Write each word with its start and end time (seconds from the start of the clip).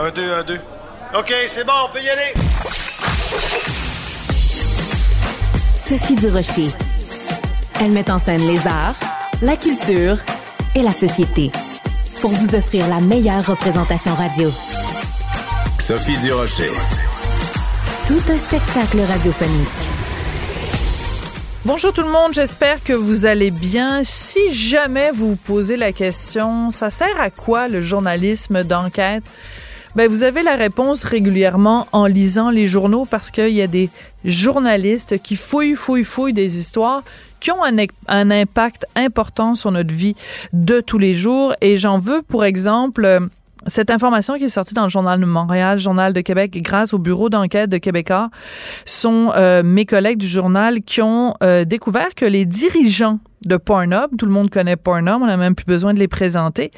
Un, 0.00 0.10
deux, 0.10 0.32
un, 0.32 0.44
deux. 0.44 0.60
OK, 1.18 1.34
c'est 1.48 1.66
bon, 1.66 1.72
on 1.84 1.92
peut 1.92 2.00
y 2.00 2.08
aller. 2.08 2.32
Sophie 5.76 6.14
Durocher. 6.14 6.68
Elle 7.80 7.90
met 7.90 8.08
en 8.08 8.20
scène 8.20 8.46
les 8.46 8.64
arts, 8.68 8.94
la 9.42 9.56
culture 9.56 10.18
et 10.76 10.82
la 10.82 10.92
société 10.92 11.50
pour 12.20 12.30
vous 12.30 12.54
offrir 12.54 12.86
la 12.86 13.00
meilleure 13.00 13.44
représentation 13.44 14.14
radio. 14.14 14.52
Sophie 15.80 16.16
Durocher. 16.18 16.70
Tout 18.06 18.22
un 18.32 18.38
spectacle 18.38 19.00
radiophonique. 19.00 19.68
Bonjour 21.64 21.92
tout 21.92 22.02
le 22.02 22.10
monde, 22.10 22.34
j'espère 22.34 22.84
que 22.84 22.92
vous 22.92 23.26
allez 23.26 23.50
bien. 23.50 24.02
Si 24.04 24.52
jamais 24.54 25.10
vous 25.10 25.30
vous 25.30 25.36
posez 25.36 25.76
la 25.76 25.90
question, 25.90 26.70
ça 26.70 26.88
sert 26.88 27.20
à 27.20 27.30
quoi 27.30 27.66
le 27.66 27.82
journalisme 27.82 28.62
d'enquête? 28.62 29.24
Ben, 29.98 30.08
vous 30.08 30.22
avez 30.22 30.44
la 30.44 30.54
réponse 30.54 31.02
régulièrement 31.02 31.88
en 31.90 32.06
lisant 32.06 32.50
les 32.50 32.68
journaux 32.68 33.04
parce 33.04 33.32
qu'il 33.32 33.48
y 33.48 33.62
a 33.62 33.66
des 33.66 33.90
journalistes 34.24 35.20
qui 35.20 35.34
fouillent, 35.34 35.74
fouillent, 35.74 36.04
fouillent 36.04 36.32
des 36.32 36.60
histoires 36.60 37.02
qui 37.40 37.50
ont 37.50 37.64
un, 37.64 38.30
impact 38.30 38.86
important 38.94 39.56
sur 39.56 39.72
notre 39.72 39.92
vie 39.92 40.14
de 40.52 40.80
tous 40.80 40.98
les 40.98 41.16
jours. 41.16 41.52
Et 41.60 41.78
j'en 41.78 41.98
veux 41.98 42.22
pour 42.22 42.44
exemple 42.44 43.26
cette 43.66 43.90
information 43.90 44.36
qui 44.36 44.44
est 44.44 44.48
sortie 44.48 44.72
dans 44.72 44.84
le 44.84 44.88
Journal 44.88 45.18
de 45.18 45.26
Montréal, 45.26 45.80
Journal 45.80 46.12
de 46.12 46.20
Québec, 46.20 46.56
grâce 46.62 46.94
au 46.94 46.98
bureau 46.98 47.28
d'enquête 47.28 47.68
de 47.68 47.78
Québécois, 47.78 48.30
sont 48.84 49.32
euh, 49.34 49.64
mes 49.64 49.84
collègues 49.84 50.18
du 50.18 50.28
journal 50.28 50.80
qui 50.80 51.02
ont 51.02 51.34
euh, 51.42 51.64
découvert 51.64 52.14
que 52.14 52.24
les 52.24 52.46
dirigeants 52.46 53.18
de 53.44 53.56
Pornhub, 53.56 54.16
tout 54.16 54.26
le 54.26 54.32
monde 54.32 54.50
connaît 54.50 54.76
Pornhub, 54.76 55.22
on 55.22 55.26
n'a 55.26 55.36
même 55.36 55.54
plus 55.54 55.66
besoin 55.66 55.94
de 55.94 55.98
les 55.98 56.08
présenter, 56.08 56.70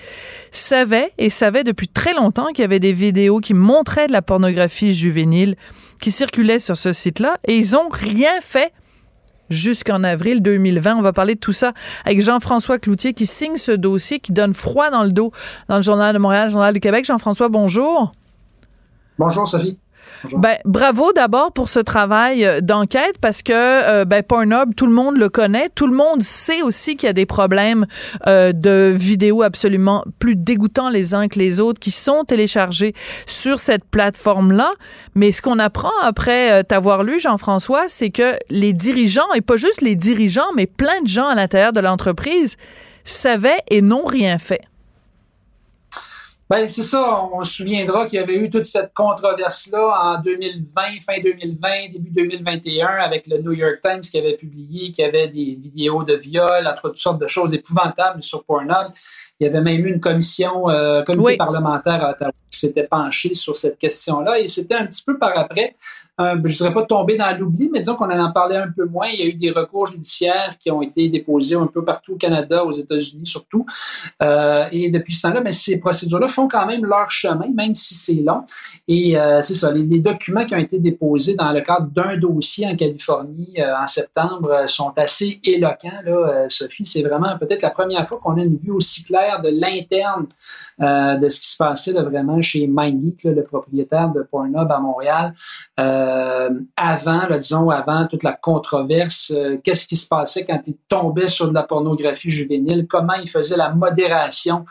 savaient 0.50 1.12
et 1.18 1.30
savaient 1.30 1.64
depuis 1.64 1.88
très 1.88 2.14
longtemps 2.14 2.48
qu'il 2.48 2.60
y 2.60 2.64
avait 2.64 2.80
des 2.80 2.92
vidéos 2.92 3.40
qui 3.40 3.54
montraient 3.54 4.06
de 4.06 4.12
la 4.12 4.22
pornographie 4.22 4.92
juvénile 4.92 5.56
qui 6.00 6.10
circulaient 6.10 6.58
sur 6.58 6.76
ce 6.76 6.92
site-là 6.92 7.38
et 7.46 7.56
ils 7.56 7.76
ont 7.76 7.88
rien 7.90 8.40
fait 8.40 8.72
jusqu'en 9.50 10.04
avril 10.04 10.40
2020. 10.42 10.96
On 10.96 11.02
va 11.02 11.12
parler 11.12 11.34
de 11.34 11.40
tout 11.40 11.52
ça 11.52 11.72
avec 12.04 12.22
Jean-François 12.22 12.78
Cloutier 12.78 13.12
qui 13.12 13.26
signe 13.26 13.56
ce 13.56 13.72
dossier, 13.72 14.20
qui 14.20 14.32
donne 14.32 14.54
froid 14.54 14.90
dans 14.90 15.02
le 15.02 15.12
dos 15.12 15.32
dans 15.68 15.76
le 15.76 15.82
Journal 15.82 16.14
de 16.14 16.18
Montréal, 16.18 16.46
le 16.46 16.52
Journal 16.52 16.72
du 16.72 16.80
Québec. 16.80 17.04
Jean-François, 17.04 17.48
bonjour. 17.48 18.12
Bonjour, 19.18 19.46
Sophie. 19.46 19.78
Ben, 20.32 20.58
bravo 20.64 21.12
d'abord 21.12 21.52
pour 21.52 21.68
ce 21.68 21.80
travail 21.80 22.44
euh, 22.44 22.60
d'enquête 22.60 23.16
parce 23.20 23.42
que 23.42 23.52
euh, 23.54 24.04
ben, 24.04 24.22
Pornhub, 24.22 24.74
tout 24.74 24.86
le 24.86 24.92
monde 24.92 25.16
le 25.16 25.28
connaît. 25.28 25.68
Tout 25.74 25.86
le 25.86 25.94
monde 25.94 26.22
sait 26.22 26.62
aussi 26.62 26.96
qu'il 26.96 27.06
y 27.06 27.10
a 27.10 27.14
des 27.14 27.26
problèmes 27.26 27.86
euh, 28.26 28.52
de 28.52 28.92
vidéos 28.94 29.42
absolument 29.42 30.04
plus 30.18 30.36
dégoûtants 30.36 30.90
les 30.90 31.14
uns 31.14 31.28
que 31.28 31.38
les 31.38 31.60
autres 31.60 31.80
qui 31.80 31.90
sont 31.90 32.24
téléchargés 32.24 32.94
sur 33.26 33.60
cette 33.60 33.84
plateforme-là. 33.84 34.72
Mais 35.14 35.32
ce 35.32 35.42
qu'on 35.42 35.58
apprend 35.58 35.92
après 36.02 36.62
t'avoir 36.64 37.02
lu, 37.02 37.18
Jean-François, 37.18 37.84
c'est 37.88 38.10
que 38.10 38.34
les 38.50 38.72
dirigeants, 38.72 39.32
et 39.34 39.40
pas 39.40 39.56
juste 39.56 39.80
les 39.80 39.96
dirigeants, 39.96 40.52
mais 40.54 40.66
plein 40.66 41.00
de 41.02 41.08
gens 41.08 41.28
à 41.28 41.34
l'intérieur 41.34 41.72
de 41.72 41.80
l'entreprise, 41.80 42.56
savaient 43.04 43.60
et 43.68 43.82
n'ont 43.82 44.04
rien 44.04 44.38
fait. 44.38 44.60
Ben, 46.50 46.66
c'est 46.66 46.82
ça. 46.82 47.28
On 47.32 47.44
se 47.44 47.58
souviendra 47.58 48.06
qu'il 48.06 48.18
y 48.18 48.22
avait 48.22 48.34
eu 48.34 48.50
toute 48.50 48.64
cette 48.64 48.92
controverse-là 48.92 50.16
en 50.16 50.20
2020, 50.20 50.82
fin 51.00 51.22
2020, 51.22 51.92
début 51.92 52.10
2021, 52.10 52.88
avec 52.88 53.28
le 53.28 53.38
New 53.38 53.52
York 53.52 53.78
Times 53.80 54.00
qui 54.00 54.18
avait 54.18 54.36
publié 54.36 54.90
qu'il 54.90 55.04
y 55.04 55.08
avait 55.08 55.28
des 55.28 55.56
vidéos 55.62 56.02
de 56.02 56.14
viol, 56.14 56.66
entre 56.66 56.88
toutes 56.88 56.96
sortes 56.96 57.20
de 57.20 57.28
choses 57.28 57.54
épouvantables 57.54 58.20
sur 58.20 58.42
Pornhub. 58.42 58.90
Il 59.38 59.46
y 59.46 59.46
avait 59.48 59.60
même 59.60 59.86
eu 59.86 59.90
une 59.90 60.00
commission, 60.00 60.68
euh, 60.68 61.04
comité 61.04 61.36
parlementaire 61.36 62.02
à 62.04 62.10
Ottawa 62.10 62.32
qui 62.50 62.58
s'était 62.58 62.88
penchée 62.88 63.34
sur 63.34 63.56
cette 63.56 63.78
question-là. 63.78 64.40
Et 64.40 64.48
c'était 64.48 64.74
un 64.74 64.86
petit 64.86 65.04
peu 65.04 65.18
par 65.18 65.38
après 65.38 65.76
euh, 66.20 66.36
je 66.44 66.52
ne 66.52 66.56
dirais 66.56 66.74
pas 66.74 66.82
tomber 66.82 67.16
dans 67.16 67.36
l'oubli, 67.38 67.70
mais 67.72 67.80
disons 67.80 67.94
qu'on 67.94 68.10
en 68.10 68.20
en 68.20 68.32
parlait 68.32 68.56
un 68.56 68.70
peu 68.70 68.84
moins. 68.84 69.08
Il 69.08 69.20
y 69.20 69.22
a 69.22 69.26
eu 69.26 69.34
des 69.34 69.50
recours 69.50 69.86
judiciaires 69.86 70.56
qui 70.58 70.70
ont 70.70 70.82
été 70.82 71.08
déposés 71.08 71.54
un 71.54 71.66
peu 71.66 71.82
partout 71.84 72.14
au 72.14 72.16
Canada, 72.16 72.64
aux 72.64 72.72
États-Unis 72.72 73.26
surtout. 73.26 73.64
Euh, 74.22 74.66
et 74.70 74.90
depuis 74.90 75.14
ce 75.14 75.22
temps-là, 75.22 75.40
mais 75.40 75.52
ces 75.52 75.78
procédures-là 75.78 76.28
font 76.28 76.48
quand 76.48 76.66
même 76.66 76.84
leur 76.84 77.10
chemin, 77.10 77.48
même 77.54 77.74
si 77.74 77.94
c'est 77.94 78.14
long. 78.14 78.44
Et 78.86 79.18
euh, 79.18 79.40
c'est 79.40 79.54
ça, 79.54 79.72
les, 79.72 80.00
documents 80.00 80.46
qui 80.46 80.54
ont 80.54 80.58
été 80.58 80.78
déposés 80.78 81.34
dans 81.34 81.52
le 81.52 81.60
cadre 81.60 81.86
d'un 81.88 82.16
dossier 82.16 82.66
en 82.66 82.74
Californie 82.74 83.56
en 83.60 83.86
septembre 83.86 84.64
sont 84.66 84.92
assez 84.96 85.38
éloquents. 85.44 86.00
Là, 86.06 86.46
Sophie, 86.48 86.86
c'est 86.86 87.02
vraiment 87.02 87.36
peut-être 87.38 87.62
la 87.62 87.70
première 87.70 88.08
fois 88.08 88.18
qu'on 88.22 88.38
a 88.38 88.42
une 88.42 88.56
vue 88.56 88.70
aussi 88.70 89.04
claire 89.04 89.42
de 89.42 89.50
l'interne 89.50 90.26
de 91.20 91.28
ce 91.28 91.40
qui 91.40 91.48
se 91.48 91.56
passait 91.58 91.92
vraiment 91.92 92.40
chez 92.40 92.66
MindGeek, 92.66 93.24
le 93.24 93.44
propriétaire 93.44 94.08
de 94.08 94.22
Pornhub 94.22 94.70
à 94.70 94.80
Montréal. 94.80 95.34
Avant, 96.76 97.20
disons, 97.38 97.70
avant 97.70 98.06
toute 98.06 98.22
la 98.22 98.32
controverse, 98.32 99.32
euh, 99.34 99.58
qu'est-ce 99.62 99.86
qui 99.86 99.96
se 99.96 100.08
passait 100.08 100.44
quand 100.44 100.60
il 100.66 100.76
tombait 100.88 101.28
sur 101.28 101.48
de 101.48 101.54
la 101.54 101.62
pornographie 101.62 102.30
juvénile, 102.30 102.86
comment 102.88 103.14
il 103.14 103.28
faisait 103.28 103.56
la 103.56 103.70
modération 103.70 104.64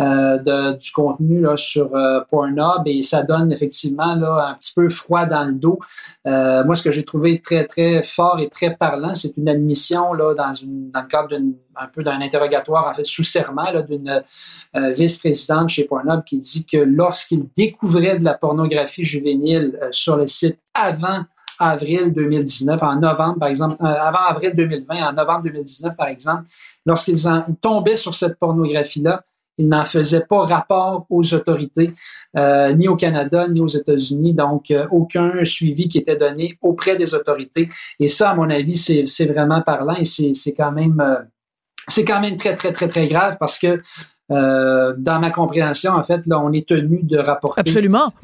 euh, 0.00 0.74
du 0.74 0.92
contenu 0.92 1.44
sur 1.56 1.90
Pornhub? 2.30 2.82
Et 2.86 3.02
ça 3.02 3.22
donne 3.22 3.52
effectivement 3.52 4.02
un 4.04 4.54
petit 4.54 4.74
peu 4.74 4.88
froid 4.88 5.26
dans 5.26 5.44
le 5.44 5.54
dos. 5.54 5.78
moi, 6.24 6.74
ce 6.74 6.82
que 6.82 6.90
j'ai 6.90 7.04
trouvé 7.04 7.40
très, 7.40 7.64
très 7.64 8.02
fort 8.02 8.40
et 8.40 8.48
très 8.48 8.74
parlant, 8.74 9.14
c'est 9.14 9.36
une 9.36 9.48
admission 9.48 10.14
dans, 10.14 10.54
une, 10.54 10.90
dans 10.90 11.00
le 11.00 11.06
cadre 11.06 11.28
d'une 11.28 11.54
un 11.76 11.86
peu 11.86 12.02
d'un 12.02 12.20
interrogatoire, 12.20 12.88
en 12.88 12.94
fait, 12.94 13.04
sous 13.04 13.24
serment 13.24 13.64
d'une 13.88 14.22
vice-présidente 14.74 15.68
chez 15.68 15.84
Pornhub 15.84 16.24
qui 16.24 16.38
dit 16.38 16.64
que 16.64 16.76
lorsqu'il 16.76 17.46
découvrait 17.56 18.18
de 18.18 18.24
la 18.24 18.34
pornographie 18.34 19.04
juvénile 19.04 19.78
sur 19.90 20.16
le 20.16 20.26
site 20.26 20.58
avant 20.74 21.24
avril 21.58 22.12
2019, 22.12 22.82
en 22.82 22.96
novembre, 22.96 23.38
par 23.38 23.48
exemple, 23.48 23.76
euh, 23.80 23.86
avant 23.86 24.24
avril 24.28 24.52
2020, 24.54 25.08
en 25.08 25.12
novembre 25.12 25.44
2019, 25.44 25.96
par 25.96 26.08
exemple, 26.08 26.44
lorsqu'ils 26.84 27.22
tombaient 27.60 27.96
sur 27.96 28.14
cette 28.14 28.38
pornographie-là, 28.38 29.22
ils 29.56 29.68
n'en 29.68 29.84
faisaient 29.84 30.24
pas 30.28 30.44
rapport 30.46 31.06
aux 31.08 31.32
autorités, 31.32 31.92
euh, 32.36 32.72
ni 32.72 32.88
au 32.88 32.96
Canada, 32.96 33.46
ni 33.46 33.60
aux 33.60 33.68
États-Unis, 33.68 34.34
donc 34.34 34.72
euh, 34.72 34.88
aucun 34.90 35.44
suivi 35.44 35.88
qui 35.88 35.98
était 35.98 36.16
donné 36.16 36.58
auprès 36.60 36.96
des 36.96 37.14
autorités. 37.14 37.68
Et 38.00 38.08
ça, 38.08 38.30
à 38.30 38.34
mon 38.34 38.50
avis, 38.50 38.76
c'est 38.76 39.26
vraiment 39.26 39.60
parlant 39.60 39.94
et 39.94 40.04
c'est 40.04 40.54
quand 40.54 40.72
même 40.72 41.00
c'est 41.88 42.04
quand 42.04 42.20
même 42.20 42.36
très, 42.36 42.54
très, 42.54 42.72
très, 42.72 42.88
très 42.88 43.06
grave 43.06 43.36
parce 43.38 43.58
que 43.58 43.80
euh, 44.30 44.94
dans 44.96 45.20
ma 45.20 45.30
compréhension, 45.30 45.92
en 45.92 46.02
fait, 46.02 46.26
là, 46.26 46.40
on 46.40 46.52
est 46.52 46.66
tenu 46.66 47.02
de 47.02 47.18
rapporter 47.18 47.62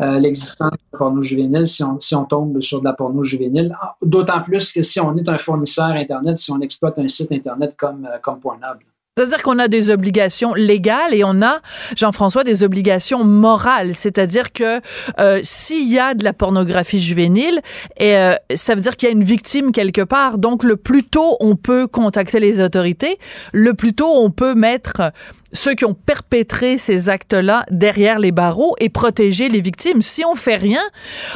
euh, 0.00 0.18
l'existence 0.18 0.72
de 0.72 0.98
porno 0.98 1.20
juvénile 1.20 1.66
si 1.66 1.84
on, 1.84 2.00
si 2.00 2.14
on 2.14 2.24
tombe 2.24 2.60
sur 2.60 2.80
de 2.80 2.84
la 2.84 2.94
porno 2.94 3.22
juvénile. 3.22 3.76
D'autant 4.02 4.40
plus 4.40 4.72
que 4.72 4.82
si 4.82 4.98
on 4.98 5.14
est 5.16 5.28
un 5.28 5.36
fournisseur 5.36 5.88
Internet, 5.88 6.38
si 6.38 6.50
on 6.52 6.60
exploite 6.60 6.98
un 6.98 7.08
site 7.08 7.32
Internet 7.32 7.76
comme, 7.76 8.06
euh, 8.06 8.18
comme 8.22 8.40
Pornhub. 8.40 8.78
C'est-à-dire 9.20 9.42
qu'on 9.42 9.58
a 9.58 9.68
des 9.68 9.90
obligations 9.90 10.54
légales 10.54 11.12
et 11.12 11.24
on 11.24 11.42
a, 11.42 11.60
Jean-François, 11.94 12.42
des 12.42 12.62
obligations 12.62 13.22
morales. 13.22 13.94
C'est-à-dire 13.94 14.50
que 14.50 14.80
euh, 15.20 15.40
s'il 15.42 15.92
y 15.92 15.98
a 15.98 16.14
de 16.14 16.24
la 16.24 16.32
pornographie 16.32 16.98
juvénile, 16.98 17.60
et, 17.98 18.16
euh, 18.16 18.34
ça 18.54 18.74
veut 18.74 18.80
dire 18.80 18.96
qu'il 18.96 19.10
y 19.10 19.12
a 19.12 19.14
une 19.14 19.22
victime 19.22 19.72
quelque 19.72 20.00
part. 20.00 20.38
Donc, 20.38 20.64
le 20.64 20.76
plus 20.76 21.04
tôt 21.04 21.36
on 21.40 21.54
peut 21.54 21.86
contacter 21.86 22.40
les 22.40 22.62
autorités, 22.62 23.18
le 23.52 23.74
plus 23.74 23.92
tôt 23.92 24.08
on 24.08 24.30
peut 24.30 24.54
mettre 24.54 25.12
ceux 25.52 25.74
qui 25.74 25.84
ont 25.84 25.94
perpétré 25.94 26.78
ces 26.78 27.10
actes-là 27.10 27.66
derrière 27.70 28.18
les 28.18 28.32
barreaux 28.32 28.74
et 28.78 28.88
protéger 28.88 29.50
les 29.50 29.60
victimes. 29.60 30.00
Si 30.00 30.24
on 30.24 30.34
fait 30.34 30.56
rien, 30.56 30.82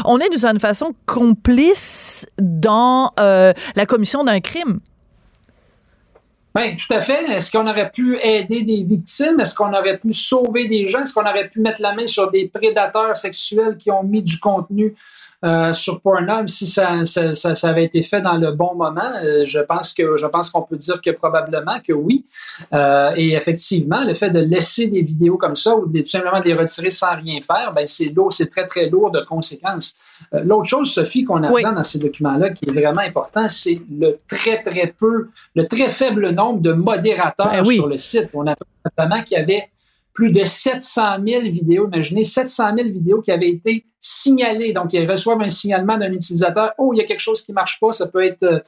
on 0.06 0.20
est 0.20 0.30
d'une 0.30 0.38
certaine 0.38 0.60
façon 0.60 0.94
complice 1.04 2.26
dans 2.40 3.12
euh, 3.20 3.52
la 3.76 3.84
commission 3.84 4.24
d'un 4.24 4.40
crime. 4.40 4.80
Oui, 6.56 6.76
tout 6.76 6.94
à 6.94 7.00
fait. 7.00 7.24
Est-ce 7.32 7.50
qu'on 7.50 7.66
aurait 7.66 7.90
pu 7.90 8.16
aider 8.22 8.62
des 8.62 8.84
victimes? 8.84 9.40
Est-ce 9.40 9.56
qu'on 9.56 9.72
aurait 9.72 9.98
pu 9.98 10.12
sauver 10.12 10.68
des 10.68 10.86
gens? 10.86 11.00
Est-ce 11.00 11.12
qu'on 11.12 11.28
aurait 11.28 11.48
pu 11.48 11.60
mettre 11.60 11.82
la 11.82 11.94
main 11.94 12.06
sur 12.06 12.30
des 12.30 12.46
prédateurs 12.46 13.16
sexuels 13.16 13.76
qui 13.76 13.90
ont 13.90 14.04
mis 14.04 14.22
du 14.22 14.38
contenu 14.38 14.94
euh, 15.44 15.72
sur 15.72 16.00
Pornhub? 16.00 16.46
Si 16.46 16.68
ça, 16.68 17.04
ça, 17.04 17.34
ça, 17.34 17.68
avait 17.68 17.82
été 17.82 18.02
fait 18.02 18.20
dans 18.20 18.36
le 18.36 18.52
bon 18.52 18.76
moment. 18.76 19.02
Euh, 19.24 19.44
je 19.44 19.58
pense 19.58 19.94
que 19.94 20.16
je 20.16 20.26
pense 20.28 20.48
qu'on 20.48 20.62
peut 20.62 20.76
dire 20.76 21.02
que 21.02 21.10
probablement 21.10 21.80
que 21.80 21.92
oui. 21.92 22.24
Euh, 22.72 23.10
et 23.16 23.32
effectivement, 23.32 24.04
le 24.04 24.14
fait 24.14 24.30
de 24.30 24.38
laisser 24.38 24.86
des 24.86 25.02
vidéos 25.02 25.36
comme 25.36 25.56
ça 25.56 25.74
ou 25.74 25.86
de, 25.86 26.02
tout 26.02 26.06
simplement 26.06 26.38
de 26.38 26.44
les 26.44 26.54
retirer 26.54 26.90
sans 26.90 27.16
rien 27.16 27.40
faire, 27.40 27.72
ben 27.74 27.84
c'est 27.88 28.10
lourd, 28.14 28.32
c'est 28.32 28.48
très 28.48 28.68
très 28.68 28.88
lourd 28.88 29.10
de 29.10 29.22
conséquences. 29.22 29.96
L'autre 30.32 30.64
chose, 30.64 30.92
Sophie, 30.92 31.24
qu'on 31.24 31.42
apprend 31.42 31.72
dans 31.72 31.82
ces 31.82 31.98
documents-là, 31.98 32.50
qui 32.50 32.64
est 32.66 32.72
vraiment 32.72 33.00
important, 33.00 33.48
c'est 33.48 33.80
le 33.90 34.18
très 34.28 34.62
très 34.62 34.88
peu, 34.88 35.28
le 35.54 35.66
très 35.66 35.88
faible 35.88 36.30
nombre 36.30 36.60
de 36.60 36.72
modérateurs 36.72 37.50
ben 37.50 37.64
sur 37.64 37.88
le 37.88 37.98
site. 37.98 38.28
On 38.34 38.46
apprend 38.46 38.66
notamment 38.84 39.22
qu'il 39.22 39.38
y 39.38 39.40
avait 39.40 39.70
plus 40.14 40.30
de 40.30 40.44
700 40.44 41.16
000 41.26 41.42
vidéos. 41.42 41.88
Imaginez 41.92 42.24
700 42.24 42.76
000 42.76 42.88
vidéos 42.90 43.20
qui 43.20 43.32
avaient 43.32 43.50
été 43.50 43.84
signalées. 44.00 44.72
Donc, 44.72 44.92
ils 44.92 45.10
reçoivent 45.10 45.42
un 45.42 45.48
signalement 45.48 45.98
d'un 45.98 46.12
utilisateur. 46.12 46.72
Oh, 46.78 46.92
il 46.94 46.98
y 46.98 47.00
a 47.00 47.04
quelque 47.04 47.20
chose 47.20 47.42
qui 47.42 47.52
marche 47.52 47.80
pas. 47.80 47.92
Ça 47.92 48.06
peut 48.06 48.22
être 48.22 48.44
euh, 48.44 48.60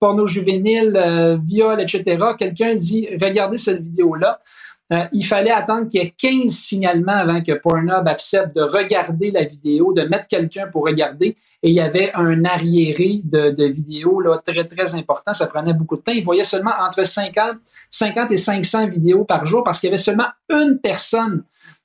porno 0.00 0.26
juvénile, 0.26 0.96
euh, 0.96 1.36
viol, 1.44 1.80
etc. 1.80 2.24
Quelqu'un 2.38 2.74
dit, 2.74 3.08
regardez 3.20 3.58
cette 3.58 3.82
vidéo-là. 3.82 4.40
Euh, 4.92 5.04
il 5.12 5.24
fallait 5.24 5.50
attendre 5.50 5.88
qu'il 5.88 6.02
y 6.02 6.04
ait 6.04 6.14
15 6.16 6.50
signalements 6.50 7.12
avant 7.12 7.42
que 7.42 7.52
Pornhub 7.52 8.06
accepte 8.06 8.54
de 8.54 8.62
regarder 8.62 9.30
la 9.30 9.44
vidéo, 9.44 9.94
de 9.94 10.02
mettre 10.02 10.28
quelqu'un 10.28 10.66
pour 10.70 10.84
regarder. 10.84 11.36
Et 11.62 11.70
il 11.70 11.74
y 11.74 11.80
avait 11.80 12.12
un 12.14 12.44
arriéré 12.44 13.22
de, 13.24 13.64
vidéos 13.64 14.20
là, 14.20 14.42
très, 14.44 14.64
très 14.64 14.94
important. 14.94 15.32
Ça 15.32 15.46
prenait 15.46 15.72
beaucoup 15.72 15.96
de 15.96 16.02
temps. 16.02 16.12
Il 16.12 16.22
voyait 16.22 16.44
seulement 16.44 16.72
entre 16.78 17.04
50, 17.04 17.56
50 17.88 18.30
et 18.30 18.36
500 18.36 18.88
vidéos 18.88 19.24
par 19.24 19.46
jour 19.46 19.64
parce 19.64 19.80
qu'il 19.80 19.88
y 19.88 19.90
avait 19.90 19.96
seulement 19.96 20.28
une 20.52 20.78
personne 20.78 21.44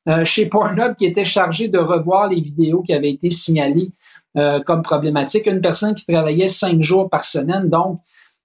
euh, 0.10 0.26
chez 0.26 0.48
Pornhub 0.48 0.96
qui 0.98 1.06
était 1.06 1.24
chargée 1.24 1.70
de 1.70 1.78
revoir 1.78 2.28
les 2.28 2.42
vidéos 2.42 2.82
qui 2.82 2.94
avaient 2.94 3.12
été 3.12 3.30
signalées 3.30 3.92
euh, 4.36 4.60
comme 4.60 4.82
problématiques. 4.82 5.48
Une 5.48 5.62
personne 5.62 5.96
qui 5.96 6.06
travaillait 6.06 6.50
cinq 6.50 6.82
jours 6.82 7.10
par 7.10 7.24
semaine. 7.24 7.70
Donc, 7.70 8.02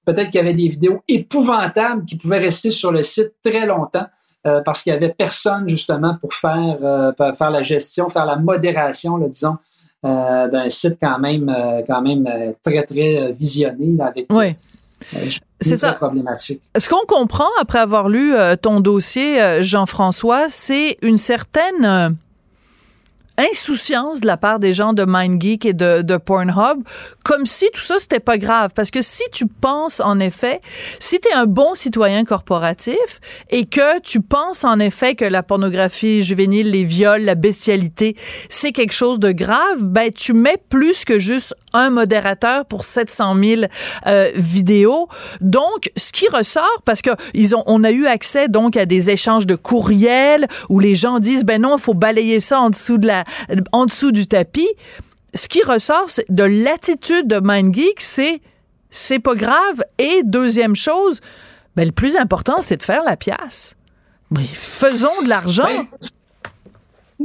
peut-être 0.07 0.31
qu'il 0.31 0.39
y 0.39 0.45
avait 0.45 0.55
des 0.55 0.69
vidéos 0.69 1.03
épouvantables 1.09 2.05
qui 2.05 2.17
pouvaient 2.17 2.39
rester 2.39 2.71
sur 2.71 2.93
le 2.93 3.03
site 3.03 3.33
très 3.43 3.67
longtemps. 3.67 4.07
Euh, 4.47 4.61
parce 4.61 4.83
qu'il 4.83 4.93
y 4.93 4.97
avait 4.97 5.09
personne 5.09 5.67
justement 5.67 6.19
pour 6.21 6.35
faire 6.35 6.77
euh, 6.83 7.13
faire 7.35 7.51
la 7.51 7.63
gestion, 7.63 8.11
faire 8.11 8.27
la 8.27 8.37
modération, 8.37 9.17
disons, 9.17 9.57
euh, 10.05 10.49
d'un 10.49 10.69
site 10.69 10.99
quand 11.01 11.19
même 11.19 11.51
quand 11.87 12.03
même 12.03 12.29
très 12.63 12.83
très 12.83 13.33
visionné 13.33 13.97
avec. 14.03 14.27
Oui. 14.31 14.55
C'est 15.61 15.77
ça. 15.77 15.95
Problématique. 15.95 16.61
Ce 16.77 16.91
qu'on 16.91 17.07
comprend 17.07 17.49
après 17.59 17.79
avoir 17.79 18.11
lu 18.11 18.35
ton 18.61 18.81
dossier, 18.81 19.63
Jean-François, 19.63 20.51
c'est 20.51 20.99
une 21.01 21.17
certaine 21.17 22.17
insouciance 23.39 24.21
de 24.21 24.27
la 24.27 24.37
part 24.37 24.59
des 24.59 24.75
gens 24.75 24.93
de 24.93 25.05
MindGeek 25.05 25.67
et 25.67 25.73
de, 25.73 26.03
de 26.03 26.17
Pornhub, 26.17 26.83
comme 27.25 27.47
si 27.47 27.67
tout 27.73 27.81
ça 27.81 27.97
c'était 27.99 28.21
pas 28.21 28.39
grave. 28.39 28.71
Parce 28.75 28.91
que 28.91 29.03
si 29.03 29.23
tu 29.33 29.47
penses 29.47 30.01
en 30.01 30.21
effet, 30.21 30.61
si 31.01 31.19
tu 31.21 31.29
es 31.29 31.33
un 31.33 31.47
bon 31.47 31.75
citoyen 31.75 32.25
corporatif 32.25 33.21
et 33.51 33.67
que 33.67 34.01
tu 34.01 34.21
penses 34.21 34.65
en 34.65 34.79
effet 34.79 35.15
que 35.15 35.25
la 35.25 35.43
pornographie 35.43 36.23
juvénile, 36.23 36.71
les 36.71 36.85
viols, 36.85 37.23
la 37.23 37.35
bestialité, 37.35 38.17
c'est 38.49 38.73
quelque 38.73 38.93
chose 38.93 39.19
de 39.19 39.33
grave, 39.33 39.83
ben 39.83 40.11
tu 40.11 40.33
mets 40.33 40.59
plus 40.69 41.05
que 41.05 41.19
juste 41.19 41.55
un 41.73 41.91
modérateur 41.91 42.67
pour 42.67 42.85
700 42.85 43.37
000 43.43 43.63
euh, 44.07 44.31
vidéos. 44.35 45.09
Donc, 45.41 45.91
ce 45.97 46.13
qui 46.13 46.29
ressort, 46.29 46.83
parce 46.85 47.03
que 47.03 47.11
ils 47.33 47.57
ont, 47.57 47.65
on 47.67 47.83
a 47.83 47.91
eu 47.91 48.07
accès 48.07 48.49
donc 48.49 48.77
à 48.77 48.87
des 48.87 49.11
échanges 49.11 49.47
de 49.47 49.57
courriels 49.57 50.47
où 50.69 50.79
les 50.79 50.95
gens 50.95 51.19
disent 51.19 51.45
ben 51.45 51.63
non, 51.63 51.79
faut 51.79 51.95
balayer 51.95 52.39
ça 52.41 52.61
en 52.61 52.71
dessous 52.71 52.99
de 52.99 53.09
la 53.09 53.24
en 53.73 53.87
dessous 53.87 54.13
du 54.13 54.27
tapis. 54.27 54.69
Ce 55.35 55.49
qui 55.49 55.63
ressort 55.63 56.07
de 56.29 56.45
l'attitude 56.45 57.27
de 57.27 57.41
MindGeek, 57.41 58.01
c'est 58.01 58.41
c'est 58.91 59.19
pas 59.19 59.35
grave. 59.35 59.83
Et 59.99 60.23
deuxième 60.25 60.77
chose, 60.77 61.21
ben, 61.75 61.85
le 61.85 61.93
plus 61.93 62.17
important, 62.17 62.61
c'est 62.61 62.77
de 62.77 62.83
faire 62.83 63.03
la 63.03 63.17
pièce. 63.17 63.75
Mais 64.31 64.47
faisons 64.47 65.23
de 65.23 65.29
l'argent. 65.29 65.65
Ben, 65.65 65.87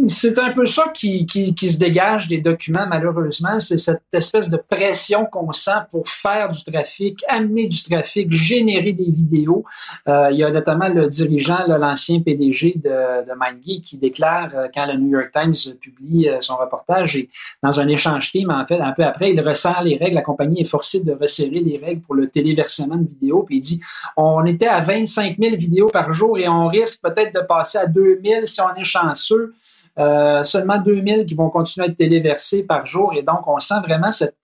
c'est 0.08 0.38
un 0.40 0.52
peu 0.52 0.66
ça 0.66 0.90
qui, 0.94 1.26
qui, 1.26 1.68
se 1.68 1.78
dégage 1.78 2.28
des 2.28 2.40
documents, 2.40 2.86
malheureusement. 2.88 3.60
C'est 3.60 3.78
cette 3.78 4.02
espèce 4.14 4.50
de 4.50 4.58
pression 4.58 5.26
qu'on 5.26 5.52
sent 5.52 5.72
pour 5.92 6.08
faire 6.08 6.50
du 6.50 6.64
trafic, 6.64 7.24
amener 7.28 7.68
du 7.68 7.84
trafic, 7.84 8.32
générer 8.32 8.94
des 8.94 9.12
vidéos. 9.12 9.66
Euh, 10.08 10.30
il 10.32 10.38
y 10.38 10.44
a 10.44 10.52
notamment 10.52 10.88
le 10.90 11.08
dirigeant, 11.08 11.66
l'ancien 11.68 12.22
PDG 12.22 12.76
de, 12.84 12.90
de 12.90 13.34
MindGeek, 13.38 13.84
qui 13.84 13.98
déclare, 13.98 14.50
euh, 14.56 14.68
quand 14.74 14.86
le 14.86 14.96
New 14.98 15.10
York 15.10 15.32
Times 15.32 15.76
publie 15.80 16.30
euh, 16.30 16.40
son 16.40 16.56
reportage, 16.56 17.16
et 17.16 17.30
dans 17.62 17.80
un 17.80 17.88
échange 17.88 18.32
team, 18.32 18.52
en 18.52 18.66
fait, 18.66 18.80
un 18.80 18.92
peu 18.92 19.04
après, 19.04 19.32
il 19.32 19.42
resserre 19.42 19.84
les 19.84 19.98
règles. 19.98 20.16
La 20.16 20.22
compagnie 20.22 20.62
est 20.62 20.70
forcée 20.70 21.02
de 21.02 21.12
resserrer 21.12 21.60
les 21.60 21.78
règles 21.78 22.02
pour 22.02 22.16
le 22.16 22.30
téléversement 22.30 22.96
de 22.96 23.08
vidéos. 23.08 23.44
Puis 23.44 23.58
il 23.58 23.62
dit, 23.62 23.82
on 24.16 24.46
était 24.46 24.68
à 24.68 24.80
25 24.82 25.38
000 25.40 25.56
vidéos 25.58 25.88
par 25.88 26.14
jour 26.14 26.38
et 26.38 26.48
on 26.48 26.68
risque 26.68 27.02
peut-être 27.02 27.34
de 27.34 27.46
passer 27.46 27.78
à 27.78 27.86
2 27.86 28.22
000 28.24 28.46
si 28.46 28.62
on 28.62 28.74
est 28.76 28.84
chanceux. 28.84 29.54
Euh, 30.00 30.44
seulement 30.44 30.78
2000 30.78 31.26
qui 31.26 31.36
vont 31.36 31.50
continuer 31.50 31.88
à 31.88 31.90
être 31.90 31.98
téléversés 31.98 32.64
par 32.64 32.86
jour. 32.86 33.14
Et 33.18 33.22
donc, 33.22 33.48
on 33.48 33.60
sent 33.60 33.82
vraiment 33.84 34.12
cette, 34.12 34.36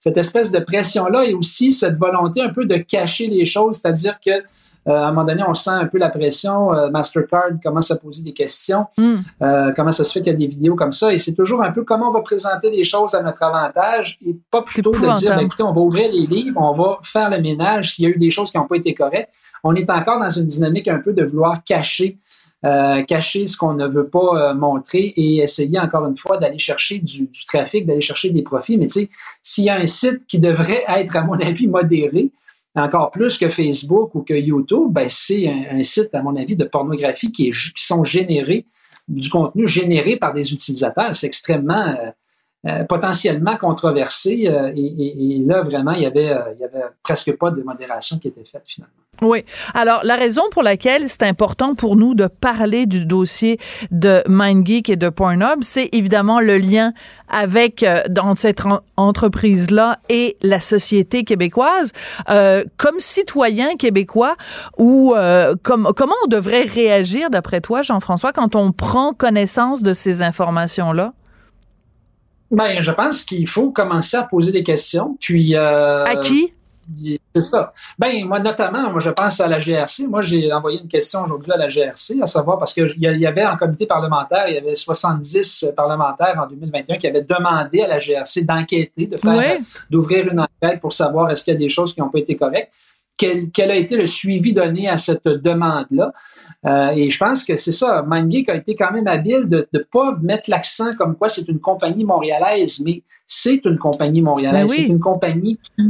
cette 0.00 0.16
espèce 0.16 0.50
de 0.50 0.58
pression-là 0.58 1.24
et 1.24 1.34
aussi 1.34 1.74
cette 1.74 1.98
volonté 1.98 2.40
un 2.40 2.48
peu 2.48 2.64
de 2.64 2.76
cacher 2.76 3.26
les 3.26 3.44
choses, 3.44 3.76
c'est-à-dire 3.76 4.18
que 4.24 4.30
euh, 4.30 4.90
à 4.90 5.06
un 5.06 5.12
moment 5.12 5.24
donné, 5.24 5.44
on 5.46 5.54
sent 5.54 5.70
un 5.70 5.86
peu 5.86 5.98
la 5.98 6.08
pression. 6.08 6.72
Euh, 6.72 6.90
Mastercard 6.90 7.50
commence 7.62 7.90
à 7.90 7.96
poser 7.96 8.22
des 8.22 8.32
questions. 8.32 8.86
Mm. 8.98 9.72
comment 9.76 9.92
ça 9.92 10.04
se 10.04 10.12
fait 10.12 10.22
qu'il 10.22 10.32
y 10.32 10.34
a 10.34 10.38
des 10.38 10.48
vidéos 10.48 10.74
comme 10.76 10.92
ça? 10.92 11.12
Et 11.12 11.18
c'est 11.18 11.34
toujours 11.34 11.62
un 11.62 11.70
peu 11.72 11.84
comment 11.84 12.08
on 12.08 12.12
va 12.12 12.22
présenter 12.22 12.70
les 12.70 12.82
choses 12.82 13.14
à 13.14 13.22
notre 13.22 13.42
avantage 13.42 14.18
et 14.26 14.34
pas 14.50 14.62
plutôt 14.62 14.90
de 14.90 15.18
dire, 15.20 15.36
ben, 15.36 15.42
écoutez, 15.42 15.62
on 15.62 15.72
va 15.72 15.80
ouvrir 15.80 16.10
les 16.10 16.26
livres, 16.26 16.58
on 16.60 16.72
va 16.72 16.98
faire 17.02 17.28
le 17.28 17.40
ménage 17.40 17.94
s'il 17.94 18.06
y 18.06 18.08
a 18.08 18.10
eu 18.10 18.18
des 18.18 18.30
choses 18.30 18.50
qui 18.50 18.56
n'ont 18.56 18.66
pas 18.66 18.76
été 18.76 18.94
correctes. 18.94 19.30
On 19.62 19.74
est 19.74 19.88
encore 19.90 20.18
dans 20.18 20.30
une 20.30 20.46
dynamique 20.46 20.88
un 20.88 20.98
peu 20.98 21.12
de 21.12 21.22
vouloir 21.22 21.62
cacher 21.62 22.18
euh, 22.64 23.02
cacher 23.02 23.46
ce 23.48 23.56
qu'on 23.56 23.74
ne 23.74 23.88
veut 23.88 24.06
pas 24.06 24.50
euh, 24.50 24.54
montrer 24.54 25.12
et 25.16 25.38
essayer 25.38 25.80
encore 25.80 26.06
une 26.06 26.16
fois 26.16 26.38
d'aller 26.38 26.58
chercher 26.58 27.00
du, 27.00 27.28
trafic, 27.46 27.86
d'aller 27.86 28.00
chercher 28.00 28.30
des 28.30 28.42
profits. 28.42 28.78
Mais 28.78 28.86
tu 28.86 29.00
sais, 29.00 29.10
s'il 29.42 29.64
y 29.64 29.70
a 29.70 29.76
un 29.76 29.86
site 29.86 30.26
qui 30.28 30.38
devrait 30.38 30.84
être, 30.86 31.16
à 31.16 31.22
mon 31.22 31.34
avis, 31.34 31.66
modéré, 31.66 32.30
encore 32.74 33.10
plus 33.10 33.36
que 33.36 33.48
Facebook 33.48 34.14
ou 34.14 34.22
que 34.22 34.34
YouTube, 34.34 34.92
ben 34.92 35.08
c'est 35.10 35.48
un, 35.48 35.82
site, 35.82 36.14
à 36.14 36.22
mon 36.22 36.36
avis, 36.36 36.56
de 36.56 36.64
pornographie 36.64 37.32
qui, 37.32 37.48
est, 37.48 37.50
qui 37.50 37.84
sont 37.84 38.04
générés, 38.04 38.66
du 39.08 39.28
contenu 39.28 39.66
généré 39.66 40.16
par 40.16 40.32
des 40.32 40.52
utilisateurs. 40.52 41.14
C'est 41.14 41.26
extrêmement 41.26 41.74
euh, 41.74 42.10
euh, 42.64 42.84
potentiellement 42.84 43.56
controversé. 43.56 44.44
Euh, 44.46 44.70
et, 44.76 45.42
là, 45.44 45.62
vraiment, 45.62 45.90
il 45.90 46.02
y, 46.02 46.06
avait, 46.06 46.30
euh, 46.30 46.42
il 46.54 46.60
y 46.60 46.64
avait 46.64 46.84
presque 47.02 47.36
pas 47.36 47.50
de 47.50 47.60
modération 47.60 48.20
qui 48.20 48.28
était 48.28 48.44
faite 48.44 48.62
finalement. 48.66 48.94
Oui. 49.20 49.44
Alors, 49.74 50.02
la 50.04 50.14
raison 50.14 50.42
pour 50.52 50.62
laquelle 50.62 51.08
c'est 51.08 51.24
important 51.24 51.74
pour 51.74 51.96
nous 51.96 52.14
de 52.14 52.28
parler 52.28 52.86
du 52.86 53.04
dossier 53.04 53.58
de 53.90 54.22
MindGeek 54.28 54.90
et 54.90 54.96
de 54.96 55.08
Pornhub, 55.08 55.62
c'est 55.62 55.88
évidemment 55.90 56.38
le 56.38 56.56
lien 56.56 56.92
avec 57.28 57.84
dans 58.08 58.36
cette 58.36 58.62
entreprise-là 58.96 59.98
et 60.08 60.36
la 60.40 60.60
société 60.60 61.24
québécoise. 61.24 61.92
comme 62.26 62.98
citoyen 62.98 63.74
québécois, 63.74 64.36
ou 64.78 65.14
comme, 65.62 65.92
comment 65.96 66.14
on 66.24 66.28
devrait 66.28 66.62
réagir, 66.62 67.28
d'après 67.28 67.60
toi, 67.60 67.82
Jean-François, 67.82 68.32
quand 68.32 68.56
on 68.56 68.72
prend 68.72 69.12
connaissance 69.12 69.82
de 69.82 69.94
ces 69.94 70.22
informations-là? 70.22 71.12
Ben, 72.52 72.80
je 72.80 72.92
pense 72.92 73.24
qu'il 73.24 73.48
faut 73.48 73.70
commencer 73.70 74.16
à 74.16 74.24
poser 74.24 74.52
des 74.52 74.62
questions. 74.62 75.16
Puis 75.18 75.56
euh, 75.56 76.04
à 76.04 76.16
qui? 76.16 76.52
C'est 77.34 77.40
ça. 77.40 77.72
Ben 77.98 78.26
moi 78.26 78.40
notamment, 78.40 78.90
moi 78.90 79.00
je 79.00 79.08
pense 79.08 79.40
à 79.40 79.46
la 79.46 79.58
GRC. 79.58 80.06
Moi 80.06 80.20
j'ai 80.20 80.52
envoyé 80.52 80.80
une 80.80 80.88
question 80.88 81.24
aujourd'hui 81.24 81.52
à 81.52 81.56
la 81.56 81.68
GRC, 81.68 82.20
à 82.20 82.26
savoir 82.26 82.58
parce 82.58 82.74
qu'il 82.74 82.92
y 82.98 83.26
avait 83.26 83.46
en 83.46 83.56
comité 83.56 83.86
parlementaire, 83.86 84.48
il 84.48 84.54
y 84.54 84.58
avait 84.58 84.74
70 84.74 85.68
parlementaires 85.74 86.38
en 86.42 86.46
2021 86.46 86.98
qui 86.98 87.06
avaient 87.06 87.22
demandé 87.22 87.80
à 87.80 87.88
la 87.88 87.98
GRC 87.98 88.42
d'enquêter, 88.42 89.06
de 89.06 89.16
faire, 89.16 89.60
d'ouvrir 89.88 90.30
une 90.30 90.40
enquête 90.40 90.80
pour 90.80 90.92
savoir 90.92 91.30
est-ce 91.30 91.44
qu'il 91.44 91.54
y 91.54 91.56
a 91.56 91.58
des 91.58 91.70
choses 91.70 91.94
qui 91.94 92.00
n'ont 92.00 92.10
pas 92.10 92.18
été 92.18 92.36
correctes. 92.36 92.70
quel, 93.16 93.50
quel 93.50 93.70
a 93.70 93.76
été 93.76 93.96
le 93.96 94.06
suivi 94.06 94.52
donné 94.52 94.88
à 94.90 94.98
cette 94.98 95.26
demande-là? 95.26 96.12
Euh, 96.64 96.90
et 96.90 97.10
je 97.10 97.18
pense 97.18 97.44
que 97.44 97.56
c'est 97.56 97.72
ça. 97.72 98.02
MindGeek 98.02 98.48
a 98.48 98.54
été 98.54 98.76
quand 98.76 98.92
même 98.92 99.08
habile 99.08 99.48
de 99.48 99.68
ne 99.72 99.80
pas 99.80 100.16
mettre 100.22 100.48
l'accent 100.48 100.94
comme 100.96 101.16
quoi 101.16 101.28
c'est 101.28 101.48
une 101.48 101.58
compagnie 101.58 102.04
montréalaise, 102.04 102.80
mais 102.84 103.02
c'est 103.26 103.64
une 103.64 103.78
compagnie 103.78 104.22
montréalaise. 104.22 104.68
Ben 104.68 104.68
c'est 104.68 104.86
une 104.86 105.00
compagnie 105.00 105.58
qui 105.76 105.82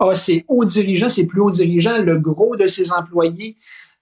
a 0.00 0.14
ses 0.14 0.44
hauts 0.48 0.64
dirigeants, 0.64 1.08
ses 1.08 1.26
plus 1.26 1.40
hauts 1.40 1.50
dirigeants, 1.50 1.98
le 1.98 2.18
gros 2.18 2.56
de 2.56 2.66
ses 2.66 2.92
employés, 2.92 3.56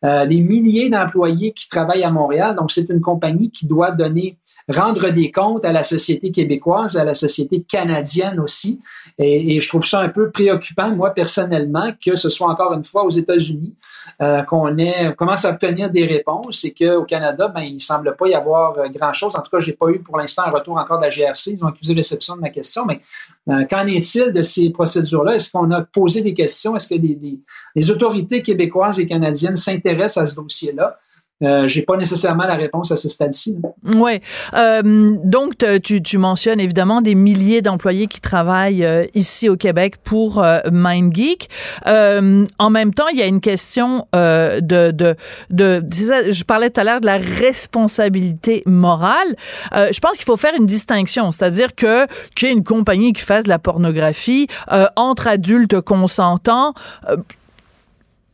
euh, 0.05 0.27
des 0.27 0.43
milliers 0.43 0.91
d'employés 0.91 1.53
qui 1.53 1.69
travaillent 1.69 2.05
à 2.05 2.11
Montréal. 2.11 2.55
Donc, 2.55 2.71
c'est 2.71 2.89
une 2.91 3.01
compagnie 3.01 3.51
qui 3.51 3.67
doit 3.67 3.93
donner 3.93 4.39
rendre 4.69 5.11
des 5.11 5.31
comptes 5.31 5.65
à 5.65 5.73
la 5.73 5.83
société 5.83 6.31
québécoise, 6.33 6.97
à 6.97 7.05
la 7.05 7.15
société 7.15 7.63
canadienne 7.63 8.41
aussi. 8.41 8.81
Et, 9.19 9.59
je 9.59 9.69
trouve 9.69 9.85
ça 9.87 10.01
un 10.01 10.09
peu 10.09 10.31
préoccupant, 10.31 10.95
moi, 10.95 11.15
personnellement, 11.15 11.93
que 12.05 12.15
ce 12.15 12.29
soit 12.29 12.49
encore 12.49 12.73
une 12.75 12.85
fois 12.85 13.05
aux 13.05 13.11
États-Unis 13.11 13.75
euh, 14.21 14.43
qu'on 14.43 14.77
commence 15.17 15.45
à 15.45 15.51
obtenir 15.51 15.89
des 15.91 16.05
réponses 16.05 16.65
et 16.65 16.75
qu'au 16.75 17.05
Canada, 17.05 17.49
ben, 17.49 17.63
il 17.63 17.81
semble 17.81 18.17
pas 18.17 18.29
y 18.29 18.35
avoir 18.35 18.79
euh, 18.79 18.89
grand-chose. 18.89 19.35
En 19.37 19.41
tout 19.41 19.51
cas, 19.51 19.61
j'ai 19.61 19.73
pas 19.73 19.89
eu 19.89 20.01
pour 20.01 20.19
l'instant 20.19 20.43
un 20.47 20.51
retour 20.51 20.77
encore 20.77 20.99
de 20.99 21.05
la 21.05 21.11
GRC. 21.11 21.53
Ils 21.53 21.65
ont 21.65 21.69
accusé 21.69 21.95
réception 21.95 22.37
de 22.37 22.43
ma 22.43 22.51
question, 22.51 22.85
mais 22.85 23.01
qu'en 23.47 23.87
est-il 23.87 24.33
de 24.33 24.43
ces 24.43 24.71
procédures-là? 24.71 25.37
Est-ce 25.37 25.51
qu'on 25.51 25.71
a 25.71 25.83
posé 25.83 26.21
des 26.21 26.35
questions? 26.35 26.75
Est-ce 26.75 26.89
que 26.89 26.95
les, 26.95 27.41
les 27.75 27.91
autorités 27.91 28.43
québécoises 28.43 28.99
et 28.99 29.07
canadiennes 29.07 29.57
s'intéressent 29.57 30.25
à 30.25 30.27
ce 30.27 30.35
dossier-là? 30.35 30.99
Euh, 31.43 31.69
j'ai 31.69 31.83
pas 31.83 31.99
nécessairement 31.99 32.45
la 32.45 32.55
réponse 32.55 32.91
à 32.93 32.97
ce 32.97 33.11
stade-ci. 33.11 33.59
Oui. 33.85 34.21
Euh, 34.55 35.11
donc, 35.23 35.53
tu, 35.83 36.03
tu, 36.03 36.17
mentionnes 36.17 36.61
évidemment 36.61 37.03
des 37.03 37.15
milliers 37.15 37.61
d'employés 37.61 38.07
qui 38.07 38.23
travaillent 38.23 38.85
euh, 38.85 39.05
ici 39.15 39.51
au 39.51 39.57
Québec 39.57 39.97
pour 40.03 40.43
MindGeek. 40.73 41.49
En 41.85 42.71
même 42.71 42.95
temps, 42.95 43.09
il 43.09 43.19
y 43.19 43.23
a 43.23 43.27
une 43.27 43.41
question 43.41 44.07
de, 44.15 44.91
de, 44.91 45.15
de 45.51 45.83
je 45.91 46.45
parlais 46.45 46.71
tout 46.71 46.81
à 46.81 46.85
l'heure 46.85 47.01
de 47.01 47.07
la 47.07 47.19
responsabilité 47.19 48.63
morale. 48.65 49.35
je 49.73 50.01
pense 50.01 50.13
qu'il 50.13 50.25
faut 50.25 50.37
faire 50.37 50.55
une 50.59 50.67
distinction, 50.67 51.31
c'est-à-dire 51.33 51.75
que 51.75 52.07
qu'il 52.35 52.49
y 52.49 52.51
ait 52.51 52.55
une 52.55 52.65
compagnie 52.65 53.13
qui 53.13 53.23
fasse 53.23 53.45
de 53.45 53.49
la 53.49 53.59
pornographie 53.59 54.49
entre 54.97 55.29
adultes 55.29 55.81
consentants 55.81 56.73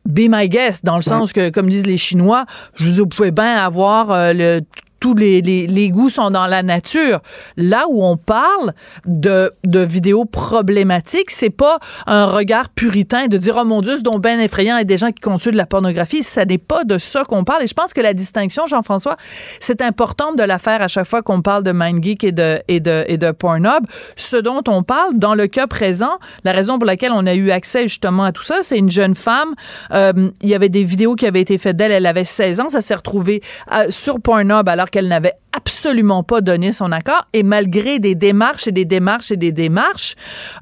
be 0.05 0.27
my 0.29 0.49
guest, 0.49 0.85
dans 0.85 0.95
le 0.95 1.01
sens 1.01 1.33
que, 1.33 1.49
comme 1.49 1.69
disent 1.69 1.85
les 1.85 1.97
Chinois, 1.97 2.45
je 2.75 2.89
vous 2.89 3.07
pouvez 3.07 3.31
bien 3.31 3.55
avoir 3.55 4.11
euh, 4.11 4.33
le 4.33 4.61
tous 5.03 5.15
les, 5.15 5.89
goûts 5.91 6.09
sont 6.09 6.29
dans 6.29 6.47
la 6.47 6.63
nature. 6.63 7.19
Là 7.57 7.83
où 7.89 8.05
on 8.05 8.15
parle 8.15 8.71
de, 9.05 9.51
vidéos 9.65 10.23
problématiques, 10.23 11.29
c'est 11.29 11.49
pas 11.49 11.79
un 12.07 12.27
regard 12.27 12.69
puritain 12.69 13.27
de 13.27 13.35
dire, 13.35 13.57
oh 13.59 13.65
mon 13.65 13.81
Dieu, 13.81 13.97
c'est 13.97 14.03
donc 14.03 14.23
bien 14.23 14.39
effrayant 14.39 14.77
et 14.77 14.85
des 14.85 14.97
gens 14.97 15.11
qui 15.11 15.19
consultent 15.19 15.55
de 15.55 15.57
la 15.57 15.65
pornographie. 15.65 16.23
Ça 16.23 16.45
n'est 16.45 16.57
pas 16.57 16.85
de 16.85 16.97
ça 16.97 17.25
qu'on 17.25 17.43
parle. 17.43 17.63
Et 17.63 17.67
je 17.67 17.73
pense 17.73 17.93
que 17.93 17.99
la 17.99 18.13
distinction, 18.13 18.65
Jean-François, 18.65 19.17
c'est 19.59 19.81
important 19.81 20.31
de 20.31 20.41
la 20.41 20.57
faire 20.57 20.81
à 20.81 20.87
chaque 20.87 21.05
fois 21.05 21.21
qu'on 21.21 21.41
parle 21.41 21.63
de 21.63 21.73
MindGeek 21.73 22.23
et 22.23 22.31
de, 22.31 22.61
et 22.69 22.79
de, 22.79 23.03
et 23.09 23.17
de 23.17 23.31
Pornhub. 23.31 23.85
Ce 24.15 24.37
dont 24.37 24.63
on 24.69 24.83
parle, 24.83 25.17
dans 25.17 25.35
le 25.35 25.47
cas 25.47 25.67
présent, 25.67 26.17
la 26.45 26.53
raison 26.53 26.79
pour 26.79 26.85
laquelle 26.85 27.11
on 27.13 27.27
a 27.27 27.33
eu 27.33 27.51
accès 27.51 27.89
justement 27.89 28.23
à 28.23 28.31
tout 28.31 28.43
ça, 28.43 28.59
c'est 28.61 28.77
une 28.77 28.89
jeune 28.89 29.15
femme. 29.15 29.53
Euh, 29.91 30.29
il 30.41 30.47
y 30.47 30.55
avait 30.55 30.69
des 30.69 30.85
vidéos 30.85 31.15
qui 31.15 31.27
avaient 31.27 31.41
été 31.41 31.57
faites 31.57 31.75
d'elle. 31.75 31.91
Elle 31.91 32.05
avait 32.05 32.23
16 32.23 32.61
ans. 32.61 32.69
Ça 32.69 32.79
s'est 32.79 32.95
retrouvé 32.95 33.41
euh, 33.73 33.87
sur 33.89 34.21
Pornhub 34.21 34.69
alors 34.69 34.89
qu'elle 34.93 35.07
n'avait 35.07 35.33
absolument 35.53 36.21
pas 36.21 36.41
donné 36.41 36.71
son 36.71 36.91
accord 36.91 37.27
et 37.33 37.41
malgré 37.41 37.97
des 37.97 38.13
démarches 38.13 38.67
et 38.67 38.71
des 38.71 38.85
démarches 38.85 39.31
et 39.31 39.37
des 39.37 39.51
démarches, 39.51 40.15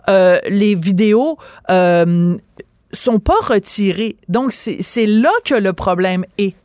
euh, 0.10 0.40
les 0.48 0.74
vidéos 0.74 1.38
euh, 1.70 2.38
sont 2.94 3.20
pas 3.20 3.40
retirées. 3.46 4.16
Donc 4.30 4.54
c'est 4.54 5.06
là 5.06 5.32
que 5.44 5.56
le 5.56 5.74
problème 5.74 6.24
est. 6.38 6.56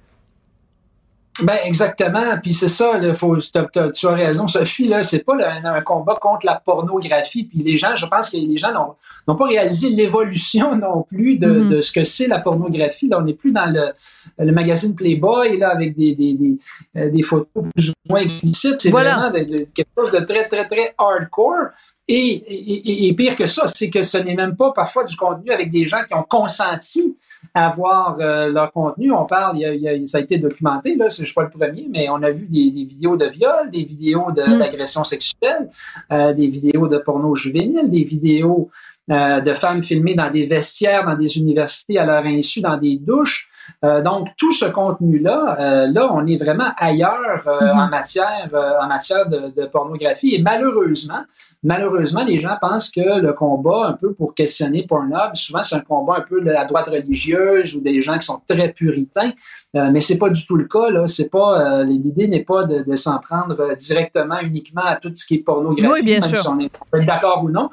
Ben 1.43 1.59
exactement, 1.64 2.38
puis 2.43 2.55
c'est 2.55 2.69
ça, 2.69 2.97
là, 2.99 3.12
faut, 3.12 3.37
tu 3.37 4.07
as 4.07 4.11
raison, 4.11 4.49
Sophie, 4.49 4.88
là, 4.88 5.02
c'est 5.02 5.21
pas 5.25 5.35
un, 5.64 5.81
combat 5.83 6.14
contre 6.14 6.47
la 6.47 6.55
pornographie, 6.55 7.45
puis 7.45 7.62
les 7.62 7.76
gens, 7.76 7.95
je 7.95 8.07
pense 8.07 8.31
que 8.31 8.37
les 8.37 8.57
gens 8.57 8.97
n'ont 9.26 9.37
pas 9.37 9.47
réalisé 9.47 9.90
l'évolution 9.90 10.76
non 10.76 11.02
plus 11.02 11.37
de, 11.38 11.47
mm-hmm. 11.47 11.69
de 11.69 11.81
ce 11.81 11.93
que 11.93 12.05
c'est 12.05 12.26
la 12.26 12.38
pornographie. 12.38 13.09
Là, 13.09 13.19
on 13.19 13.23
n'est 13.23 13.35
plus 13.35 13.52
dans 13.52 13.66
le, 13.66 13.93
le, 14.38 14.52
magazine 14.52 14.95
Playboy, 14.95 15.59
là, 15.59 15.71
avec 15.71 15.95
des, 15.97 16.14
des, 16.14 16.35
des, 16.35 16.57
euh, 16.97 17.11
des 17.11 17.23
photos 17.23 17.64
plus 17.75 17.90
ou 17.90 17.93
moins 18.09 18.21
explicites, 18.21 18.81
c'est 18.81 18.90
vraiment 18.90 19.31
de, 19.31 19.66
quelque 19.75 19.90
chose 19.97 20.11
de 20.12 20.21
très, 20.21 20.49
très, 20.49 20.66
très 20.66 20.95
hardcore. 20.97 21.69
Et, 22.08 22.14
et, 22.16 23.08
et 23.08 23.14
pire 23.14 23.34
que 23.34 23.46
ça, 23.46 23.66
c'est 23.66 23.90
que 23.90 24.02
ce 24.02 24.18
n'est 24.18 24.34
même 24.34 24.54
pas 24.54 24.72
parfois 24.72 25.02
du 25.02 25.16
contenu 25.16 25.50
avec 25.50 25.72
des 25.72 25.86
gens 25.86 26.04
qui 26.06 26.14
ont 26.14 26.22
consenti 26.22 27.16
à 27.52 27.70
voir 27.70 28.18
euh, 28.20 28.48
leur 28.48 28.72
contenu. 28.72 29.10
On 29.10 29.25
parle, 29.25 29.58
il 29.58 29.80
y 29.80 29.88
a, 29.88 30.06
ça 30.06 30.18
a 30.18 30.20
été 30.20 30.38
documenté, 30.38 30.94
là, 30.94 31.08
je 31.08 31.22
ne 31.22 31.26
suis 31.26 31.34
pas 31.34 31.42
le 31.42 31.50
premier, 31.50 31.88
mais 31.90 32.08
on 32.08 32.22
a 32.22 32.30
vu 32.30 32.46
des, 32.48 32.70
des 32.70 32.84
vidéos 32.84 33.16
de 33.16 33.26
viol, 33.26 33.70
des 33.72 33.84
vidéos 33.84 34.30
mm. 34.30 34.58
d'agression 34.58 35.04
sexuelle, 35.04 35.68
euh, 36.12 36.32
des 36.32 36.48
vidéos 36.48 36.86
de 36.86 36.98
porno 36.98 37.34
juvénile, 37.34 37.90
des 37.90 38.04
vidéos 38.04 38.70
euh, 39.10 39.40
de 39.40 39.54
femmes 39.54 39.82
filmées 39.82 40.14
dans 40.14 40.30
des 40.30 40.46
vestiaires, 40.46 41.04
dans 41.06 41.16
des 41.16 41.38
universités 41.38 41.98
à 41.98 42.04
leur 42.04 42.25
insu, 42.25 42.60
dans 42.60 42.76
des 42.76 42.98
douches. 42.98 43.48
Euh, 43.85 44.02
donc 44.02 44.28
tout 44.37 44.52
ce 44.52 44.66
contenu-là, 44.66 45.56
euh, 45.58 45.87
là, 45.88 46.08
on 46.12 46.26
est 46.26 46.37
vraiment 46.37 46.70
ailleurs 46.76 47.46
euh, 47.46 47.61
mm-hmm. 47.61 47.85
en 47.85 47.88
matière 47.88 48.49
en 48.80 48.87
matière 48.87 49.28
de, 49.28 49.52
de, 49.54 49.66
pornographie. 49.66 50.35
Et 50.35 50.42
malheureusement, 50.42 51.23
malheureusement, 51.62 52.25
les 52.25 52.38
gens 52.38 52.56
pensent 52.61 52.90
que 52.90 53.20
le 53.20 53.32
combat, 53.32 53.87
un 53.88 53.92
peu 53.92 54.12
pour 54.12 54.35
questionner 54.35 54.87
Pornhub, 54.87 55.35
souvent 55.35 55.62
c'est 55.62 55.76
un 55.76 55.80
combat 55.80 56.16
un 56.18 56.20
peu 56.23 56.40
de 56.40 56.50
la 56.50 56.64
droite 56.64 56.88
religieuse 56.88 57.75
ou 57.75 57.80
des 57.80 58.00
gens 58.00 58.18
qui 58.18 58.26
sont 58.26 58.40
très 58.49 58.73
puritains. 58.73 59.32
Euh, 59.76 59.90
mais 59.92 60.00
c'est 60.00 60.18
pas 60.18 60.30
du 60.30 60.45
tout 60.47 60.56
le 60.56 60.64
cas. 60.64 60.90
Là. 60.90 61.06
C'est 61.06 61.28
pas 61.28 61.80
euh, 61.80 61.85
l'idée 61.85 62.28
n'est 62.28 62.45
pas 62.45 62.64
de, 62.64 62.83
de 62.83 62.97
s'en 62.97 63.18
prendre 63.18 63.59
euh, 63.61 63.75
directement 63.75 64.38
uniquement 64.40 64.85
à 64.85 64.97
tout 64.97 65.12
ce 65.14 65.26
qui 65.26 65.35
est 65.37 65.38
pornographie, 65.38 65.92
oui, 65.92 66.02
bien 66.02 66.14
même 66.14 66.23
sûr. 66.23 66.38
si 66.38 66.49
on 66.49 66.59
est 66.59 67.04
d'accord 67.04 67.45
ou 67.45 67.50
non. 67.50 67.71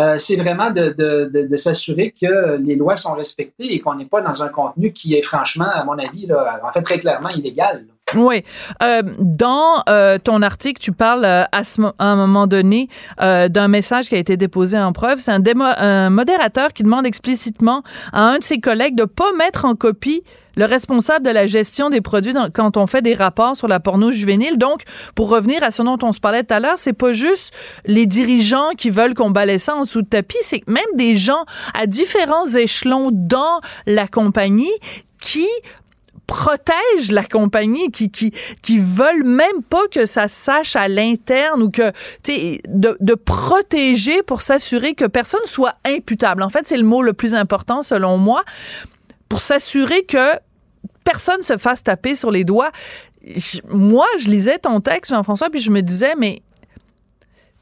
Euh, 0.00 0.16
c'est 0.18 0.36
vraiment 0.36 0.70
de, 0.70 0.94
de, 0.96 1.46
de 1.46 1.56
s'assurer 1.56 2.14
que 2.18 2.56
les 2.56 2.76
lois 2.76 2.96
sont 2.96 3.12
respectées 3.12 3.74
et 3.74 3.80
qu'on 3.80 3.94
n'est 3.94 4.06
pas 4.06 4.22
dans 4.22 4.42
un 4.42 4.48
contenu 4.48 4.92
qui 4.92 5.14
est 5.14 5.22
franchement, 5.22 5.68
à 5.72 5.84
mon 5.84 5.98
avis, 5.98 6.26
là, 6.26 6.60
en 6.66 6.72
fait 6.72 6.82
très 6.82 6.98
clairement 6.98 7.28
illégal. 7.30 7.86
Là. 7.86 7.92
Oui. 8.14 8.44
Euh, 8.82 9.02
dans 9.18 9.82
euh, 9.88 10.18
ton 10.18 10.42
article, 10.42 10.80
tu 10.80 10.92
parles 10.92 11.24
euh, 11.24 11.44
à, 11.52 11.64
ce, 11.64 11.82
à, 11.82 11.92
un 11.98 12.16
moment 12.16 12.46
donné 12.46 12.88
euh, 13.20 13.48
d'un 13.48 13.68
message 13.68 14.08
qui 14.08 14.14
a 14.14 14.18
été 14.18 14.36
déposé 14.36 14.78
en 14.78 14.92
preuve. 14.92 15.18
C'est 15.18 15.32
un, 15.32 15.42
un, 15.78 16.10
modérateur 16.10 16.72
qui 16.72 16.82
demande 16.82 17.06
explicitement 17.06 17.82
à 18.12 18.22
un 18.22 18.38
de 18.38 18.44
ses 18.44 18.58
collègues 18.58 18.96
de 18.96 19.04
pas 19.04 19.32
mettre 19.32 19.64
en 19.64 19.74
copie 19.74 20.22
le 20.56 20.66
responsable 20.66 21.24
de 21.24 21.30
la 21.30 21.46
gestion 21.46 21.88
des 21.88 22.00
produits 22.00 22.34
dans, 22.34 22.50
quand 22.50 22.76
on 22.76 22.86
fait 22.86 23.00
des 23.00 23.14
rapports 23.14 23.56
sur 23.56 23.68
la 23.68 23.80
porno 23.80 24.12
juvénile. 24.12 24.58
Donc, 24.58 24.82
pour 25.14 25.30
revenir 25.30 25.62
à 25.62 25.70
ce 25.70 25.82
dont 25.82 25.98
on 26.02 26.12
se 26.12 26.20
parlait 26.20 26.42
tout 26.42 26.54
à 26.54 26.60
l'heure, 26.60 26.76
c'est 26.76 26.92
pas 26.92 27.12
juste 27.12 27.54
les 27.86 28.06
dirigeants 28.06 28.70
qui 28.76 28.90
veulent 28.90 29.14
qu'on 29.14 29.30
balaie 29.30 29.58
ça 29.58 29.74
en 29.74 29.82
dessous 29.82 30.02
de 30.02 30.08
tapis, 30.08 30.36
c'est 30.42 30.62
même 30.68 30.84
des 30.94 31.16
gens 31.16 31.44
à 31.74 31.86
différents 31.86 32.46
échelons 32.46 33.10
dans 33.12 33.60
la 33.86 34.06
compagnie 34.06 34.72
qui 35.20 35.48
protègent 36.26 37.10
la 37.10 37.24
compagnie, 37.24 37.90
qui, 37.90 38.10
qui, 38.10 38.32
qui 38.62 38.78
veulent 38.78 39.24
même 39.24 39.62
pas 39.68 39.86
que 39.90 40.06
ça 40.06 40.28
sache 40.28 40.76
à 40.76 40.88
l'interne 40.88 41.62
ou 41.62 41.70
que, 41.70 41.90
tu 42.22 42.32
sais, 42.32 42.60
de, 42.68 42.96
de 43.00 43.14
protéger 43.14 44.22
pour 44.22 44.42
s'assurer 44.42 44.94
que 44.94 45.04
personne 45.04 45.40
soit 45.44 45.74
imputable. 45.84 46.42
En 46.42 46.48
fait, 46.48 46.66
c'est 46.66 46.76
le 46.76 46.84
mot 46.84 47.02
le 47.02 47.12
plus 47.12 47.34
important 47.34 47.82
selon 47.82 48.18
moi, 48.18 48.44
pour 49.28 49.40
s'assurer 49.40 50.04
que 50.04 50.38
personne 51.04 51.42
se 51.42 51.56
fasse 51.56 51.82
taper 51.82 52.14
sur 52.14 52.30
les 52.30 52.44
doigts. 52.44 52.70
Moi, 53.68 54.06
je 54.18 54.28
lisais 54.28 54.58
ton 54.58 54.80
texte, 54.80 55.12
Jean-François, 55.12 55.50
puis 55.50 55.60
je 55.60 55.70
me 55.70 55.80
disais, 55.80 56.14
mais 56.16 56.42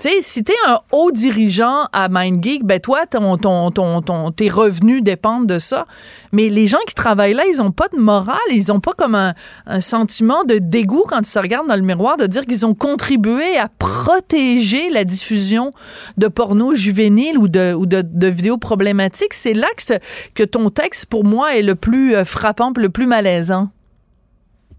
tu 0.00 0.08
sais, 0.08 0.22
si 0.22 0.42
t'es 0.42 0.54
un 0.66 0.78
haut 0.92 1.12
dirigeant 1.12 1.86
à 1.92 2.08
MindGeek, 2.08 2.64
ben 2.64 2.80
toi, 2.80 3.04
ton, 3.04 3.36
ton, 3.36 3.70
ton, 3.70 4.00
ton, 4.00 4.30
tes 4.30 4.48
revenus 4.48 5.02
dépendent 5.02 5.46
de 5.46 5.58
ça. 5.58 5.84
Mais 6.32 6.48
les 6.48 6.68
gens 6.68 6.78
qui 6.86 6.94
travaillent 6.94 7.34
là, 7.34 7.42
ils 7.46 7.60
ont 7.60 7.70
pas 7.70 7.88
de 7.88 7.98
morale, 7.98 8.38
ils 8.50 8.72
ont 8.72 8.80
pas 8.80 8.92
comme 8.92 9.14
un, 9.14 9.34
sentiment 9.80 10.44
de 10.44 10.56
dégoût 10.56 11.04
quand 11.06 11.20
ils 11.20 11.26
se 11.26 11.38
regardent 11.38 11.68
dans 11.68 11.76
le 11.76 11.82
miroir 11.82 12.16
de 12.16 12.24
dire 12.24 12.46
qu'ils 12.46 12.64
ont 12.64 12.74
contribué 12.74 13.58
à 13.58 13.68
protéger 13.68 14.88
la 14.88 15.04
diffusion 15.04 15.72
de 16.16 16.28
porno 16.28 16.74
juvénile 16.74 17.36
ou 17.36 17.48
de, 17.48 17.74
ou 17.74 17.84
de, 17.84 18.26
vidéos 18.26 18.56
problématiques. 18.56 19.34
C'est 19.34 19.54
là 19.54 19.68
que, 19.76 19.98
que 20.34 20.44
ton 20.44 20.70
texte, 20.70 21.06
pour 21.06 21.24
moi, 21.24 21.56
est 21.56 21.62
le 21.62 21.74
plus 21.74 22.14
euh, 22.14 22.24
frappant, 22.24 22.72
le 22.74 22.88
plus 22.88 23.06
malaisant. 23.06 23.68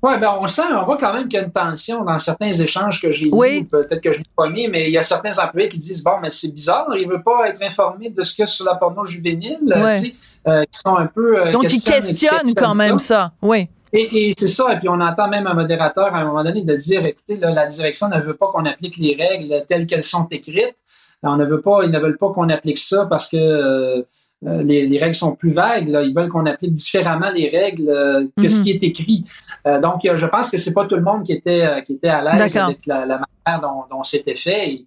Oui, 0.03 0.13
ben 0.20 0.36
on 0.39 0.48
sent, 0.48 0.63
on 0.72 0.84
voit 0.84 0.98
quand 0.98 1.13
même 1.13 1.27
qu'il 1.27 1.39
y 1.39 1.43
a 1.43 1.46
une 1.46 1.51
tension 1.51 2.03
dans 2.03 2.17
certains 2.17 2.51
échanges 2.51 3.00
que 3.01 3.12
j'ai 3.12 3.29
oui. 3.31 3.63
peut-être 3.65 4.01
que 4.01 4.12
je 4.12 4.20
n'ai 4.20 4.25
pas 4.36 4.50
mis, 4.50 4.67
mais 4.67 4.88
il 4.88 4.93
y 4.93 4.98
a 4.98 5.03
certains 5.03 5.38
employés 5.38 5.70
qui 5.70 5.77
disent 5.77 6.03
bon, 6.03 6.13
mais 6.22 6.31
c'est 6.31 6.48
bizarre, 6.48 6.88
il 6.98 7.08
veut 7.08 7.22
pas 7.22 7.48
être 7.48 7.62
informé 7.62 8.10
de 8.10 8.24
ce 8.24 8.34
qu'il 8.34 8.41
y 8.41 8.43
a 8.43 8.48
sur 8.48 8.65
la 8.65 8.75
porno 8.75 9.05
juvénile, 9.05 9.60
ouais. 9.63 10.15
euh, 10.48 10.63
qui 10.63 10.79
sont 10.79 10.98
un 10.98 11.05
peu 11.05 11.39
euh, 11.39 11.51
donc 11.51 11.72
ils 11.72 11.84
questionnent 11.84 12.53
quand 12.55 12.74
même 12.74 12.98
ça, 12.98 13.15
ça. 13.15 13.31
oui. 13.43 13.67
Et, 13.93 14.29
et 14.29 14.34
c'est 14.38 14.48
ça, 14.48 14.74
et 14.74 14.79
puis 14.79 14.88
on 14.88 15.00
entend 15.01 15.27
même 15.27 15.46
un 15.48 15.53
modérateur 15.53 16.15
à 16.15 16.20
un 16.20 16.25
moment 16.25 16.43
donné 16.43 16.63
de 16.63 16.75
dire 16.75 17.05
écoutez, 17.05 17.36
là, 17.36 17.51
la 17.51 17.65
direction 17.65 18.08
ne 18.08 18.22
veut 18.22 18.36
pas 18.36 18.48
qu'on 18.48 18.65
applique 18.65 18.98
les 18.98 19.15
règles 19.20 19.65
telles 19.67 19.86
qu'elles 19.86 20.03
sont 20.03 20.27
écrites. 20.31 20.77
On 21.24 21.36
ne 21.36 21.46
veut 21.46 21.62
pas, 21.62 21.81
ils 21.84 21.91
ne 21.91 22.00
veulent 22.00 22.17
pas 22.17 22.31
qu'on 22.31 22.50
applique 22.50 22.79
ça 22.79 23.05
parce 23.05 23.29
que 23.29 23.38
euh, 23.38 24.01
euh, 24.45 24.63
les, 24.63 24.98
règles 24.98 25.15
sont 25.15 25.36
plus 25.36 25.51
vagues. 25.51 25.88
Là. 25.89 26.01
Ils 26.01 26.15
veulent 26.15 26.29
qu'on 26.29 26.45
applique 26.45 26.74
différemment 26.74 27.29
les 27.29 27.50
règles 27.50 27.89
euh, 27.89 28.25
que 28.38 28.50
ce 28.50 28.57
mhm. 28.57 28.63
qui 28.63 28.71
est 28.71 28.83
écrit. 28.83 29.24
Euh, 29.67 29.79
donc, 29.79 30.01
je 30.03 30.25
pense 30.25 30.50
que 30.50 30.57
c'est 30.57 30.74
pas 30.74 30.86
tout 30.86 30.95
le 30.95 31.03
monde 31.03 31.24
qui 31.24 31.33
était, 31.33 31.83
qui 31.86 31.93
était 31.93 32.10
à 32.10 32.24
l'aise 32.24 32.57
avec 32.57 32.86
la, 32.88 33.05
manière 33.05 33.62
dont, 33.62 33.83
dont 33.89 34.03
c'était 34.03 34.36
fait. 34.36 34.69
Et, 34.69 34.86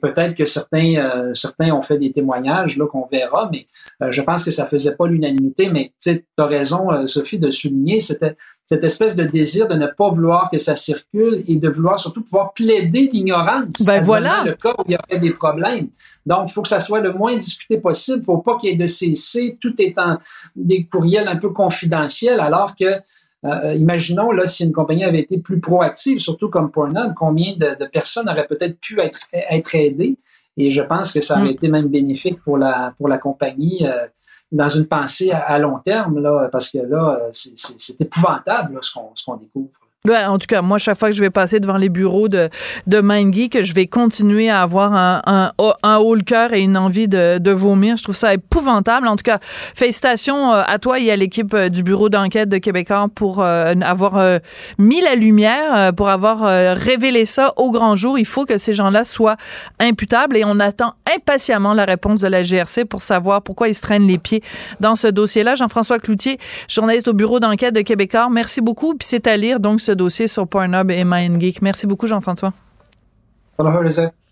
peut-être 0.00 0.34
que 0.34 0.44
certains, 0.44 1.32
certains 1.34 1.72
ont 1.72 1.82
fait 1.82 1.98
des 1.98 2.12
témoignages 2.12 2.76
là 2.76 2.86
qu'on 2.86 3.06
verra, 3.10 3.50
mais 3.52 3.66
je 4.10 4.22
pense 4.22 4.44
que 4.44 4.50
ça 4.50 4.66
faisait 4.66 4.94
pas 4.94 5.06
l'unanimité. 5.06 5.70
Mais 5.70 5.92
tu 6.00 6.24
as 6.38 6.46
raison, 6.46 7.06
Sophie, 7.06 7.38
de 7.38 7.50
souligner, 7.50 8.00
c'était 8.00 8.36
cette 8.66 8.84
espèce 8.84 9.16
de 9.16 9.24
désir 9.24 9.66
de 9.66 9.74
ne 9.74 9.88
pas 9.88 10.10
vouloir 10.10 10.48
que 10.48 10.58
ça 10.58 10.76
circule 10.76 11.42
et 11.48 11.56
de 11.56 11.68
vouloir 11.68 11.98
surtout 11.98 12.22
pouvoir 12.22 12.52
plaider 12.52 13.10
l'ignorance. 13.12 13.82
Ben 13.84 14.00
voilà. 14.00 14.44
Le 14.46 14.52
cas 14.52 14.74
où 14.78 14.84
il 14.86 14.92
y 14.92 14.96
aurait 14.96 15.18
des 15.18 15.32
problèmes. 15.32 15.88
Donc, 16.24 16.50
il 16.50 16.52
faut 16.52 16.62
que 16.62 16.68
ça 16.68 16.78
soit 16.78 17.00
le 17.00 17.12
moins 17.12 17.34
discuté 17.34 17.78
possible. 17.78 18.18
Il 18.18 18.20
ne 18.20 18.24
faut 18.26 18.38
pas 18.38 18.56
qu'il 18.58 18.70
y 18.70 18.72
ait 18.72 18.76
de 18.76 18.86
CC. 18.86 19.58
Tout 19.60 19.74
étant 19.82 20.18
des 20.54 20.84
courriels 20.84 21.26
un 21.26 21.34
peu 21.34 21.50
confidentiels, 21.50 22.38
alors 22.38 22.76
que, 22.76 23.00
euh, 23.44 23.74
imaginons, 23.74 24.30
là, 24.30 24.44
si 24.44 24.64
une 24.64 24.72
compagnie 24.72 25.04
avait 25.04 25.20
été 25.20 25.38
plus 25.38 25.60
proactive, 25.60 26.20
surtout 26.20 26.48
comme 26.50 26.70
Pornhub, 26.70 27.14
combien 27.16 27.54
de, 27.56 27.86
personnes 27.86 28.28
auraient 28.28 28.46
peut-être 28.46 28.78
pu 28.80 29.00
être, 29.00 29.20
être 29.32 29.74
aidées? 29.74 30.18
Et 30.56 30.70
je 30.70 30.82
pense 30.82 31.12
que 31.12 31.20
ça 31.20 31.36
aurait 31.36 31.48
mm. 31.48 31.52
été 31.52 31.68
même 31.68 31.88
bénéfique 31.88 32.42
pour 32.42 32.58
la, 32.58 32.94
pour 32.98 33.08
la 33.08 33.18
compagnie. 33.18 33.86
Euh, 33.86 34.06
dans 34.52 34.68
une 34.68 34.86
pensée 34.86 35.30
à, 35.30 35.58
long 35.60 35.78
terme, 35.78 36.20
là, 36.20 36.48
parce 36.50 36.70
que 36.70 36.78
là, 36.78 37.20
euh, 37.20 37.28
c'est 37.32 38.00
épouvantable 38.00 38.78
ce 38.82 38.92
qu'on 39.24 39.36
découvre. 39.36 39.70
Ouais, 40.08 40.24
en 40.24 40.38
tout 40.38 40.46
cas, 40.48 40.62
moi, 40.62 40.78
chaque 40.78 40.98
fois 40.98 41.10
que 41.10 41.14
je 41.14 41.20
vais 41.20 41.28
passer 41.28 41.60
devant 41.60 41.76
les 41.76 41.90
bureaux 41.90 42.30
de, 42.30 42.48
de 42.86 43.00
MindGeek, 43.02 43.62
je 43.62 43.74
vais 43.74 43.86
continuer 43.86 44.48
à 44.48 44.62
avoir 44.62 44.94
un, 44.94 45.20
un, 45.26 45.52
un 45.82 45.96
haut 45.98 46.14
le 46.14 46.22
cœur 46.22 46.54
et 46.54 46.62
une 46.62 46.78
envie 46.78 47.06
de, 47.06 47.36
de 47.36 47.50
vomir. 47.50 47.98
Je 47.98 48.04
trouve 48.04 48.16
ça 48.16 48.32
épouvantable. 48.32 49.06
En 49.06 49.16
tout 49.16 49.24
cas, 49.24 49.40
félicitations 49.42 50.54
euh, 50.54 50.62
à 50.66 50.78
toi 50.78 50.98
et 50.98 51.10
à 51.10 51.16
l'équipe 51.16 51.52
euh, 51.52 51.68
du 51.68 51.82
bureau 51.82 52.08
d'enquête 52.08 52.48
de 52.48 52.56
Québécois 52.56 53.08
pour 53.14 53.42
euh, 53.42 53.74
avoir 53.82 54.40
mis 54.78 55.02
la 55.02 55.16
lumière, 55.16 55.92
pour 55.94 56.08
avoir 56.08 56.44
révélé 56.78 57.26
ça 57.26 57.52
au 57.58 57.70
grand 57.70 57.94
jour. 57.94 58.18
Il 58.18 58.24
faut 58.24 58.46
que 58.46 58.56
ces 58.56 58.72
gens-là 58.72 59.04
soient 59.04 59.36
imputables 59.78 60.38
et 60.38 60.44
on 60.46 60.60
attend 60.60 60.94
impatiemment 61.14 61.74
la 61.74 61.84
réponse 61.84 62.20
de 62.20 62.28
la 62.28 62.42
GRC 62.42 62.86
pour 62.86 63.02
savoir 63.02 63.42
pourquoi 63.42 63.68
ils 63.68 63.74
se 63.74 63.82
traînent 63.82 64.06
les 64.06 64.18
pieds 64.18 64.42
dans 64.80 64.96
ce 64.96 65.08
dossier-là. 65.08 65.56
Jean-François 65.56 65.98
Cloutier, 65.98 66.38
journaliste 66.68 67.08
au 67.08 67.12
bureau 67.12 67.38
d'enquête 67.38 67.74
de 67.74 67.82
Québécois, 67.82 68.28
merci 68.30 68.62
beaucoup. 68.62 68.94
Puis 68.94 69.06
c'est 69.06 69.26
à 69.26 69.36
lire 69.36 69.60
donc 69.60 69.80
dossier 69.94 70.28
sur 70.28 70.46
Pornhub 70.46 70.90
et 70.90 71.04
MindGeek. 71.04 71.62
Merci 71.62 71.86
beaucoup, 71.86 72.06
Jean-François. 72.06 72.52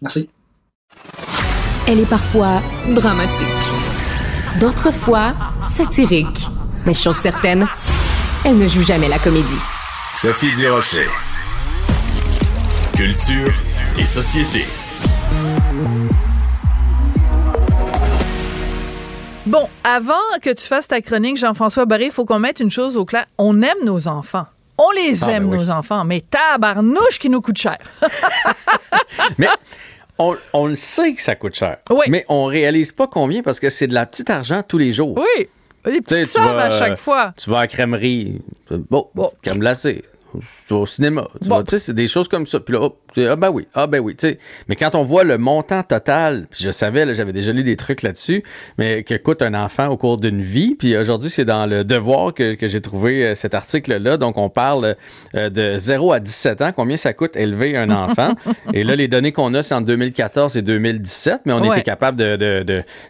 Merci. 0.00 0.28
Elle 1.86 2.00
est 2.00 2.08
parfois 2.08 2.60
dramatique, 2.94 3.46
d'autres 4.60 4.90
fois 4.92 5.34
satirique. 5.62 6.46
Mais 6.86 6.94
chose 6.94 7.16
certaine, 7.16 7.66
elle 8.44 8.58
ne 8.58 8.66
joue 8.66 8.82
jamais 8.82 9.08
la 9.08 9.18
comédie. 9.18 9.58
Sophie 10.14 10.54
Durocher. 10.56 11.06
Culture 12.96 13.52
et 13.98 14.06
société. 14.06 14.64
Bon, 19.46 19.66
avant 19.82 20.14
que 20.42 20.52
tu 20.52 20.66
fasses 20.66 20.88
ta 20.88 21.00
chronique, 21.00 21.38
Jean-François 21.38 21.86
Barré, 21.86 22.06
il 22.06 22.12
faut 22.12 22.26
qu'on 22.26 22.38
mette 22.38 22.60
une 22.60 22.70
chose 22.70 22.98
au 22.98 23.04
clair. 23.04 23.24
On 23.38 23.62
aime 23.62 23.78
nos 23.84 24.06
enfants. 24.06 24.46
On 24.78 24.90
les 24.92 25.24
ah, 25.24 25.32
aime, 25.32 25.48
ben 25.48 25.58
nos 25.58 25.70
enfants, 25.70 26.04
mais 26.04 26.20
tabarnouche 26.20 27.18
qui 27.18 27.28
nous 27.28 27.40
coûte 27.40 27.58
cher. 27.58 27.78
mais 29.38 29.48
on, 30.18 30.66
le 30.66 30.74
sait 30.74 31.14
que 31.14 31.22
ça 31.22 31.34
coûte 31.34 31.54
cher. 31.54 31.78
Mais 32.08 32.24
on 32.28 32.44
réalise 32.44 32.92
pas 32.92 33.06
combien 33.06 33.42
parce 33.42 33.60
que 33.60 33.68
c'est 33.68 33.86
de 33.86 33.94
la 33.94 34.06
petite 34.06 34.30
argent 34.30 34.62
tous 34.66 34.78
les 34.78 34.92
jours. 34.92 35.16
Oui. 35.16 35.48
Des 35.84 36.00
petites 36.00 36.26
sommes 36.26 36.58
à 36.58 36.70
chaque 36.70 36.98
fois. 36.98 37.32
Tu 37.36 37.50
vas 37.50 37.58
à 37.58 37.60
la 37.62 37.66
crèmerie. 37.66 38.40
Bon, 38.70 39.08
bon. 39.14 39.30
crème 39.42 39.58
glacée 39.58 40.04
au 40.70 40.86
cinéma. 40.86 41.28
Tu 41.42 41.48
sais, 41.68 41.78
c'est 41.78 41.94
des 41.94 42.08
choses 42.08 42.28
comme 42.28 42.46
ça. 42.46 42.60
Puis 42.60 42.74
là, 42.74 42.90
ah 43.30 43.36
ben 43.36 43.50
oui, 43.50 43.66
ah 43.74 43.86
ben 43.86 44.00
oui. 44.00 44.16
Mais 44.68 44.76
quand 44.76 44.94
on 44.94 45.02
voit 45.02 45.24
le 45.24 45.38
montant 45.38 45.82
total, 45.82 46.46
puis 46.50 46.62
je 46.62 46.70
savais, 46.70 47.14
j'avais 47.14 47.32
déjà 47.32 47.52
lu 47.52 47.62
des 47.62 47.76
trucs 47.76 48.02
là-dessus, 48.02 48.42
mais 48.76 49.02
que 49.02 49.14
coûte 49.14 49.42
un 49.42 49.54
enfant 49.54 49.88
au 49.88 49.96
cours 49.96 50.18
d'une 50.18 50.42
vie. 50.42 50.74
Puis 50.74 50.96
aujourd'hui, 50.96 51.30
c'est 51.30 51.44
dans 51.44 51.66
le 51.66 51.84
Devoir 51.84 52.34
que, 52.34 52.56
j'ai 52.60 52.80
trouvé 52.80 53.26
euh, 53.26 53.34
cet 53.34 53.54
article-là. 53.54 54.16
Donc, 54.18 54.36
on 54.36 54.50
parle 54.50 54.96
euh, 55.34 55.48
de 55.48 55.78
0 55.78 56.12
à 56.12 56.20
17 56.20 56.62
ans, 56.62 56.72
combien 56.74 56.96
ça 56.96 57.12
coûte 57.12 57.36
élever 57.36 57.76
un 57.76 57.90
enfant. 57.90 58.34
et 58.74 58.84
là, 58.84 58.94
les 58.96 59.08
données 59.08 59.32
qu'on 59.32 59.54
a, 59.54 59.62
c'est 59.62 59.74
en 59.74 59.80
2014 59.80 60.56
et 60.56 60.62
2017, 60.62 61.42
mais 61.46 61.52
on 61.52 61.72
était 61.72 61.82
capable 61.82 62.18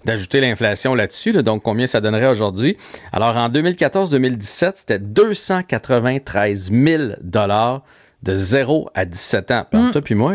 d'ajouter 0.05 0.41
l'inflation 0.41 0.95
là-dessus. 0.95 1.33
donc, 1.43 1.63
combien 1.63 1.87
ça 1.87 2.01
donnerait 2.01 2.29
aujourd'hui? 2.29 2.77
Alors, 3.13 3.37
en 3.37 3.49
2014-2017, 3.49 4.73
c'était 4.77 4.99
293 4.99 6.71
000 6.73 7.08
dollars 7.21 7.83
de 8.23 8.35
0 8.35 8.91
à 8.95 9.05
17 9.05 9.51
ans. 9.51 9.67
Puis, 9.71 9.81
mm. 9.81 9.91
toi 9.93 10.03
puis 10.03 10.15
moi, 10.15 10.35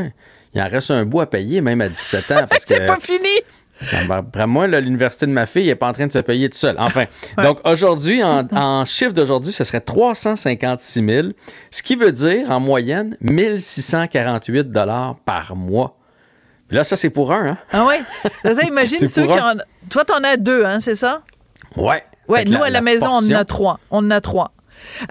il 0.54 0.62
en 0.62 0.68
reste 0.68 0.92
un 0.92 1.06
bout 1.06 1.22
à 1.22 1.26
payer 1.26 1.62
même 1.62 1.82
à 1.82 1.90
17 1.90 2.32
ans. 2.32 2.48
C'est 2.60 2.86
pas 2.86 3.00
fini! 3.00 3.28
Après 4.10 4.48
moi, 4.48 4.68
l'université 4.68 5.26
de 5.26 5.32
ma 5.32 5.46
fille 5.46 5.66
n'est 5.66 5.76
pas 5.76 5.88
en 5.88 5.94
train 5.94 6.08
de 6.08 6.12
se 6.12 6.20
payer 6.20 6.50
tout 6.50 6.58
seul. 6.58 6.76
Enfin, 6.78 7.06
donc 7.44 7.60
aujourd'hui, 7.66 8.24
en, 8.24 8.48
en, 8.52 8.86
chiffre 8.86 9.12
d'aujourd'hui, 9.12 9.52
ce 9.52 9.64
serait 9.64 9.82
356 9.82 11.06
000, 11.06 11.28
ce 11.70 11.82
qui 11.82 11.96
veut 11.96 12.12
dire 12.12 12.50
en 12.50 12.60
moyenne 12.60 13.18
1648 13.22 14.72
dollars 14.72 15.18
par 15.26 15.56
mois. 15.56 15.98
Puis 16.68 16.78
là, 16.78 16.84
ça, 16.84 16.96
c'est 16.96 17.10
pour 17.10 17.34
un. 17.34 17.50
Hein? 17.50 17.58
Ah 17.72 17.86
oui? 17.88 17.96
Ça, 18.56 18.64
imagine 18.64 19.08
ceux 19.08 19.28
qui 19.28 19.40
en... 19.40 19.56
Toi, 19.90 20.06
t'en 20.06 20.24
as 20.24 20.38
deux, 20.38 20.66
hein, 20.66 20.80
c'est 20.80 20.96
ça? 20.96 21.22
Ouais. 21.76 22.04
Ouais, 22.28 22.46
nous, 22.46 22.64
à 22.64 22.70
la, 22.70 22.82
maison, 22.82 23.10
on 23.10 23.18
en 23.18 23.32
a 23.32 23.46
trois. 23.46 23.80
On 23.92 23.98
en 23.98 24.12
a 24.12 24.22
trois. 24.22 24.54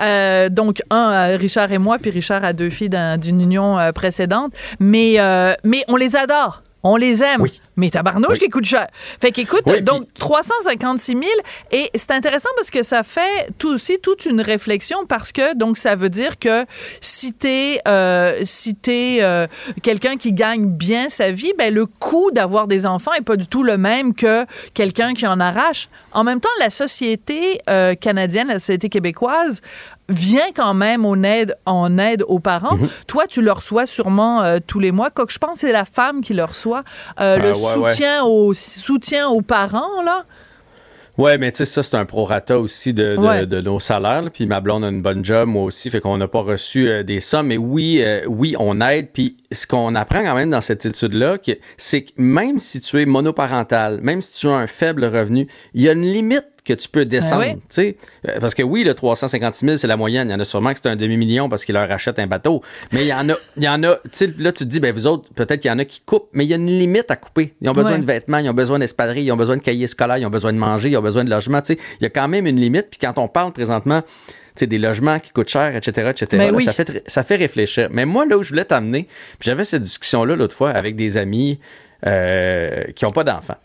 Euh, 0.00 0.48
donc, 0.48 0.82
un, 0.90 1.12
euh, 1.12 1.36
Richard 1.36 1.72
et 1.72 1.78
moi, 1.78 1.98
puis 1.98 2.10
Richard 2.10 2.44
a 2.44 2.52
deux 2.52 2.70
filles 2.70 2.90
d'une 3.18 3.40
union 3.40 3.78
euh, 3.78 3.92
précédente. 3.92 4.52
Mais, 4.80 5.18
mais 5.64 5.84
on 5.88 5.96
les 5.96 6.16
adore. 6.16 6.62
On 6.82 6.96
les 6.96 7.22
aime. 7.22 7.44
Mais 7.76 7.90
tabarnouche 7.90 8.38
qui 8.38 8.48
coûte 8.48 8.64
cher. 8.64 8.88
Fait 9.20 9.30
qu'écoute, 9.30 9.64
donc 9.82 10.06
356 10.18 11.12
000. 11.12 11.24
Et 11.70 11.90
c'est 11.94 12.10
intéressant 12.10 12.50
parce 12.56 12.70
que 12.70 12.82
ça 12.82 13.02
fait 13.02 13.50
tout 13.58 13.72
aussi 13.72 13.98
toute 14.02 14.26
une 14.26 14.40
réflexion 14.40 15.06
parce 15.06 15.32
que 15.32 15.54
donc 15.56 15.78
ça 15.78 15.94
veut 15.94 16.10
dire 16.10 16.38
que 16.38 16.66
si 17.00 17.32
t'es 17.32 17.80
euh, 17.86 18.38
si 18.42 18.74
t'es 18.74 19.18
euh, 19.20 19.46
quelqu'un 19.82 20.16
qui 20.16 20.32
gagne 20.32 20.66
bien 20.66 21.08
sa 21.08 21.30
vie, 21.30 21.52
ben 21.56 21.72
le 21.72 21.86
coût 21.86 22.30
d'avoir 22.32 22.66
des 22.66 22.84
enfants 22.84 23.12
est 23.12 23.22
pas 23.22 23.36
du 23.36 23.46
tout 23.46 23.62
le 23.62 23.78
même 23.78 24.14
que 24.14 24.44
quelqu'un 24.74 25.14
qui 25.14 25.26
en 25.26 25.40
arrache. 25.40 25.88
En 26.12 26.24
même 26.24 26.40
temps, 26.40 26.50
la 26.58 26.68
société 26.68 27.60
euh, 27.70 27.94
canadienne, 27.94 28.48
la 28.48 28.58
société 28.58 28.88
québécoise 28.88 29.62
vient 30.12 30.52
quand 30.54 30.74
même 30.74 31.04
en 31.04 31.22
aide, 31.22 31.56
en 31.66 31.98
aide 31.98 32.24
aux 32.28 32.38
parents. 32.38 32.76
Mhm. 32.76 32.88
Toi, 33.06 33.26
tu 33.26 33.42
le 33.42 33.52
reçois 33.52 33.86
sûrement 33.86 34.42
euh, 34.42 34.58
tous 34.64 34.78
les 34.78 34.92
mois. 34.92 35.10
Quoi 35.10 35.26
que 35.26 35.32
je 35.32 35.38
pense, 35.38 35.58
c'est 35.58 35.72
la 35.72 35.84
femme 35.84 36.20
qui 36.20 36.34
le 36.34 36.44
reçoit. 36.44 36.82
Euh, 37.20 37.38
le 37.38 37.54
soutien, 37.54 38.24
Aux, 38.24 38.54
soutien 38.54 39.28
aux 39.28 39.42
parents, 39.42 40.02
là? 40.04 40.24
Oui, 41.18 41.32
mais 41.38 41.52
tu 41.52 41.58
sais, 41.58 41.64
ça, 41.66 41.82
c'est 41.82 41.94
un 41.94 42.06
prorata 42.06 42.58
aussi 42.58 42.94
de, 42.94 43.44
de, 43.44 43.60
nos 43.60 43.78
salaires. 43.78 44.24
Puis 44.32 44.46
ma 44.46 44.60
blonde 44.60 44.82
a 44.82 44.88
une 44.88 45.02
bonne 45.02 45.22
job, 45.22 45.46
moi 45.46 45.64
aussi, 45.64 45.90
fait 45.90 46.00
qu'on 46.00 46.16
n'a 46.16 46.26
pas 46.26 46.40
reçu 46.40 46.88
euh, 46.88 47.02
des 47.02 47.20
sommes. 47.20 47.48
Mais 47.48 47.58
oui, 47.58 48.02
oui, 48.26 48.56
on 48.58 48.80
aide. 48.80 49.08
Puis 49.12 49.36
ce 49.50 49.66
qu'on 49.66 49.94
apprend 49.94 50.24
quand 50.24 50.34
même 50.34 50.50
dans 50.50 50.62
cette 50.62 50.86
étude-là, 50.86 51.36
c'est 51.76 52.02
que 52.02 52.12
même 52.16 52.58
si 52.58 52.80
tu 52.80 53.00
es 53.00 53.04
monoparental, 53.04 54.00
même 54.00 54.22
si 54.22 54.32
tu 54.32 54.48
as 54.48 54.54
un 54.54 54.66
faible 54.66 55.04
revenu, 55.04 55.48
il 55.74 55.82
y 55.82 55.88
a 55.90 55.92
une 55.92 56.00
limite 56.00 56.51
que 56.64 56.72
tu 56.72 56.88
peux 56.88 57.04
descendre. 57.04 57.44
Ben 57.76 57.94
euh, 58.28 58.40
parce 58.40 58.54
que 58.54 58.62
oui, 58.62 58.84
le 58.84 58.94
356 58.94 59.66
000, 59.66 59.76
c'est 59.76 59.86
la 59.86 59.96
moyenne. 59.96 60.28
Il 60.28 60.32
y 60.32 60.34
en 60.34 60.40
a 60.40 60.44
sûrement 60.44 60.72
que 60.72 60.78
c'est 60.82 60.88
un 60.88 60.96
demi-million 60.96 61.48
parce 61.48 61.64
qu'ils 61.64 61.74
leur 61.74 61.90
achètent 61.90 62.18
un 62.18 62.26
bateau. 62.26 62.62
Mais 62.92 63.02
il 63.02 63.08
y 63.08 63.14
en 63.14 63.28
a, 63.28 63.34
il 63.56 63.64
y 63.64 63.68
en 63.68 63.82
a 63.82 63.98
là, 64.38 64.52
tu 64.52 64.52
te 64.52 64.64
dis, 64.64 64.80
ben, 64.80 64.94
vous 64.94 65.06
autres, 65.06 65.28
peut-être 65.34 65.60
qu'il 65.60 65.70
y 65.70 65.74
en 65.74 65.78
a 65.78 65.84
qui 65.84 66.00
coupent, 66.00 66.28
mais 66.32 66.44
il 66.44 66.48
y 66.48 66.52
a 66.52 66.56
une 66.56 66.66
limite 66.66 67.10
à 67.10 67.16
couper. 67.16 67.54
Ils 67.60 67.68
ont 67.68 67.72
besoin 67.72 67.98
de 67.98 68.04
vêtements, 68.04 68.38
ils 68.38 68.48
ont 68.48 68.54
besoin 68.54 68.78
d'espadrilles, 68.78 69.24
ils 69.24 69.32
ont 69.32 69.36
besoin 69.36 69.56
de 69.56 69.62
cahiers 69.62 69.86
scolaires, 69.86 70.18
ils 70.18 70.26
ont 70.26 70.30
besoin 70.30 70.52
de 70.52 70.58
manger, 70.58 70.90
ils 70.90 70.96
ont 70.96 71.02
besoin 71.02 71.24
de 71.24 71.30
logement. 71.30 71.60
Il 71.68 71.76
y 72.00 72.06
a 72.06 72.10
quand 72.10 72.28
même 72.28 72.46
une 72.46 72.60
limite. 72.60 72.88
Puis 72.90 72.98
quand 73.00 73.18
on 73.18 73.28
parle 73.28 73.52
présentement, 73.52 74.02
des 74.60 74.78
logements 74.78 75.18
qui 75.18 75.32
coûtent 75.32 75.48
cher, 75.48 75.74
etc., 75.74 76.10
etc. 76.10 76.50
Ben 76.50 76.60
ça, 76.60 76.72
fait, 76.72 77.02
ça 77.06 77.22
fait 77.22 77.36
réfléchir. 77.36 77.88
Mais 77.90 78.04
moi, 78.04 78.26
là 78.26 78.38
où 78.38 78.42
je 78.42 78.50
voulais 78.50 78.64
t'amener, 78.64 79.08
j'avais 79.40 79.64
cette 79.64 79.82
discussion-là 79.82 80.36
l'autre 80.36 80.54
fois 80.54 80.70
avec 80.70 80.96
des 80.96 81.16
amis 81.16 81.58
euh, 82.06 82.84
qui 82.94 83.04
n'ont 83.04 83.12
pas 83.12 83.24
d'enfants. 83.24 83.56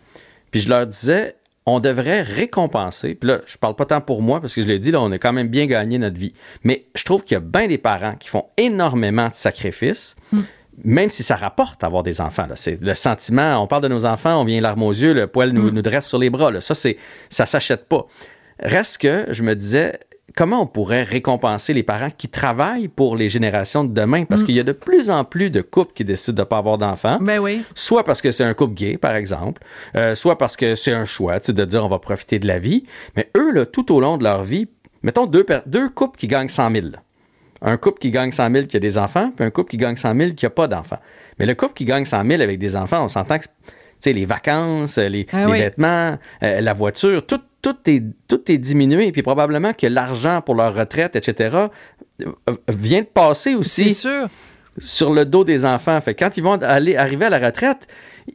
Puis 0.51 0.62
je 0.62 0.69
leur 0.69 0.88
disais, 0.88 1.36
on 1.69 1.82
devrait 1.82 2.21
récompenser, 2.21 3.13
puis 3.13 3.30
là, 3.30 3.41
je 3.45 3.58
parle 3.58 3.75
pas 3.75 3.86
tant 3.86 3.99
pour 3.99 4.21
moi, 4.21 4.39
parce 4.39 4.56
que 4.56 4.62
je 4.62 4.67
l'ai 4.67 4.80
dit, 4.80 4.89
là, 4.89 5.01
on 5.01 5.12
a 5.12 5.17
quand 5.17 5.34
même 5.34 5.49
bien 5.49 5.65
gagné 5.65 5.97
notre 5.97 6.17
vie, 6.17 6.34
mais 6.63 6.86
je 6.95 7.03
trouve 7.03 7.25
qu'il 7.25 7.36
y 7.36 7.38
a 7.38 7.41
bien 7.41 7.67
des 7.67 7.77
parents 7.77 8.15
qui 8.15 8.30
font 8.30 8.45
énormément 8.56 9.27
de 9.27 9.34
sacrifices, 9.34 10.15
hmm. 10.32 10.41
même 10.86 11.10
si 11.10 11.23
ça 11.23 11.36
rapporte 11.36 11.84
avoir 11.84 12.03
des 12.03 12.21
enfants. 12.21 12.47
C'est 12.56 12.82
le 12.82 12.93
sentiment, 12.93 13.62
on 13.62 13.67
parle 13.67 13.84
de 13.84 13.89
nos 13.89 14.06
enfants, 14.06 14.39
on 14.39 14.45
vient 14.45 14.62
larmes 14.62 14.84
aux 14.84 14.93
yeux, 14.93 15.13
le 15.13 15.27
poil 15.27 15.51
nous, 15.51 15.69
hmm. 15.69 15.73
nous 15.73 15.82
dresse 15.82 16.08
sur 16.08 16.19
les 16.19 16.30
bras. 16.30 16.51
Là. 16.51 16.62
Ça, 16.62 16.73
c'est, 16.73 16.95
ça 17.30 17.45
s'achète 17.45 17.89
pas. 17.89 18.08
Reste 18.60 18.99
que, 18.99 19.25
je 19.32 19.43
me 19.43 19.53
disais, 19.53 19.99
comment 20.36 20.62
on 20.62 20.66
pourrait 20.68 21.04
récompenser 21.04 21.74
les 21.74 21.84
parents 21.84 22.10
qui 22.16 22.28
travaillent 22.30 22.88
pour 22.90 23.16
les 23.16 23.30
générations 23.30 23.84
de 23.84 23.94
demain? 23.94 24.26
Parce 24.26 24.42
Mm. 24.42 24.46
qu'il 24.46 24.56
y 24.56 24.60
a 24.60 24.63
de 24.63 24.72
plus 24.72 25.10
en 25.10 25.24
plus 25.24 25.50
de 25.50 25.62
couples 25.62 25.94
qui 25.94 26.04
décident 26.06 26.36
de 26.36 26.42
ne 26.42 26.46
pas 26.46 26.58
avoir 26.58 26.78
d'enfants. 26.78 27.18
Ben 27.22 27.40
oui. 27.40 27.62
Soit 27.76 28.04
parce 28.04 28.22
que 28.22 28.32
c'est 28.32 28.44
un 28.44 28.54
couple 28.54 28.74
gay, 28.76 28.98
par 28.98 29.16
exemple, 29.16 29.62
euh, 29.96 30.16
soit 30.16 30.38
parce 30.38 30.58
que 30.58 30.76
c'est 30.76 30.94
un 30.94 31.06
choix, 31.06 31.40
tu 31.40 31.48
sais, 31.48 31.54
de 31.54 31.66
dire 31.66 31.86
on 31.86 31.90
va 31.90 32.00
profiter 32.00 32.40
de 32.40 32.48
la 32.48 32.60
vie. 32.60 32.86
Mais 33.16 33.30
eux, 33.38 33.52
là, 33.52 33.66
tout 33.66 33.92
au 33.94 34.00
long 34.00 34.18
de 34.18 34.24
leur 34.24 34.44
vie, 34.44 34.68
mettons 35.04 35.26
deux, 35.26 35.46
couples 35.96 36.18
qui 36.18 36.28
gagnent 36.28 36.50
100 36.50 36.72
000. 36.72 36.88
là. 36.88 37.00
Un 37.62 37.78
couple 37.78 38.00
qui 38.00 38.12
gagne 38.12 38.32
100 38.32 38.52
000 38.54 38.66
qui 38.68 38.78
a 38.78 38.80
des 38.80 38.98
enfants, 39.00 39.32
puis 39.36 39.44
un 39.44 39.50
couple 39.50 39.72
qui 39.72 39.78
gagne 39.78 39.96
100 39.96 40.16
000 40.16 40.32
qui 40.34 40.46
n'a 40.46 40.52
pas 40.52 40.68
d'enfants. 40.68 41.00
Mais 41.40 41.48
le 41.48 41.56
couple 41.56 41.74
qui 41.74 41.86
gagne 41.86 42.06
100 42.06 42.24
000 42.28 42.42
avec 42.42 42.60
des 42.60 42.76
enfants, 42.76 43.04
on 43.04 43.08
s'entend 43.08 43.40
que 43.40 43.46
tu 43.46 43.50
sais, 44.02 44.13
les 44.13 44.26
vacances, 44.26 45.00
les, 45.00 45.26
Ah 45.32 45.46
les 45.48 45.52
oui. 45.54 45.58
vêtements, 45.58 46.20
euh, 46.44 46.62
la 46.62 46.74
voiture, 46.74 47.26
tout, 47.26 47.42
tout, 47.62 47.76
est, 47.88 48.04
tout 48.28 48.52
est 48.52 48.58
diminué. 48.58 49.12
Puis 49.12 49.24
probablement 49.24 49.74
que 49.74 49.88
l'argent 49.88 50.41
pour 50.41 50.56
leur 50.56 50.76
retraite, 50.76 51.15
etc., 51.15 51.67
euh, 52.22 52.26
vient 52.67 53.02
de 53.02 53.08
passer 53.08 53.56
aussi 53.56 53.91
sûr. 53.91 54.28
sur 54.78 55.13
le 55.13 55.26
dos 55.26 55.43
des 55.43 55.65
enfants. 55.65 56.00
Fait 56.02 56.15
quand 56.15 56.38
ils 56.38 56.43
vont 56.43 56.62
aller 56.62 56.96
arriver 56.96 57.26
à 57.26 57.30
la 57.30 57.39
retraite, 57.39 57.88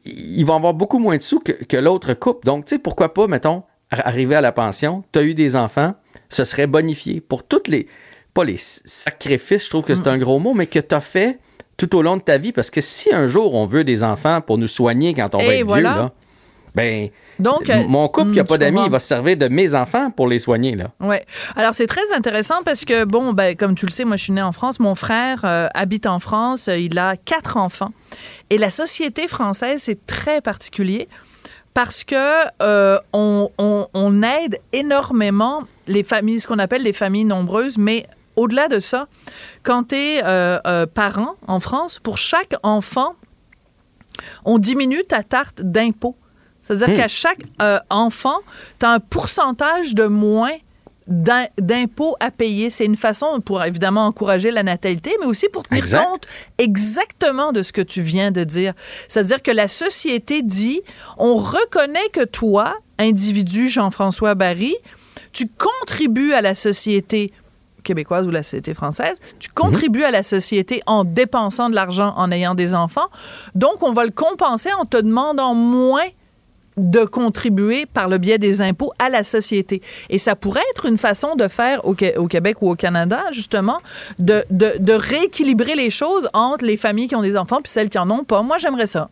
ils 0.05 0.45
vont 0.45 0.57
avoir 0.57 0.75
beaucoup 0.75 0.99
moins 0.99 1.17
de 1.17 1.23
sous 1.23 1.41
que, 1.41 1.53
que 1.53 1.77
l'autre 1.77 2.15
couple. 2.15 2.47
Donc, 2.47 2.65
tu 2.67 2.77
sais, 2.77 2.79
pourquoi 2.79 3.13
pas, 3.13 3.27
mettons, 3.27 3.63
ar- 3.91 4.07
arriver 4.07 4.35
à 4.35 4.41
la 4.41 4.53
pension, 4.53 5.05
tu 5.13 5.19
as 5.19 5.23
eu 5.23 5.35
des 5.35 5.55
enfants, 5.57 5.95
ce 6.29 6.45
serait 6.45 6.67
bonifié 6.67 7.21
pour 7.21 7.45
toutes 7.47 7.69
les, 7.69 7.87
pas 8.35 8.45
les 8.45 8.57
sacrifices, 8.59 9.65
je 9.65 9.71
trouve 9.71 9.85
que 9.85 9.95
c'est 9.95 10.09
un 10.09 10.19
gros 10.19 10.39
mot, 10.39 10.55
mais 10.55 10.67
que 10.67 10.79
tu 10.79 10.95
as 10.95 11.01
fait 11.01 11.39
tout 11.77 11.95
au 11.97 12.03
long 12.03 12.17
de 12.17 12.23
ta 12.23 12.39
vie. 12.39 12.53
Parce 12.53 12.71
que 12.71 12.81
si 12.81 13.13
un 13.13 13.27
jour 13.27 13.55
on 13.55 13.67
veut 13.67 13.85
des 13.85 14.03
enfants 14.03 14.41
pour 14.41 14.57
nous 14.59 14.67
soigner 14.69 15.13
quand 15.15 15.35
on 15.35 15.39
va 15.39 15.55
être 15.57 15.67
voilà. 15.67 15.91
vieux, 15.93 15.99
là, 16.01 16.13
ben, 16.75 17.09
Donc, 17.39 17.71
euh, 17.71 17.83
mon 17.89 18.07
couple 18.09 18.31
qui 18.33 18.37
n'a 18.37 18.43
hmm, 18.43 18.47
pas 18.47 18.59
d'amis, 18.59 18.83
il 18.85 18.91
va 18.91 19.01
se 19.01 19.07
servir 19.09 19.37
de 19.37 19.49
mes 19.49 19.75
enfants 19.75 20.11
pour 20.11 20.29
les 20.29 20.39
soigner, 20.39 20.77
là. 20.77 20.91
Ouais. 21.01 21.25
Alors 21.57 21.75
c'est 21.75 21.87
très 21.87 22.13
intéressant 22.15 22.63
parce 22.65 22.85
que 22.85 23.05
bon, 23.05 23.33
ben 23.33 23.57
comme 23.57 23.75
tu 23.75 23.87
le 23.87 23.91
sais, 23.91 24.05
moi 24.05 24.17
je 24.17 24.25
suis 24.25 24.33
née 24.33 24.43
en 24.43 24.53
France. 24.53 24.79
Mon 24.81 24.95
frère 24.95 25.41
euh, 25.45 25.69
habite 25.75 26.07
en 26.07 26.19
France. 26.21 26.69
euh, 26.69 26.79
Il 26.79 26.99
a 26.99 27.17
quatre 27.17 27.57
enfants. 27.57 27.91
Et 28.51 28.59
la 28.59 28.71
société 28.71 29.29
française 29.29 29.83
c'est 29.83 30.07
très 30.07 30.41
particulier 30.41 31.09
parce 31.75 32.05
que 32.05 32.15
euh, 32.63 32.99
on, 33.13 33.49
on- 33.59 33.87
on 33.95 34.23
aide 34.23 34.59
énormément 34.73 35.63
les 35.89 36.03
familles, 36.03 36.39
ce 36.39 36.47
qu'on 36.47 36.59
appelle 36.59 36.83
les 36.83 36.93
familles 36.93 37.25
nombreuses, 37.25 37.79
mais 37.79 38.07
au-delà 38.37 38.69
de 38.69 38.79
ça, 38.79 39.09
quand 39.63 39.89
tu 39.89 39.95
es 39.97 40.23
parent 40.95 41.35
en 41.49 41.61
France, 41.61 41.99
pour 42.03 42.19
chaque 42.19 42.55
enfant, 42.63 43.15
on 44.45 44.59
diminue 44.59 45.03
ta 45.09 45.23
tarte 45.23 45.63
d'impôt. 45.63 46.17
C'est-à-dire 46.75 46.97
Hmm. 46.97 47.01
qu'à 47.01 47.09
chaque 47.09 47.41
euh, 47.61 47.79
enfant, 47.91 48.39
tu 48.81 48.87
as 48.87 48.91
un 48.91 49.01
pourcentage 49.01 49.95
de 49.95 50.07
moins 50.07 50.53
d'im- 51.09 51.49
d'impôts 51.59 52.17
à 52.21 52.31
payer. 52.31 52.71
C'est 52.71 52.85
une 52.85 52.97
façon 52.97 53.41
pour 53.45 53.63
évidemment 53.65 54.07
encourager 54.07 54.51
la 54.51 54.63
natalité, 54.63 55.15
mais 55.21 55.27
aussi 55.27 55.49
pour 55.53 55.65
tenir 55.65 55.83
Exact. 55.85 56.05
compte 56.05 56.27
exactement 56.59 57.53
de 57.53 57.63
ce 57.63 57.73
que 57.73 57.81
tu 57.83 58.03
viens 58.03 58.31
de 58.31 58.45
dire. 58.45 58.73
C'est-à-dire 59.09 59.43
que 59.43 59.51
la 59.51 59.69
société 59.69 60.43
dit, 60.43 60.81
on 61.19 61.35
reconnaît 61.37 62.09
que 62.13 62.25
toi, 62.25 62.75
individu 62.99 63.69
Jean-François 63.69 64.35
Barry, 64.35 64.75
tu 65.33 65.49
contribues 65.49 66.33
à 66.35 66.41
la 66.41 66.55
société 66.55 67.33
québécoise 67.83 68.25
ou 68.29 68.31
la 68.31 68.45
société 68.45 68.75
française, 68.75 69.19
tu 69.41 69.49
contribues 69.51 70.05
à 70.05 70.13
la 70.13 70.23
société 70.23 70.83
en 70.87 71.03
dépensant 71.03 71.69
de 71.69 71.75
l'argent 71.75 72.15
en 72.17 72.31
ayant 72.31 72.55
des 72.55 72.75
enfants. 72.77 73.09
Donc, 73.57 73.83
on 73.83 73.93
va 73.93 74.05
le 74.05 74.13
compenser 74.13 74.71
en 74.79 74.85
te 74.85 74.99
demandant 74.99 75.55
moins 75.55 76.05
de 76.77 77.05
contribuer 77.05 77.87
par 77.87 78.09
le 78.09 78.19
biais 78.19 78.39
des 78.39 78.63
impôts 78.63 78.93
à 78.99 79.09
la 79.09 79.25
société. 79.25 79.83
Et 80.11 80.19
ça 80.19 80.35
pourrait 80.37 80.63
être 80.73 80.87
une 80.87 80.99
façon 80.99 81.35
de 81.37 81.49
faire 81.49 81.85
au, 81.87 81.95
au 82.17 82.27
Québec 82.27 82.63
ou 82.63 82.71
au 82.71 82.75
Canada, 82.75 83.23
justement, 83.33 83.79
de, 84.19 84.45
de, 84.51 84.73
de 84.79 84.93
rééquilibrer 84.93 85.75
les 85.75 85.91
choses 85.91 86.29
entre 86.33 86.65
les 86.65 86.77
familles 86.77 87.09
qui 87.09 87.17
ont 87.17 87.23
des 87.23 87.37
enfants 87.37 87.61
puis 87.63 87.71
celles 87.71 87.89
qui 87.91 87.99
en 87.99 88.11
ont 88.11 88.25
pas. 88.25 88.43
Moi, 88.43 88.59
j'aimerais 88.59 88.87
ça. 88.87 89.09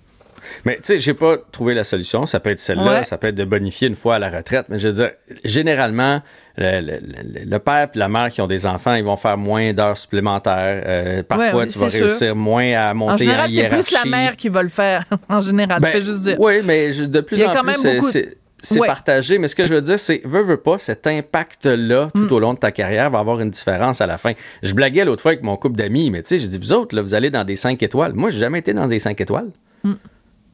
Mais 0.65 0.77
tu 0.77 0.85
sais, 0.85 1.01
j'ai 1.01 1.15
pas 1.15 1.37
trouvé 1.53 1.75
la 1.75 1.85
solution. 1.85 2.25
Ça 2.27 2.41
peut 2.41 2.51
être 2.51 2.59
celle-là, 2.61 2.99
Ouais. 3.01 3.05
ça 3.05 3.19
peut 3.19 3.29
être 3.29 3.35
de 3.35 3.45
bonifier 3.45 3.89
une 3.89 3.95
fois 3.95 4.17
à 4.17 4.19
la 4.19 4.31
retraite. 4.31 4.67
Mais 4.69 4.79
je 4.79 4.89
veux 4.89 4.95
dire, 4.95 5.11
généralement, 5.45 6.23
le, 6.57 6.81
le- 6.81 7.01
le- 7.01 7.45
le 7.51 7.59
père 7.59 7.89
et 7.95 7.99
la 7.99 8.09
mère 8.09 8.29
qui 8.29 8.41
ont 8.41 8.47
des 8.47 8.67
enfants, 8.67 8.95
ils 8.95 9.05
vont 9.05 9.17
faire 9.17 9.37
moins 9.39 9.73
d'heures 9.73 9.97
supplémentaires. 9.99 10.83
Euh, 10.87 11.23
parfois, 11.23 11.61
Ouais, 11.61 11.67
tu 11.69 11.79
vas 11.79 11.89
sûr. 11.89 12.07
réussir 12.07 12.37
moins 12.37 12.73
à 12.73 12.93
monter 12.95 13.13
En 13.13 13.17
général, 13.17 13.51
c'est 13.51 13.69
plus 13.69 13.91
la 13.91 13.99
hiérarchie. 13.99 14.09
mère 14.11 14.37
qui 14.37 14.49
va 14.49 14.63
le 14.63 14.69
faire. 14.69 15.05
en 15.29 15.41
général, 15.41 15.81
Ben, 15.81 15.89
je 15.89 15.93
fais 15.93 16.05
juste 16.05 16.23
dire. 16.25 16.37
Oui, 16.41 16.55
mais 16.65 16.93
je- 16.93 17.05
de 17.05 17.21
plus 17.21 17.37
Il 17.37 17.41
y 17.41 17.45
a 17.45 17.51
en 17.51 17.55
quand 17.55 17.61
plus, 17.63 17.67
même 17.73 17.77
c'est- 17.81 17.95
beaucoup- 17.97 18.11
c'est 18.11 18.37
c'est 18.63 18.79
Ouais. 18.79 18.87
partagé. 18.87 19.39
Mais 19.39 19.49
ce 19.49 19.57
que 19.57 19.65
je 19.67 19.73
veux 19.73 19.81
dire, 19.81 19.99
c'est, 19.99 20.21
veux, 20.25 20.43
veux 20.43 20.59
pas, 20.59 20.79
cet 20.79 21.07
impact-là, 21.07 22.09
tout 22.15 22.21
Mm. 22.29 22.33
au 22.33 22.39
long 22.41 22.53
de 22.55 22.59
ta 22.59 22.71
carrière, 22.73 23.09
va 23.11 23.19
avoir 23.19 23.41
une 23.41 23.49
différence 23.51 24.03
à 24.03 24.07
la 24.07 24.19
fin. 24.19 24.33
Je 24.63 24.75
blaguais 24.75 25.05
l'autre 25.07 25.23
fois 25.23 25.31
avec 25.31 25.43
mon 25.43 25.57
couple 25.57 25.77
d'amis, 25.77 26.11
mais 26.11 26.23
tu 26.23 26.29
sais, 26.29 26.39
j'ai 26.39 26.49
dit, 26.49 26.59
vous 26.59 26.73
autres, 26.75 26.95
là, 26.95 27.01
vous 27.01 27.15
allez 27.15 27.31
dans 27.31 27.45
des 27.45 27.57
5 27.57 27.83
étoiles. 27.83 28.13
Moi, 28.13 28.29
j'ai 28.29 28.39
jamais 28.39 28.59
été 28.59 28.75
dans 28.75 28.87
des 28.87 28.99
5 28.99 29.19
étoiles. 29.21 29.49
Mm. 29.85 29.93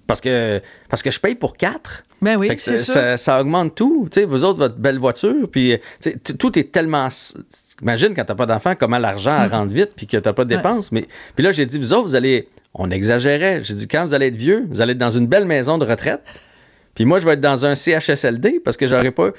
Parce 0.06 0.20
que, 0.20 0.60
parce 0.88 1.02
que 1.02 1.10
je 1.10 1.18
paye 1.18 1.34
pour 1.34 1.56
4. 1.56 2.04
Ben 2.22 2.36
oui, 2.36 2.48
c'est 2.58 2.76
ça, 2.76 2.92
ça, 2.94 3.16
ça 3.16 3.40
augmente 3.40 3.74
tout. 3.74 4.08
Vous 4.28 4.44
autres, 4.44 4.58
votre 4.58 4.76
belle 4.76 4.98
voiture, 4.98 5.48
puis 5.50 5.72
euh, 5.74 6.10
tout 6.38 6.58
est 6.58 6.70
tellement. 6.72 7.08
Imagine 7.82 8.14
quand 8.14 8.24
t'as 8.24 8.34
pas 8.34 8.46
d'enfant, 8.46 8.74
comment 8.78 8.98
l'argent 8.98 9.46
Mm. 9.46 9.50
rentre 9.50 9.72
vite, 9.72 9.90
puis 9.96 10.06
que 10.06 10.16
t'as 10.16 10.32
pas 10.32 10.44
de 10.44 10.50
Ouais. 10.54 10.56
dépenses. 10.62 10.92
Mais 10.92 11.06
puis 11.34 11.44
là, 11.44 11.52
j'ai 11.52 11.66
dit, 11.66 11.78
vous 11.78 11.92
autres, 11.92 12.08
vous 12.08 12.14
allez. 12.14 12.48
On 12.74 12.90
exagérait. 12.90 13.62
J'ai 13.62 13.74
dit, 13.74 13.88
quand 13.88 14.04
vous 14.06 14.14
allez 14.14 14.26
être 14.26 14.36
vieux, 14.36 14.66
vous 14.70 14.80
allez 14.80 14.92
être 14.92 14.98
dans 14.98 15.10
une 15.10 15.26
belle 15.26 15.44
maison 15.46 15.76
de 15.78 15.84
retraite. 15.84 16.20
Puis 16.94 17.04
moi, 17.04 17.18
je 17.20 17.26
vais 17.26 17.32
être 17.32 17.40
dans 17.40 17.66
un 17.66 17.74
CHSLD 17.74 18.60
parce 18.64 18.76
que 18.76 18.86
j'aurais 18.86 19.10
pas. 19.10 19.30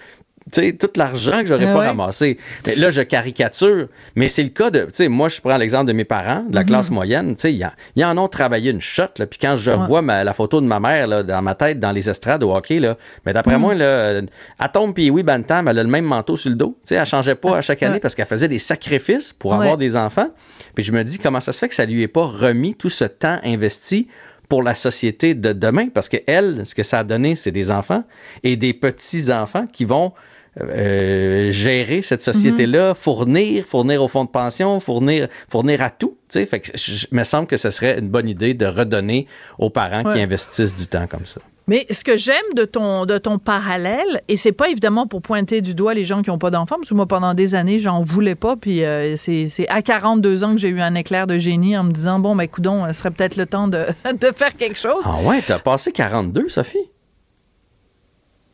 Sais, 0.51 0.73
tout 0.73 0.89
l'argent 0.95 1.41
que 1.41 1.47
j'aurais 1.47 1.65
Ah 1.67 1.73
pas 1.73 1.79
ouais? 1.79 1.87
ramassé. 1.87 2.37
Mais 2.65 2.75
là, 2.75 2.89
je 2.89 3.01
caricature. 3.01 3.87
Mais 4.15 4.27
c'est 4.29 4.43
le 4.43 4.49
cas 4.49 4.69
de. 4.69 4.81
Tu 4.85 4.87
sais, 4.93 5.07
moi, 5.09 5.27
je 5.29 5.41
prends 5.41 5.57
l'exemple 5.57 5.87
de 5.87 5.93
mes 5.93 6.05
parents, 6.05 6.43
de 6.49 6.55
la 6.55 6.61
Mhm. 6.61 6.67
classe 6.67 6.89
moyenne. 6.89 7.35
Tu 7.35 7.41
sais, 7.41 7.53
ils 7.53 7.65
en- 7.65 7.71
ils 7.95 8.05
en 8.05 8.17
ont 8.17 8.27
travaillé 8.27 8.71
une 8.71 8.79
shot. 8.81 9.03
Là, 9.17 9.25
puis 9.25 9.39
quand 9.41 9.57
je 9.57 9.71
Ouais. 9.71 9.85
vois 9.87 10.01
ma- 10.01 10.23
la 10.23 10.33
photo 10.33 10.61
de 10.61 10.65
ma 10.65 10.79
mère 10.79 11.07
là, 11.07 11.23
dans 11.23 11.41
ma 11.41 11.53
tête, 11.55 11.79
dans 11.79 11.91
les 11.91 12.09
estrades 12.09 12.43
au 12.43 12.55
hockey, 12.55 12.79
là, 12.79 12.97
mais 13.25 13.33
d'après 13.33 13.55
Mhm. 13.55 13.61
moi, 13.61 13.75
là, 13.75 14.21
Atom 14.59 14.93
puis 14.93 15.09
oui 15.09 15.23
Bantam, 15.23 15.67
elle 15.67 15.79
a 15.79 15.83
le 15.83 15.89
même 15.89 16.05
manteau 16.05 16.37
sur 16.37 16.49
le 16.49 16.55
dos. 16.55 16.77
Tu 16.83 16.89
sais, 16.89 16.95
elle 16.95 17.05
changeait 17.05 17.35
pas 17.35 17.57
à 17.57 17.61
chaque 17.61 17.83
année 17.83 17.99
parce 17.99 18.15
qu'elle 18.15 18.25
faisait 18.25 18.47
des 18.47 18.59
sacrifices 18.59 19.33
pour 19.33 19.51
Ouais. 19.51 19.57
avoir 19.57 19.77
des 19.77 19.97
enfants. 19.97 20.29
Puis 20.75 20.83
je 20.83 20.91
me 20.91 21.03
dis, 21.03 21.19
comment 21.19 21.39
ça 21.39 21.51
se 21.51 21.59
fait 21.59 21.67
que 21.69 21.75
ça 21.75 21.85
lui 21.85 22.01
est 22.03 22.07
pas 22.07 22.25
remis 22.25 22.73
tout 22.75 22.89
ce 22.89 23.03
temps 23.05 23.39
investi 23.43 24.07
pour 24.49 24.63
la 24.63 24.75
société 24.75 25.33
de 25.33 25.51
demain? 25.51 25.89
Parce 25.89 26.07
que 26.07 26.17
elle, 26.27 26.65
ce 26.65 26.73
que 26.73 26.83
ça 26.83 26.99
a 26.99 27.03
donné, 27.03 27.35
c'est 27.35 27.51
des 27.51 27.69
enfants 27.71 28.03
et 28.43 28.55
des 28.55 28.73
petits-enfants 28.73 29.67
qui 29.71 29.85
vont 29.85 30.13
euh, 30.61 31.51
gérer 31.51 32.01
cette 32.01 32.21
société-là, 32.21 32.93
fournir, 32.93 33.65
fournir 33.65 34.01
au 34.03 34.07
fonds 34.07 34.25
de 34.25 34.29
pension, 34.29 34.79
fournir, 34.79 35.27
fournir 35.49 35.81
à 35.81 35.89
tout. 35.89 36.17
tu 36.29 36.39
sais. 36.39 36.45
Fait 36.45 36.59
que 36.59 36.69
je, 36.75 36.91
je- 36.93 37.07
me 37.11 37.23
semble 37.23 37.47
que 37.47 37.57
ce 37.57 37.69
serait 37.69 37.99
une 37.99 38.09
bonne 38.09 38.27
idée 38.29 38.53
de 38.53 38.65
redonner 38.65 39.27
aux 39.59 39.69
parents 39.69 40.03
qui 40.03 40.19
investissent 40.19 40.75
du 40.75 40.87
temps 40.87 41.07
comme 41.07 41.25
ça. 41.25 41.41
Mais 41.69 41.85
ce 41.91 42.05
que 42.05 42.15
j'aime 42.15 42.35
de 42.55 42.63
ton, 42.63 43.05
de 43.05 43.17
ton 43.17 43.39
parallèle, 43.39 44.21
et 44.29 44.37
c'est 44.37 44.53
pas 44.53 44.69
évidemment 44.69 45.05
pour 45.05 45.21
pointer 45.21 45.59
du 45.59 45.75
doigt 45.75 45.93
les 45.93 46.05
gens 46.05 46.21
qui 46.21 46.29
n'ont 46.29 46.37
pas 46.37 46.49
d'enfants, 46.49 46.77
parce 46.77 46.89
que 46.89 46.95
moi, 46.95 47.07
pendant 47.07 47.33
des 47.33 47.55
années, 47.55 47.77
j'en 47.77 48.01
voulais 48.01 48.35
pas, 48.35 48.55
puis 48.55 48.85
euh, 48.85 49.17
c'est 49.17 49.49
c'est 49.49 49.67
à 49.67 49.81
42 49.81 50.45
ans 50.45 50.51
que 50.55 50.61
j'ai 50.61 50.69
eu 50.69 50.79
un 50.79 50.95
éclair 50.95 51.27
de 51.27 51.37
génie 51.37 51.77
en 51.77 51.83
me 51.83 51.91
disant, 51.91 52.19
bon, 52.19 52.37
ben, 52.37 52.47
coudon, 52.47 52.87
ce 52.87 52.93
serait 52.93 53.11
peut-être 53.11 53.35
le 53.35 53.45
temps 53.45 53.67
de, 53.67 53.79
de 54.13 54.27
faire 54.33 54.55
quelque 54.55 54.79
chose. 54.79 55.03
Ah 55.03 55.17
ouais, 55.23 55.41
t'as 55.45 55.59
passé 55.59 55.91
42, 55.91 56.47
Sophie? 56.47 56.77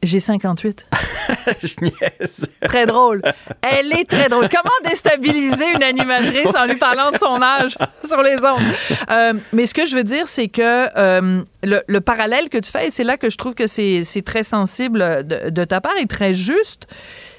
J'ai 0.04 0.20
58. 0.20 0.86
je 1.64 1.76
niaise. 1.82 2.48
Très 2.68 2.86
drôle. 2.86 3.22
Elle 3.62 3.94
est 3.94 4.10
très 4.10 4.28
drôle. 4.28 4.50
Comment 4.50 4.90
déstabiliser 4.90 5.66
une 5.74 5.84
animatrice 5.84 6.54
en 6.56 6.66
lui 6.66 6.76
parlant 6.76 7.12
de 7.12 7.18
son 7.18 7.42
âge 7.42 7.78
sur 8.04 8.22
les 8.22 8.38
ondes? 8.38 8.62
Euh, 9.10 9.34
mais 9.54 9.66
ce 9.66 9.74
que 9.74 9.86
je 9.86 9.96
veux 9.96 10.04
dire, 10.04 10.28
c'est 10.28 10.50
que 10.50 10.90
euh, 10.98 11.42
le, 11.64 11.82
le 11.88 12.02
parallèle 12.02 12.50
que 12.50 12.58
tu 12.58 12.70
fais, 12.70 12.88
et 12.88 12.92
c'est 12.92 13.06
là 13.06 13.16
que 13.16 13.30
je 13.30 13.38
trouve 13.38 13.54
que 13.54 13.66
c'est 13.66 14.04
très 14.26 14.44
sensible 14.44 15.26
de, 15.26 15.50
de 15.50 15.64
ta 15.64 15.80
part 15.80 15.98
et 15.98 16.06
très 16.06 16.34
juste, 16.34 16.86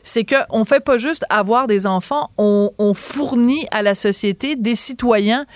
c'est 0.02 0.24
qu'on 0.24 0.60
ne 0.60 0.64
fait 0.64 0.80
pas 0.80 0.98
juste 0.98 1.24
avoir 1.30 1.66
des 1.66 1.86
enfants, 1.86 2.30
on, 2.38 2.70
on 2.78 2.94
fournit 2.94 3.66
à 3.72 3.82
la 3.82 3.94
société 3.94 4.54
des 4.54 4.74
citoyens 4.74 5.46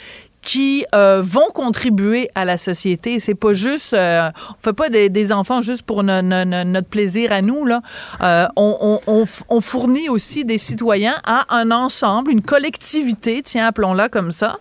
qui 0.48 0.86
euh, 0.94 1.20
vont 1.22 1.50
contribuer 1.54 2.30
à 2.34 2.46
la 2.46 2.56
société. 2.56 3.20
C'est 3.20 3.34
pas 3.34 3.52
juste, 3.52 3.92
euh, 3.92 4.30
on 4.48 4.62
fait 4.62 4.72
pas 4.72 4.88
des, 4.88 5.10
des 5.10 5.30
enfants 5.30 5.60
juste 5.60 5.82
pour 5.82 6.02
no- 6.02 6.22
no- 6.22 6.46
no- 6.46 6.64
notre 6.64 6.88
plaisir 6.88 7.32
à 7.32 7.42
nous 7.42 7.66
là. 7.66 7.82
Euh, 8.22 8.46
on, 8.56 9.60
fournit 9.60 10.08
aussi 10.08 10.46
des 10.46 10.56
citoyens 10.56 11.16
à 11.24 11.54
un 11.54 11.70
ensemble, 11.70 12.30
une 12.32 12.40
collectivité, 12.40 13.42
tiens 13.44 13.66
appelons-la 13.66 14.08
comme 14.08 14.32
ça. 14.32 14.58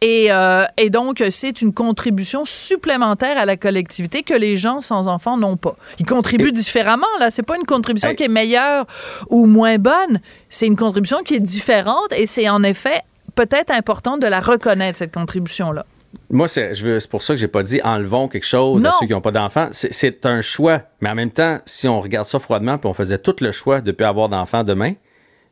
Et, 0.00 0.28
euh, 0.30 0.66
et 0.76 0.88
donc 0.88 1.20
c'est 1.30 1.62
une 1.62 1.74
contribution 1.74 2.44
supplémentaire 2.44 3.36
à 3.36 3.44
la 3.44 3.56
collectivité 3.56 4.22
que 4.22 4.34
les 4.34 4.56
gens 4.56 4.80
sans 4.80 5.08
enfants 5.08 5.36
n'ont 5.36 5.56
pas. 5.56 5.74
Ils 5.98 6.06
contribuent 6.06 6.52
différemment 6.52 7.08
là. 7.18 7.32
C'est 7.32 7.42
pas 7.42 7.56
une 7.56 7.66
contribution 7.66 8.14
qui 8.14 8.22
est 8.22 8.28
meilleure 8.28 8.86
ou 9.30 9.46
moins 9.46 9.78
bonne. 9.78 10.20
C'est 10.48 10.68
une 10.68 10.76
contribution 10.76 11.24
qui 11.24 11.34
est 11.34 11.40
différente 11.40 12.12
et 12.16 12.28
c'est 12.28 12.48
en 12.48 12.62
effet 12.62 13.02
peut-être 13.34 13.70
important 13.70 14.16
de 14.18 14.26
la 14.26 14.40
reconnaître, 14.40 14.98
cette 14.98 15.12
contribution-là. 15.14 15.86
Moi, 16.30 16.46
c'est 16.46 16.72
pour 17.10 17.22
ça 17.22 17.34
que 17.34 17.40
j'ai 17.40 17.48
pas 17.48 17.62
dit 17.64 17.80
enlevons 17.82 18.28
quelque 18.28 18.46
chose 18.46 18.80
Non. 18.82 18.90
à 18.90 18.92
ceux 19.00 19.06
qui 19.06 19.12
n'ont 19.12 19.20
pas 19.20 19.32
d'enfants. 19.32 19.68
C'est- 19.72 19.92
C'est 19.92 20.24
un 20.26 20.40
choix. 20.40 20.82
Mais 21.00 21.10
en 21.10 21.14
même 21.14 21.30
temps, 21.32 21.58
si 21.66 21.88
on 21.88 22.00
regarde 22.00 22.26
ça 22.26 22.38
froidement, 22.38 22.78
puis 22.78 22.88
on 22.88 22.94
faisait 22.94 23.18
tout 23.18 23.34
le 23.40 23.50
choix 23.52 23.80
de 23.80 23.88
ne 23.88 23.92
plus 23.92 24.04
avoir 24.06 24.28
d'enfants 24.28 24.62
demain, 24.62 24.92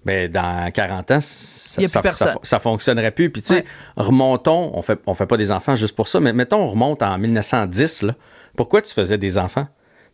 ben, 0.05 0.31
dans 0.31 0.71
40 0.73 1.11
ans, 1.11 1.19
ça, 1.21 1.87
ça, 1.89 2.13
ça- 2.13 2.35
ça 2.43 2.59
fonctionnerait 2.61 3.11
plus. 3.11 3.31
Puis, 3.31 3.43
tu 3.43 3.49
sais, 3.49 3.55
Ouais. 3.57 3.65
remontons, 3.97 4.71
on 4.75 4.83
fait, 4.83 4.99
on 5.07 5.15
fait 5.15 5.27
pas 5.27 5.37
des 5.37 5.51
enfants 5.53 5.75
juste 5.77 5.97
pour 5.97 6.07
ça, 6.09 6.21
mais 6.21 6.33
mettons, 6.33 6.59
on 6.59 6.69
remonte 6.69 7.03
en 7.03 7.19
1910, 7.19 8.03
là. 8.03 8.15
Pourquoi 8.57 8.83
tu 8.83 8.93
faisais 8.95 9.19
des 9.19 9.39
enfants? 9.39 9.67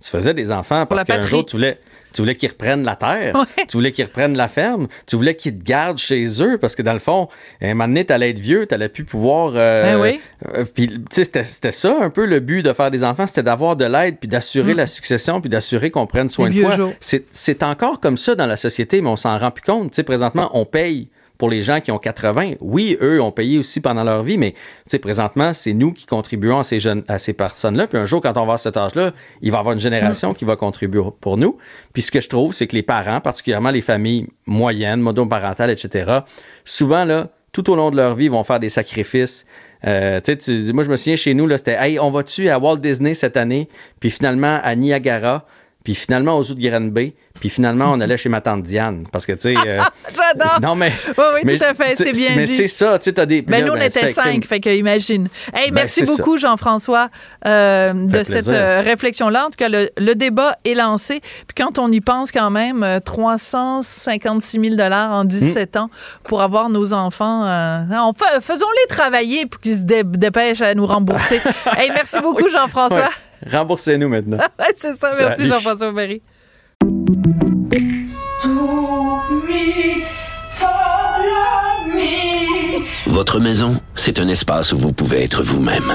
Tu 0.02 0.10
faisais 0.10 0.32
des 0.34 0.52
enfants 0.52 0.86
parce 0.86 1.04
qu'un 1.04 1.20
jour, 1.20 1.44
tu 1.44 1.56
voulais, 1.56 1.74
tu 2.14 2.22
voulais 2.22 2.36
qu'ils 2.36 2.50
reprennent 2.50 2.84
la 2.84 2.94
terre, 2.94 3.34
Ouais. 3.58 3.66
tu 3.68 3.76
voulais 3.76 3.90
qu'ils 3.90 4.04
reprennent 4.04 4.36
la 4.36 4.46
ferme, 4.46 4.86
tu 5.06 5.16
voulais 5.16 5.34
qu'ils 5.34 5.58
te 5.58 5.64
gardent 5.64 5.98
chez 5.98 6.40
eux 6.40 6.56
parce 6.56 6.76
que 6.76 6.82
dans 6.82 6.92
le 6.92 7.00
fond, 7.00 7.28
à 7.60 7.64
un 7.66 7.68
moment 7.74 7.88
donné, 7.88 8.04
t'allais 8.04 8.30
être 8.30 8.38
vieux, 8.38 8.66
t'allais 8.66 8.88
plus 8.88 9.04
pouvoir. 9.04 9.52
euh, 9.56 9.82
Ben 9.82 10.00
oui. 10.00 10.20
euh, 10.54 10.64
puis, 10.72 10.86
tu 10.88 10.94
sais, 11.10 11.24
c'était- 11.24 11.42
c'était 11.42 11.72
ça 11.72 11.96
un 12.00 12.10
peu 12.10 12.26
le 12.26 12.38
but 12.38 12.62
de 12.62 12.72
faire 12.72 12.92
des 12.92 13.02
enfants, 13.02 13.26
c'était 13.26 13.42
d'avoir 13.42 13.74
de 13.74 13.86
l'aide, 13.86 14.18
puis 14.20 14.28
d'assurer 14.28 14.74
Mm. 14.74 14.76
la 14.76 14.86
succession, 14.86 15.40
puis 15.40 15.50
d'assurer 15.50 15.90
qu'on 15.90 16.06
prenne 16.06 16.28
soin 16.28 16.48
Les 16.48 16.62
de 16.62 16.62
toi. 16.76 16.90
C'est 17.00 17.24
c'est 17.32 17.64
encore 17.64 17.98
comme 17.98 18.16
ça 18.18 18.36
dans 18.36 18.46
la 18.46 18.56
société, 18.56 19.02
mais 19.02 19.08
on 19.10 19.16
s'en 19.16 19.36
rend 19.36 19.50
plus 19.50 19.64
compte. 19.64 19.90
Tu 19.90 19.96
sais, 19.96 20.02
présentement, 20.04 20.48
on 20.54 20.64
paye 20.64 21.08
pour 21.38 21.48
les 21.48 21.62
gens 21.62 21.80
qui 21.80 21.92
ont 21.92 21.98
80. 21.98 22.54
Oui, 22.60 22.98
eux 23.00 23.22
ont 23.22 23.30
payé 23.30 23.58
aussi 23.58 23.80
pendant 23.80 24.04
leur 24.04 24.22
vie, 24.24 24.36
mais 24.36 24.54
présentement, 25.00 25.54
c'est 25.54 25.72
nous 25.72 25.92
qui 25.92 26.04
contribuons 26.04 26.58
à 26.58 26.64
ces, 26.64 26.80
jeunes, 26.80 27.04
à 27.06 27.18
ces 27.18 27.32
personnes-là. 27.32 27.86
Puis 27.86 27.96
un 27.96 28.06
jour, 28.06 28.20
quand 28.20 28.30
on 28.30 28.34
va 28.34 28.40
avoir 28.40 28.58
cet 28.58 28.76
âge-là, 28.76 29.12
il 29.40 29.52
va 29.52 29.58
y 29.58 29.60
avoir 29.60 29.72
une 29.72 29.80
génération 29.80 30.34
qui 30.34 30.44
va 30.44 30.56
contribuer 30.56 31.02
pour 31.20 31.36
nous. 31.36 31.56
Puis 31.92 32.02
ce 32.02 32.10
que 32.10 32.20
je 32.20 32.28
trouve, 32.28 32.52
c'est 32.52 32.66
que 32.66 32.74
les 32.74 32.82
parents, 32.82 33.20
particulièrement 33.20 33.70
les 33.70 33.80
familles 33.80 34.26
moyennes, 34.46 35.00
monoparentales, 35.00 35.70
etc., 35.70 36.20
souvent, 36.64 37.04
là, 37.04 37.28
tout 37.52 37.70
au 37.70 37.76
long 37.76 37.90
de 37.90 37.96
leur 37.96 38.14
vie, 38.16 38.28
vont 38.28 38.44
faire 38.44 38.60
des 38.60 38.68
sacrifices. 38.68 39.46
Euh, 39.86 40.20
tu 40.20 40.72
moi, 40.72 40.82
je 40.82 40.90
me 40.90 40.96
souviens 40.96 41.16
chez 41.16 41.34
nous, 41.34 41.48
c'était 41.56 41.76
Hey, 41.78 42.00
on 42.00 42.10
va-tu 42.10 42.48
à 42.48 42.58
Walt 42.58 42.78
Disney 42.78 43.14
cette 43.14 43.36
année? 43.36 43.68
Puis 44.00 44.10
finalement, 44.10 44.58
à 44.62 44.74
Niagara. 44.74 45.46
Puis 45.88 45.94
finalement, 45.94 46.36
aux 46.36 46.42
zoo 46.42 46.52
de 46.54 46.60
Granby. 46.68 47.14
Puis 47.40 47.48
finalement, 47.48 47.92
on 47.92 48.00
allait 48.00 48.18
chez 48.18 48.28
ma 48.28 48.42
tante 48.42 48.62
Diane. 48.62 49.04
Parce 49.10 49.24
que, 49.24 49.32
tu 49.32 49.40
sais. 49.40 49.54
euh, 49.56 49.78
J'adore. 50.14 50.60
non, 50.60 50.74
mais. 50.74 50.92
Oui, 51.16 51.24
oui, 51.36 51.40
mais 51.46 51.56
tout 51.56 51.64
à 51.64 51.72
fait, 51.72 51.96
c'est 51.96 52.12
bien 52.12 52.30
mais 52.36 52.42
dit. 52.42 52.54
c'est 52.56 52.68
ça, 52.68 52.98
tu 52.98 53.04
sais, 53.06 53.12
t'as 53.14 53.24
des. 53.24 53.40
Ben, 53.40 53.60
là, 53.62 53.66
nous, 53.68 53.72
on 53.72 53.78
ben, 53.78 53.84
était 53.86 54.06
cinq, 54.06 54.44
fait 54.44 54.60
que 54.60 54.68
imagine. 54.68 55.28
Hey, 55.54 55.70
Ben, 55.70 55.76
merci 55.76 56.02
beaucoup, 56.04 56.36
Jean-François, 56.36 57.08
euh, 57.46 57.94
de 57.94 58.22
cette 58.22 58.48
euh, 58.48 58.82
réflexion-là. 58.84 59.44
En 59.46 59.50
tout 59.50 59.56
cas, 59.56 59.70
le, 59.70 59.88
le 59.96 60.14
débat 60.14 60.56
est 60.66 60.74
lancé. 60.74 61.20
Puis 61.22 61.54
quand 61.56 61.78
on 61.78 61.90
y 61.90 62.02
pense 62.02 62.32
quand 62.32 62.50
même, 62.50 62.82
euh, 62.82 63.00
356 63.00 64.60
000 64.76 64.80
en 64.92 65.24
17 65.24 65.74
Hmm. 65.74 65.78
ans 65.78 65.90
pour 66.24 66.42
avoir 66.42 66.68
nos 66.68 66.92
enfants, 66.92 67.44
on 67.44 68.12
fa- 68.12 68.40
faisons-les 68.42 68.86
travailler 68.88 69.46
pour 69.46 69.60
qu'ils 69.62 69.76
se 69.76 69.84
dé- 69.84 70.02
dépêchent 70.04 70.60
à 70.60 70.74
nous 70.74 70.86
rembourser. 70.86 71.40
hey, 71.78 71.90
merci 71.94 72.18
beaucoup, 72.20 72.48
Jean-François. 72.50 72.98
Ouais. 72.98 73.08
Remboursez-nous 73.46 74.08
maintenant. 74.08 74.38
Ouais, 74.58 74.72
c'est 74.74 74.94
ça, 74.94 75.12
merci. 75.18 75.46
Jean-François 75.46 75.92
Berry. 75.92 76.22
Votre 83.06 83.40
maison, 83.40 83.80
c'est 83.94 84.20
un 84.20 84.28
espace 84.28 84.72
où 84.72 84.78
vous 84.78 84.92
pouvez 84.92 85.22
être 85.24 85.42
vous-même. 85.42 85.94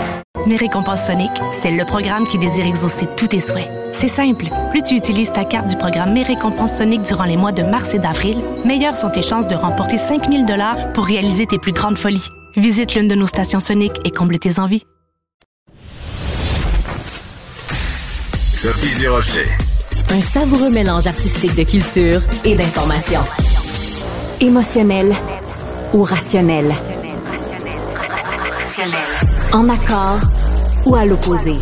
Mes 0.47 0.57
récompenses 0.57 1.05
Sonic, 1.05 1.31
c'est 1.53 1.71
le 1.71 1.85
programme 1.85 2.27
qui 2.27 2.39
désire 2.39 2.65
exaucer 2.65 3.05
tous 3.15 3.27
tes 3.27 3.39
souhaits. 3.39 3.69
C'est 3.93 4.07
simple. 4.07 4.47
Plus 4.71 4.81
tu 4.81 4.95
utilises 4.95 5.31
ta 5.31 5.45
carte 5.45 5.69
du 5.69 5.77
programme 5.77 6.13
Mes 6.13 6.23
récompenses 6.23 6.77
Sonic 6.77 7.03
durant 7.03 7.25
les 7.25 7.37
mois 7.37 7.51
de 7.51 7.61
mars 7.61 7.93
et 7.93 7.99
d'avril, 7.99 8.43
meilleures 8.65 8.97
sont 8.97 9.09
tes 9.09 9.21
chances 9.21 9.45
de 9.45 9.55
remporter 9.55 9.97
5000 9.97 10.45
dollars 10.45 10.91
pour 10.93 11.05
réaliser 11.05 11.45
tes 11.45 11.59
plus 11.59 11.73
grandes 11.73 11.97
folies. 11.97 12.27
Visite 12.55 12.95
l'une 12.95 13.07
de 13.07 13.15
nos 13.15 13.27
stations 13.27 13.59
Sonic 13.59 13.93
et 14.03 14.09
comble 14.09 14.39
tes 14.39 14.59
envies. 14.59 14.83
Sophie 18.53 18.99
Durocher. 18.99 19.45
Un 20.09 20.21
savoureux 20.21 20.69
mélange 20.69 21.07
artistique 21.07 21.55
de 21.55 21.63
culture 21.63 22.21
et 22.45 22.55
d'information. 22.55 23.21
Émotionnel 24.39 25.13
ou 25.93 26.03
rationnel. 26.03 26.73
En 29.53 29.67
accord 29.67 30.21
ou 30.85 30.95
à 30.95 31.03
l'opposé. 31.03 31.55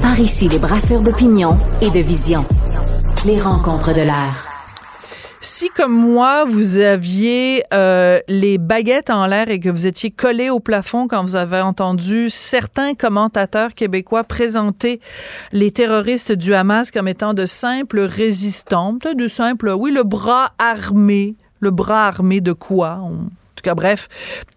Par 0.00 0.20
ici, 0.20 0.48
les 0.48 0.60
brasseurs 0.60 1.02
d'opinion 1.02 1.58
et 1.82 1.90
de 1.90 1.98
vision. 1.98 2.44
Les 3.26 3.40
rencontres 3.40 3.92
de 3.92 4.02
l'air. 4.02 4.46
Si, 5.40 5.68
comme 5.70 5.92
moi, 5.92 6.44
vous 6.44 6.78
aviez 6.78 7.64
euh, 7.74 8.20
les 8.28 8.58
baguettes 8.58 9.10
en 9.10 9.26
l'air 9.26 9.48
et 9.48 9.58
que 9.58 9.68
vous 9.68 9.86
étiez 9.86 10.12
collé 10.12 10.48
au 10.48 10.60
plafond 10.60 11.08
quand 11.08 11.22
vous 11.22 11.34
avez 11.34 11.60
entendu 11.60 12.30
certains 12.30 12.94
commentateurs 12.94 13.74
québécois 13.74 14.22
présenter 14.22 15.00
les 15.50 15.72
terroristes 15.72 16.30
du 16.30 16.54
Hamas 16.54 16.92
comme 16.92 17.08
étant 17.08 17.34
de 17.34 17.46
simples 17.46 18.00
résistants, 18.00 18.96
de 19.16 19.26
simples, 19.26 19.74
oui, 19.76 19.90
le 19.90 20.04
bras 20.04 20.52
armé, 20.58 21.34
le 21.58 21.72
bras 21.72 22.06
armé 22.06 22.40
de 22.40 22.52
quoi? 22.52 23.00
Tout 23.58 23.62
cas, 23.62 23.74
bref, 23.74 24.08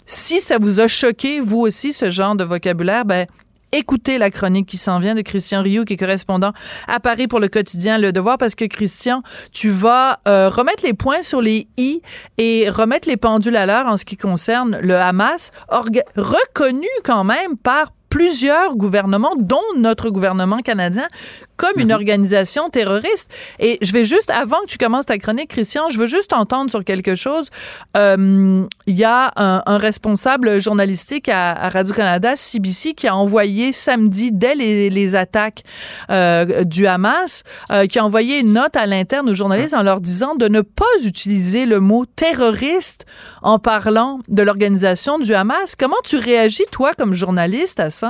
si 0.06 0.42
ça 0.42 0.58
vous 0.60 0.80
a 0.80 0.88
choqué, 0.88 1.40
vous 1.40 1.60
aussi, 1.60 1.94
ce 1.94 2.10
genre 2.10 2.36
de 2.36 2.44
vocabulaire, 2.44 3.06
ben, 3.06 3.26
Écoutez 3.74 4.18
la 4.18 4.30
chronique 4.30 4.68
qui 4.68 4.76
s'en 4.76 5.00
vient 5.00 5.16
de 5.16 5.22
Christian 5.22 5.62
Rioux, 5.62 5.86
qui 5.86 5.94
est 5.94 5.98
correspondant 5.98 6.52
à 6.90 7.00
Paris 7.00 7.30
pour 7.30 7.40
le 7.40 7.48
quotidien 7.48 7.98
Le 7.98 8.12
Devoir, 8.12 8.38
parce 8.38 8.54
que 8.54 8.66
Christian, 8.66 9.24
tu 9.54 9.70
vas 9.70 10.20
euh, 10.28 10.50
remettre 10.50 10.84
les 10.84 10.92
points 10.94 11.24
sur 11.24 11.40
les 11.40 11.70
i 11.78 12.02
et 12.38 12.70
remettre 12.70 13.08
les 13.08 13.16
pendules 13.16 13.56
à 13.56 13.66
l'heure 13.66 13.88
en 13.88 13.96
ce 13.96 14.04
qui 14.04 14.18
concerne 14.18 14.78
le 14.82 14.98
Hamas, 14.98 15.52
reconnu 15.70 16.88
quand 17.06 17.24
même 17.24 17.56
par 17.56 17.94
plusieurs 18.12 18.76
gouvernements, 18.76 19.36
dont 19.40 19.58
notre 19.78 20.10
gouvernement 20.10 20.60
canadien, 20.60 21.08
comme 21.56 21.80
une 21.80 21.94
organisation 21.94 22.70
terroriste. 22.70 23.32
Et 23.60 23.78
je 23.82 23.94
vais 23.94 24.04
juste, 24.04 24.30
avant 24.30 24.60
que 24.62 24.66
tu 24.68 24.78
commences 24.78 25.06
ta 25.06 25.18
chronique, 25.18 25.50
Christian, 25.50 25.90
je 25.90 25.98
veux 25.98 26.08
juste 26.08 26.34
entendre 26.34 26.70
sur 26.70 26.84
quelque 26.84 27.16
chose. 27.16 27.50
Euh, 27.96 28.64
Il 28.86 28.98
y 28.98 29.06
a 29.06 29.32
un, 29.38 29.64
un 29.66 29.78
responsable 29.78 30.60
journalistique 30.60 31.30
à, 31.30 31.52
à 31.54 31.70
Radio-Canada, 31.70 32.36
CBC, 32.36 32.94
qui 32.96 33.08
a 33.08 33.16
envoyé 33.16 33.72
samedi, 33.72 34.32
dès 34.34 34.56
les, 34.56 34.90
les 34.90 35.16
attaques 35.16 35.64
euh, 36.10 36.64
du 36.66 36.88
Hamas, 36.88 37.44
euh, 37.72 37.86
qui 37.88 37.98
a 38.00 38.06
envoyé 38.06 38.40
une 38.40 38.54
note 38.54 38.76
à 38.76 38.86
l'interne 38.86 39.30
aux 39.30 39.36
journalistes 39.36 39.74
en 39.74 39.84
leur 39.84 40.02
disant 40.02 40.36
de 40.36 40.50
ne 40.50 40.62
pas 40.62 40.84
utiliser 41.06 41.66
le 41.66 41.80
mot 41.80 42.06
terroriste 42.06 43.06
en 43.42 43.58
parlant 43.58 44.20
de 44.28 44.44
l'organisation 44.44 45.18
du 45.18 45.34
Hamas. 45.34 45.76
Comment 45.80 46.02
tu 46.04 46.18
réagis, 46.18 46.66
toi, 46.72 46.92
comme 46.98 47.14
journaliste, 47.14 47.80
à 47.80 47.90
ça? 47.90 48.01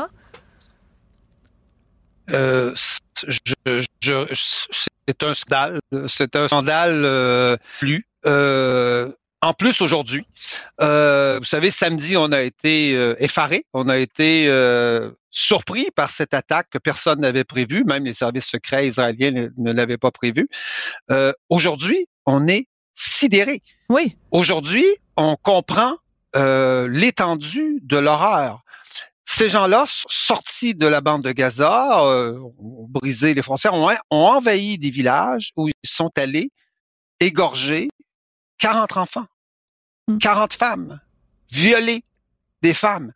Euh, 2.32 2.74
je, 3.28 3.40
je, 4.02 4.34
c'est 5.08 5.24
un 5.24 5.34
scandale. 5.34 5.80
C'est 6.08 6.36
un 6.36 6.48
scandale 6.48 7.02
euh, 7.06 7.58
plus. 7.80 8.06
Euh, 8.26 9.12
en 9.44 9.54
plus, 9.54 9.82
aujourd'hui, 9.82 10.26
euh, 10.82 11.40
vous 11.40 11.46
savez, 11.46 11.72
samedi, 11.72 12.16
on 12.16 12.32
a 12.32 12.42
été 12.42 12.96
euh, 12.96 13.16
effaré, 13.18 13.66
on 13.74 13.90
a 13.90 13.98
été 13.98 14.46
euh, 14.48 15.10
surpris 15.32 15.88
par 15.96 16.12
cette 16.12 16.36
attaque 16.36 16.68
que 16.70 16.78
personne 16.78 17.22
n'avait 17.22 17.44
prévue, 17.44 17.84
même 17.84 18.06
les 18.06 18.14
services 18.14 18.46
secrets 18.46 18.88
israéliens 18.88 19.50
ne, 19.58 19.72
l'avaient 19.74 19.98
pas 19.98 20.12
prévue. 20.12 20.48
Euh, 21.10 21.34
aujourd'hui, 21.50 22.08
on 22.28 22.48
est 22.48 22.68
sidéré. 22.94 23.64
Oui. 23.90 24.16
Aujourd'hui, 24.30 24.86
on 25.18 25.36
comprend 25.42 25.96
euh, 26.36 26.88
l'étendue 26.88 27.80
de 27.82 27.98
l'horreur. 27.98 28.61
Ces 29.34 29.48
gens-là, 29.48 29.86
sortis 29.88 30.76
de 30.76 30.86
la 30.86 31.00
bande 31.00 31.24
de 31.24 31.32
Gaza, 31.32 32.04
euh, 32.06 32.38
ont 32.60 32.86
brisé 32.90 33.34
les 33.34 33.42
frontières, 33.42 33.74
ont, 33.74 33.90
ont 34.12 34.26
envahi 34.26 34.78
des 34.78 34.90
villages 34.90 35.52
où 35.56 35.70
ils 35.70 35.74
sont 35.86 36.12
allés 36.18 36.52
égorger 37.22 37.88
40 38.58 38.98
enfants, 38.98 39.26
40 40.20 40.54
femmes, 40.54 41.00
violer 41.50 42.04
des 42.62 42.74
femmes. 42.74 43.14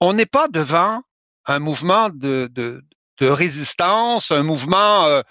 On 0.00 0.14
n'est 0.14 0.26
pas 0.26 0.48
devant 0.48 1.02
un 1.46 1.60
mouvement 1.60 2.08
de, 2.08 2.50
de, 2.52 2.84
de 3.20 3.28
résistance, 3.28 4.32
un 4.32 4.42
mouvement 4.42 5.04
euh, 5.04 5.22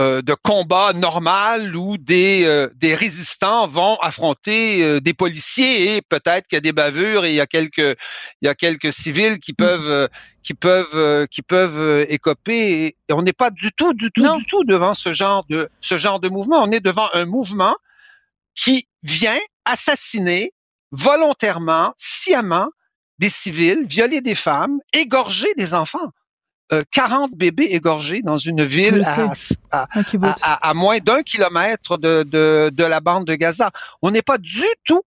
euh, 0.00 0.22
de 0.22 0.32
combat 0.32 0.94
normal 0.94 1.76
où 1.76 1.98
des, 1.98 2.44
euh, 2.46 2.70
des 2.76 2.94
résistants 2.94 3.66
vont 3.66 3.96
affronter 3.96 4.82
euh, 4.82 4.98
des 4.98 5.12
policiers 5.12 5.96
et 5.96 6.00
peut-être 6.00 6.46
qu'il 6.46 6.56
y 6.56 6.62
a 6.62 6.62
des 6.62 6.72
bavures 6.72 7.26
et 7.26 7.32
il 7.32 7.34
y 7.34 7.40
a 7.40 7.46
quelques 7.46 7.98
il 8.40 8.46
y 8.46 8.48
a 8.48 8.54
quelques 8.54 8.94
civils 8.94 9.38
qui 9.40 9.52
peuvent 9.52 10.08
qui 10.42 10.54
peuvent 10.54 11.26
qui 11.26 11.42
peuvent 11.42 12.06
écoper 12.08 12.86
et, 12.86 12.96
on 13.12 13.20
n'est 13.20 13.34
pas 13.34 13.50
du 13.50 13.72
tout 13.72 13.92
du 13.92 14.10
tout 14.10 14.22
du 14.38 14.44
tout 14.46 14.64
devant 14.64 14.94
ce 14.94 15.12
genre 15.12 15.44
de 15.50 15.68
ce 15.82 15.98
genre 15.98 16.18
de 16.18 16.30
mouvement. 16.30 16.62
On 16.62 16.70
est 16.70 16.80
devant 16.80 17.08
un 17.12 17.26
mouvement 17.26 17.76
qui 18.54 18.88
vient 19.02 19.40
assassiner 19.66 20.52
volontairement 20.92 21.92
sciemment 21.98 22.70
des 23.18 23.28
civils 23.28 23.84
violer 23.86 24.22
des 24.22 24.34
femmes 24.34 24.78
égorger 24.94 25.52
des 25.58 25.74
enfants 25.74 26.10
40 26.90 27.30
euh, 27.32 27.36
bébés 27.36 27.68
égorgés 27.70 28.22
dans 28.22 28.38
une 28.38 28.62
ville 28.62 29.04
à, 29.70 29.86
à, 30.68 30.74
moins 30.74 30.98
d'un 30.98 31.22
kilomètre 31.22 31.98
de, 31.98 32.22
de, 32.22 32.70
de, 32.72 32.84
la 32.84 33.00
bande 33.00 33.26
de 33.26 33.34
Gaza. 33.34 33.70
On 34.02 34.10
n'est 34.10 34.22
pas 34.22 34.38
du 34.38 34.64
tout 34.84 35.02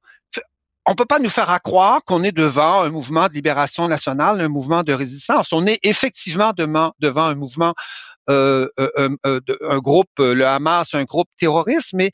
on 0.86 0.96
peut 0.96 1.06
pas 1.06 1.20
nous 1.20 1.30
faire 1.30 1.62
croire 1.62 2.04
qu'on 2.04 2.24
est 2.24 2.32
devant 2.32 2.82
un 2.82 2.90
mouvement 2.90 3.28
de 3.28 3.34
libération 3.34 3.88
nationale, 3.88 4.42
un 4.42 4.50
mouvement 4.50 4.84
de 4.84 4.94
résistance. 4.94 5.54
On 5.54 5.66
est 5.66 5.80
effectivement 5.84 6.52
devant, 6.56 6.92
devant 7.00 7.24
un 7.24 7.36
mouvement, 7.36 7.74
euh, 8.30 8.68
euh, 8.80 9.10
euh 9.26 9.40
un 9.62 9.78
groupe, 9.78 10.10
le 10.18 10.46
Hamas, 10.46 10.94
un 10.94 11.04
groupe 11.04 11.30
terroriste, 11.38 11.94
mais 11.94 12.12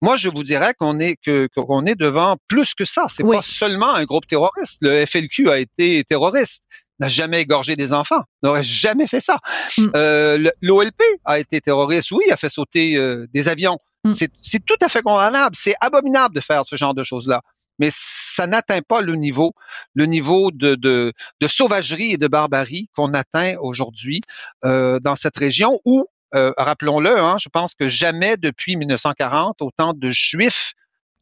moi, 0.00 0.16
je 0.16 0.28
vous 0.28 0.44
dirais 0.44 0.74
qu'on 0.78 1.00
est 1.00 1.16
que 1.16 1.48
qu'on 1.54 1.84
est 1.84 1.96
devant 1.96 2.36
plus 2.46 2.72
que 2.74 2.84
ça. 2.84 3.06
C'est 3.08 3.24
pas 3.24 3.42
seulement 3.42 3.94
un 3.94 4.04
groupe 4.04 4.26
terroriste. 4.26 4.78
Le 4.80 5.04
FLQ 5.04 5.50
a 5.50 5.58
été 5.58 6.04
terroriste 6.04 6.62
n'a 7.00 7.08
jamais 7.08 7.40
égorgé 7.40 7.76
des 7.76 7.92
enfants, 7.92 8.22
n'aurait 8.42 8.62
jamais 8.62 9.06
fait 9.06 9.20
ça. 9.20 9.38
Mm. 9.76 9.86
Euh, 9.96 10.50
L'OLP 10.62 11.00
a 11.24 11.38
été 11.38 11.60
terroriste, 11.60 12.10
oui, 12.12 12.24
a 12.30 12.36
fait 12.36 12.48
sauter 12.48 12.96
euh, 12.96 13.26
des 13.32 13.48
avions. 13.48 13.78
Mm. 14.04 14.10
C'est 14.42 14.64
tout 14.64 14.76
à 14.80 14.88
fait 14.88 15.02
condamnable, 15.02 15.54
c'est 15.56 15.74
abominable 15.80 16.34
de 16.34 16.40
faire 16.40 16.64
ce 16.66 16.76
genre 16.76 16.94
de 16.94 17.04
choses-là. 17.04 17.42
Mais 17.78 17.90
ça 17.92 18.46
n'atteint 18.46 18.82
pas 18.82 19.00
le 19.02 19.14
niveau, 19.14 19.52
le 19.94 20.06
niveau 20.06 20.50
de, 20.50 20.74
de, 20.74 21.12
de 21.40 21.46
sauvagerie 21.46 22.12
et 22.12 22.16
de 22.16 22.26
barbarie 22.26 22.88
qu'on 22.96 23.14
atteint 23.14 23.54
aujourd'hui 23.60 24.20
euh, 24.64 24.98
dans 24.98 25.14
cette 25.14 25.36
région 25.36 25.80
où, 25.84 26.06
euh, 26.34 26.52
rappelons-le, 26.56 27.16
hein, 27.18 27.36
je 27.40 27.48
pense 27.48 27.74
que 27.74 27.88
jamais 27.88 28.36
depuis 28.36 28.76
1940 28.76 29.62
autant 29.62 29.94
de 29.94 30.10
juifs 30.10 30.72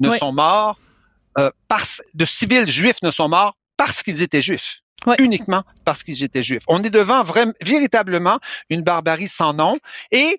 ne 0.00 0.10
sont 0.10 0.32
morts, 0.32 0.78
euh, 1.38 1.50
de 2.14 2.24
civils 2.24 2.68
juifs 2.68 3.02
ne 3.02 3.10
sont 3.10 3.28
morts 3.28 3.54
parce 3.76 4.02
qu'ils 4.02 4.22
étaient 4.22 4.42
juifs 4.42 4.80
uniquement 5.18 5.62
parce 5.84 6.02
qu'ils 6.02 6.22
étaient 6.22 6.42
juifs. 6.42 6.64
On 6.68 6.82
est 6.82 6.90
devant 6.90 7.22
vraiment, 7.22 7.52
véritablement 7.60 8.38
une 8.70 8.82
barbarie 8.82 9.28
sans 9.28 9.54
nom. 9.54 9.78
Et 10.10 10.38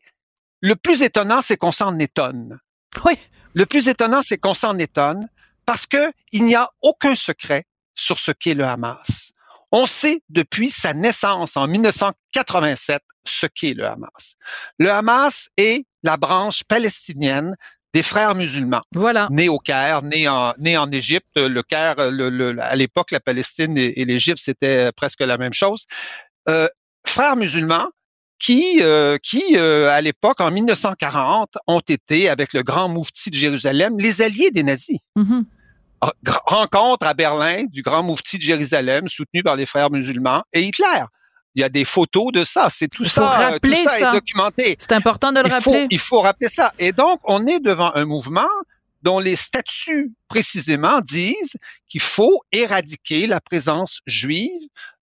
le 0.61 0.75
plus 0.75 1.01
étonnant, 1.01 1.41
c'est 1.41 1.57
qu'on 1.57 1.71
s'en 1.71 1.97
étonne. 1.99 2.59
Oui. 3.05 3.13
Le 3.53 3.65
plus 3.65 3.87
étonnant, 3.87 4.21
c'est 4.23 4.37
qu'on 4.37 4.53
s'en 4.53 4.77
étonne 4.77 5.27
parce 5.65 5.85
que 5.85 6.11
il 6.31 6.45
n'y 6.45 6.55
a 6.55 6.69
aucun 6.81 7.15
secret 7.15 7.65
sur 7.95 8.17
ce 8.17 8.31
qu'est 8.31 8.53
le 8.53 8.65
Hamas. 8.65 9.33
On 9.71 9.85
sait 9.85 10.21
depuis 10.29 10.69
sa 10.69 10.93
naissance 10.93 11.57
en 11.57 11.67
1987 11.67 13.01
ce 13.25 13.47
qu'est 13.47 13.73
le 13.73 13.85
Hamas. 13.85 14.35
Le 14.79 14.89
Hamas 14.89 15.49
est 15.57 15.85
la 16.03 16.15
branche 16.15 16.63
palestinienne 16.63 17.55
des 17.97 18.03
frères 18.03 18.35
musulmans. 18.35 18.81
Voilà. 18.93 19.27
Nés 19.31 19.49
au 19.49 19.57
Caire, 19.57 20.03
nés 20.03 20.27
en, 20.27 20.53
nés 20.59 20.77
en 20.77 20.91
Égypte. 20.91 21.35
Le 21.35 21.61
Caire, 21.63 21.95
le, 22.11 22.55
à 22.61 22.75
l'époque, 22.75 23.09
la 23.09 23.19
Palestine 23.19 23.75
et, 23.75 24.05
l'Égypte, 24.05 24.37
c'était 24.39 24.91
presque 24.91 25.21
la 25.21 25.39
même 25.39 25.53
chose. 25.53 25.85
Euh, 26.47 26.67
frères 27.07 27.35
musulmans 27.35 27.87
qui, 28.37 28.81
euh, 28.81 29.17
qui 29.17 29.41
euh, 29.55 29.89
à 29.89 29.99
l'époque, 30.01 30.41
en 30.41 30.51
1940, 30.51 31.57
ont 31.65 31.79
été, 31.79 32.29
avec 32.29 32.53
le 32.53 32.61
grand 32.61 32.87
moufti 32.87 33.31
de 33.31 33.35
Jérusalem, 33.35 33.95
les 33.97 34.21
alliés 34.21 34.51
des 34.51 34.61
nazis. 34.61 34.99
Mm-hmm. 35.17 35.43
Rencontre 36.45 37.07
à 37.07 37.15
Berlin 37.15 37.63
du 37.65 37.81
grand 37.81 38.03
moufti 38.03 38.37
de 38.37 38.43
Jérusalem, 38.43 39.07
soutenu 39.07 39.41
par 39.41 39.55
les 39.55 39.65
frères 39.65 39.89
musulmans, 39.89 40.43
et 40.53 40.61
Hitler. 40.61 41.01
Il 41.57 41.61
y 41.61 41.63
a 41.63 41.69
des 41.69 41.85
photos 41.85 42.31
de 42.31 42.43
ça. 42.43 42.69
C'est 42.69 42.87
tout, 42.87 43.03
ça, 43.03 43.57
tout 43.59 43.73
ça, 43.73 44.11
est 44.11 44.13
documenté. 44.13 44.75
C'est 44.77 44.91
important 44.91 45.31
de 45.31 45.39
le 45.39 45.49
rappeler. 45.49 45.87
il 45.89 45.97
faut 45.97 46.19
rappeler 46.19 46.49
ça. 46.49 46.71
Et 46.77 46.91
donc, 46.91 47.19
on 47.23 47.47
est 47.47 47.59
devant 47.59 47.91
un 47.95 48.05
mouvement 48.05 48.47
dont 49.01 49.17
les 49.17 49.35
statuts 49.35 50.13
précisément 50.27 51.01
disent 51.01 51.57
qu'il 51.89 52.01
faut 52.01 52.41
éradiquer 52.51 53.25
la 53.25 53.41
présence 53.41 54.01
juive 54.05 54.51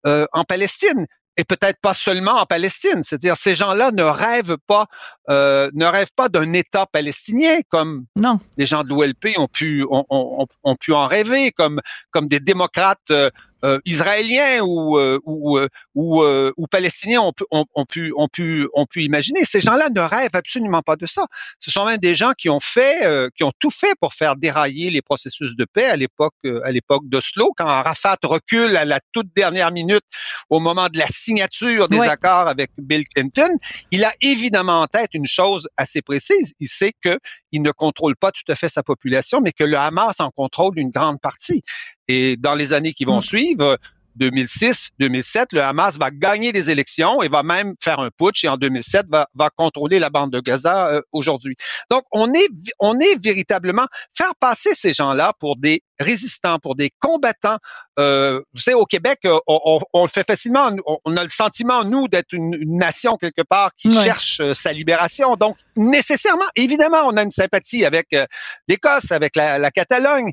euh, 0.08 0.26
en 0.32 0.46
Palestine 0.46 1.08
et 1.38 1.44
peut-être 1.44 1.80
pas 1.82 1.94
seulement 1.94 2.36
en 2.36 2.46
Palestine. 2.46 3.04
C'est-à-dire, 3.04 3.36
ces 3.36 3.56
gens-là 3.56 3.92
ne 3.92 4.04
rêvent 4.04 4.58
pas, 4.68 4.86
euh, 5.30 5.70
ne 5.74 5.86
rêvent 5.86 6.14
pas 6.16 6.30
d'un 6.30 6.54
État 6.54 6.86
palestinien 6.86 7.60
comme 7.70 8.06
non. 8.16 8.40
les 8.58 8.66
gens 8.66 8.84
de 8.84 8.90
l'OLP 8.90 9.38
ont 9.38 9.48
pu, 9.48 9.86
ont, 9.90 10.06
ont, 10.10 10.48
ont, 10.64 10.76
pu 10.78 10.94
en 10.94 11.06
rêver, 11.06 11.52
comme 11.52 11.82
comme 12.12 12.28
des 12.28 12.40
démocrates 12.40 13.12
euh, 13.12 13.30
euh, 13.64 13.80
israéliens 13.86 14.62
ou 14.62 14.98
euh, 14.98 15.18
ou 15.24 15.58
euh, 15.58 15.70
ou, 15.96 16.24
ou, 16.58 16.68
palestiniens 16.68 17.22
ont, 17.22 17.34
ont, 17.52 17.66
ont, 17.74 17.86
pu 17.86 18.14
ont 18.18 18.28
pu 18.28 18.68
ont 18.74 18.86
pu 18.86 19.04
imaginer. 19.04 19.46
Ces 19.46 19.62
gens-là 19.62 19.90
ne 19.96 20.02
rêvent 20.02 20.36
absolument 20.36 20.82
pas 20.82 20.98
de 20.98 21.06
ça. 21.06 21.26
Ce 21.60 21.72
sont 21.72 21.86
même 21.86 21.98
des 21.98 22.16
gens 22.16 22.34
qui 22.38 22.50
ont 22.50 22.60
fait 22.60 23.32
qui 23.36 23.44
ont 23.44 23.54
tout 23.60 23.70
fait 23.70 23.94
pour 24.02 24.14
faire 24.14 24.36
dérailler 24.36 24.92
les 24.92 25.02
processus 25.02 25.56
de 25.56 25.66
paix 25.66 25.86
à 25.86 25.96
l'époque 25.96 26.36
à 26.64 26.72
l'époque 26.72 27.04
d'Oslo 27.08 27.54
quand 27.56 27.66
Arafat 27.66 28.18
recule 28.24 28.76
à 28.76 28.84
la 28.84 29.00
toute 29.14 29.28
dernière 29.36 29.72
minute 29.72 30.04
au 30.50 30.60
moment 30.60 30.90
de 30.90 31.00
la 31.00 31.08
signature 31.08 31.88
des 31.88 32.02
accords 32.02 32.48
avec 32.48 32.72
Bill 32.78 33.06
Clinton, 33.08 33.50
il 33.92 34.04
a 34.04 34.14
évidemment 34.22 34.82
en 34.82 34.88
tête 34.88 35.10
une 35.14 35.28
chose 35.28 35.68
assez 35.78 36.02
précise, 36.02 36.54
il 36.60 36.68
sait 36.68 36.94
que 37.02 37.18
il 37.52 37.62
ne 37.62 37.72
contrôle 37.72 38.16
pas 38.18 38.32
tout 38.32 38.52
à 38.52 38.56
fait 38.56 38.70
sa 38.70 38.84
population 38.84 39.40
mais 39.42 39.54
que 39.54 39.64
le 39.64 39.78
Hamas 39.78 40.20
en 40.20 40.30
contrôle 40.30 40.78
une 40.78 40.90
grande 40.90 41.22
partie. 41.22 41.64
Et 42.08 42.38
dans 42.38 42.56
les 42.56 42.74
années 42.74 42.94
qui 42.94 43.06
vont 43.06 43.20
mm. 43.20 43.24
suivre, 43.24 43.78
2006, 44.16 44.92
2007, 45.00 45.50
le 45.52 45.62
Hamas 45.62 45.98
va 45.98 46.10
gagner 46.12 46.52
des 46.52 46.70
élections 46.70 47.22
et 47.22 47.28
va 47.28 47.44
même 47.44 47.76
faire 47.82 48.00
un 48.00 48.10
putsch 48.10 48.44
et 48.44 48.48
en 48.48 48.58
2007 48.58 49.08
va, 49.10 49.28
va 49.36 49.50
contrôler 49.50 50.00
la 50.00 50.10
bande 50.10 50.32
de 50.32 50.40
Gaza 50.40 50.90
euh, 50.90 51.02
aujourd'hui. 51.12 51.56
Donc 51.90 52.04
on 52.12 52.34
est 52.34 52.48
on 52.80 53.00
est 53.00 53.22
véritablement 53.22 53.88
faire 54.18 54.34
passer 54.40 54.74
ces 54.74 54.94
gens-là 54.94 55.34
pour 55.40 55.58
des 55.58 55.84
résistants, 56.00 56.60
pour 56.60 56.76
des 56.76 56.92
combattants. 57.00 57.58
Euh, 58.00 58.42
vous 58.54 58.60
savez, 58.60 58.76
au 58.76 58.86
Québec, 58.86 59.20
euh, 59.26 59.38
on, 59.48 59.80
on, 59.94 60.04
le 60.04 60.10
fait 60.10 60.26
facilement. 60.26 60.70
On, 61.06 61.18
a 61.18 61.24
le 61.24 61.30
sentiment 61.30 61.84
nous 61.84 62.08
d'être 62.08 62.34
une, 62.34 62.56
nation 62.78 63.18
quelque 63.18 63.44
part 63.44 63.72
qui 63.76 63.92
cherche 63.92 64.40
euh, 64.40 64.54
sa 64.54 64.72
libération. 64.74 65.36
Donc 65.36 65.58
nécessairement, 65.76 66.46
évidemment, 66.56 67.04
on 67.06 67.18
a 67.18 67.24
une 67.24 67.32
sympathie 67.32 67.86
avec 67.86 68.08
l'Écosse, 68.68 69.12
avec 69.12 69.36
la, 69.36 69.58
la 69.58 69.72
Catalogne, 69.72 70.32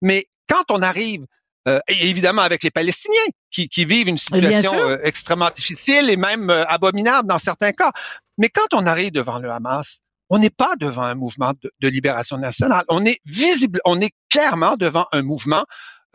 mais 0.00 0.26
quand 0.48 0.64
on 0.70 0.82
arrive, 0.82 1.26
euh, 1.66 1.80
évidemment 1.88 2.42
avec 2.42 2.62
les 2.62 2.70
Palestiniens 2.70 3.18
qui, 3.50 3.68
qui 3.68 3.84
vivent 3.84 4.08
une 4.08 4.18
situation 4.18 4.76
euh, 4.76 4.98
extrêmement 5.02 5.50
difficile 5.54 6.10
et 6.10 6.16
même 6.16 6.50
euh, 6.50 6.64
abominable 6.66 7.28
dans 7.28 7.38
certains 7.38 7.72
cas. 7.72 7.92
Mais 8.36 8.48
quand 8.48 8.74
on 8.74 8.86
arrive 8.86 9.12
devant 9.12 9.38
le 9.38 9.50
Hamas, 9.50 10.00
on 10.30 10.38
n'est 10.38 10.50
pas 10.50 10.74
devant 10.78 11.02
un 11.02 11.14
mouvement 11.14 11.52
de, 11.80 11.88
libération 11.88 12.38
nationale. 12.38 12.84
On 12.88 13.04
est 13.04 13.20
visible, 13.24 13.80
on 13.84 14.00
est 14.00 14.12
clairement 14.30 14.76
devant 14.76 15.06
un 15.12 15.22
mouvement 15.22 15.64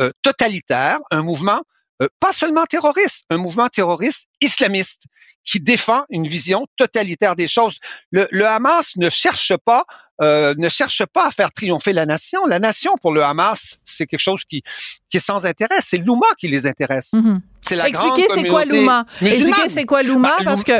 euh, 0.01 0.11
totalitaire, 0.21 0.99
un 1.11 1.23
mouvement 1.23 1.61
pas 2.19 2.31
seulement 2.31 2.65
terroriste, 2.65 3.25
un 3.29 3.37
mouvement 3.37 3.67
terroriste 3.67 4.27
islamiste 4.41 5.03
qui 5.43 5.59
défend 5.59 6.03
une 6.09 6.27
vision 6.27 6.67
totalitaire 6.77 7.35
des 7.35 7.47
choses. 7.47 7.79
Le, 8.11 8.27
le 8.31 8.45
Hamas 8.45 8.95
ne 8.97 9.09
cherche 9.09 9.53
pas 9.65 9.85
euh, 10.21 10.53
ne 10.57 10.67
cherche 10.67 11.05
pas 11.05 11.27
à 11.27 11.31
faire 11.31 11.49
triompher 11.51 11.93
la 11.93 12.05
nation. 12.05 12.45
La 12.45 12.59
nation, 12.59 12.91
pour 13.01 13.13
le 13.13 13.23
Hamas, 13.23 13.77
c'est 13.85 14.05
quelque 14.05 14.19
chose 14.19 14.43
qui, 14.43 14.63
qui 15.09 15.15
est 15.15 15.21
sans 15.21 15.45
intérêt. 15.45 15.77
C'est 15.81 15.97
l'Ouma 15.99 16.27
qui 16.37 16.49
les 16.49 16.67
intéresse. 16.67 17.13
Mhm. 17.13 17.41
C'est 17.61 17.77
la 17.77 17.87
Expliquez 17.87 18.27
c'est 18.27 18.43
quoi 18.43 18.65
l'Ouma. 18.65 19.05
Expliquez 19.21 19.69
c'est 19.69 19.85
quoi 19.85 20.03
l'Ouma, 20.03 20.35
bah, 20.39 20.43
parce 20.43 20.65
que 20.65 20.73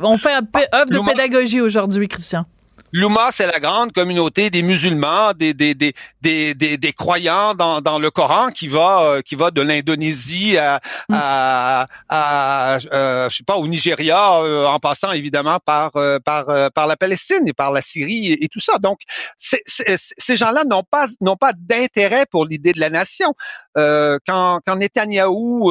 on 0.00 0.16
fait 0.16 0.32
un 0.32 0.40
œuvre 0.74 0.90
de 0.90 1.10
pédagogie 1.10 1.60
aujourd'hui, 1.60 2.08
Christian. 2.08 2.46
L'Oumma, 2.92 3.30
c'est 3.32 3.46
la 3.46 3.58
grande 3.58 3.92
communauté 3.92 4.50
des 4.50 4.62
musulmans, 4.62 5.32
des, 5.32 5.54
des, 5.54 5.74
des, 5.74 5.94
des, 6.20 6.54
des, 6.54 6.92
croyants 6.92 7.54
dans, 7.54 7.80
dans 7.80 7.98
le 7.98 8.10
Coran 8.10 8.48
qui 8.48 8.68
va, 8.68 9.02
euh, 9.02 9.22
qui 9.22 9.34
va 9.34 9.50
de 9.50 9.60
l'Indonésie 9.60 10.56
à, 10.56 10.80
mm. 11.08 11.14
à, 11.14 11.88
à 12.08 12.78
euh, 12.92 13.28
je 13.28 13.36
sais 13.36 13.44
pas, 13.44 13.56
au 13.56 13.66
Nigeria, 13.66 14.40
euh, 14.40 14.66
en 14.66 14.78
passant 14.78 15.12
évidemment 15.12 15.58
par, 15.64 15.92
par, 16.24 16.72
par 16.72 16.86
la 16.86 16.96
Palestine 16.96 17.46
et 17.46 17.52
par 17.52 17.72
la 17.72 17.80
Syrie 17.80 18.32
et, 18.32 18.48
tout 18.48 18.60
ça. 18.60 18.78
Donc, 18.78 19.00
ces 19.36 20.36
gens-là 20.36 20.64
n'ont 20.64 20.84
pas, 20.84 21.06
n'ont 21.20 21.36
pas 21.36 21.52
d'intérêt 21.54 22.26
pour 22.30 22.46
l'idée 22.46 22.72
de 22.72 22.80
la 22.80 22.90
nation. 22.90 23.34
quand, 23.74 24.60
quand 24.66 24.76
Netanyahou, 24.76 25.70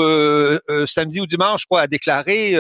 samedi 0.86 1.22
ou 1.22 1.26
dimanche, 1.26 1.62
je 1.62 1.66
crois, 1.66 1.82
a 1.82 1.88
déclaré 1.88 2.56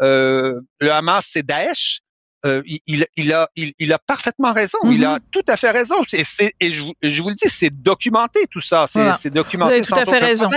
le 0.00 0.90
Hamas, 0.90 1.28
c'est 1.30 1.44
Daesh, 1.44 2.00
euh, 2.44 2.62
il, 2.66 3.06
il, 3.16 3.32
a, 3.32 3.48
il, 3.56 3.72
il, 3.78 3.92
a 3.92 3.98
parfaitement 3.98 4.52
raison. 4.52 4.78
Il 4.84 5.04
a 5.04 5.16
mm-hmm. 5.16 5.22
tout 5.32 5.44
à 5.48 5.56
fait 5.56 5.70
raison. 5.70 5.96
Et, 6.12 6.22
et 6.60 6.72
je, 6.72 6.84
je, 7.02 7.22
vous 7.22 7.28
le 7.28 7.34
dis, 7.34 7.48
c'est 7.48 7.70
documenté 7.70 8.46
tout 8.50 8.60
ça. 8.60 8.86
C'est 8.86 9.30
documenté. 9.30 9.80
Vous 9.80 9.94
avez 9.94 10.04
tout 10.04 10.10
à 10.10 10.12
fait 10.12 10.24
raison. 10.24 10.48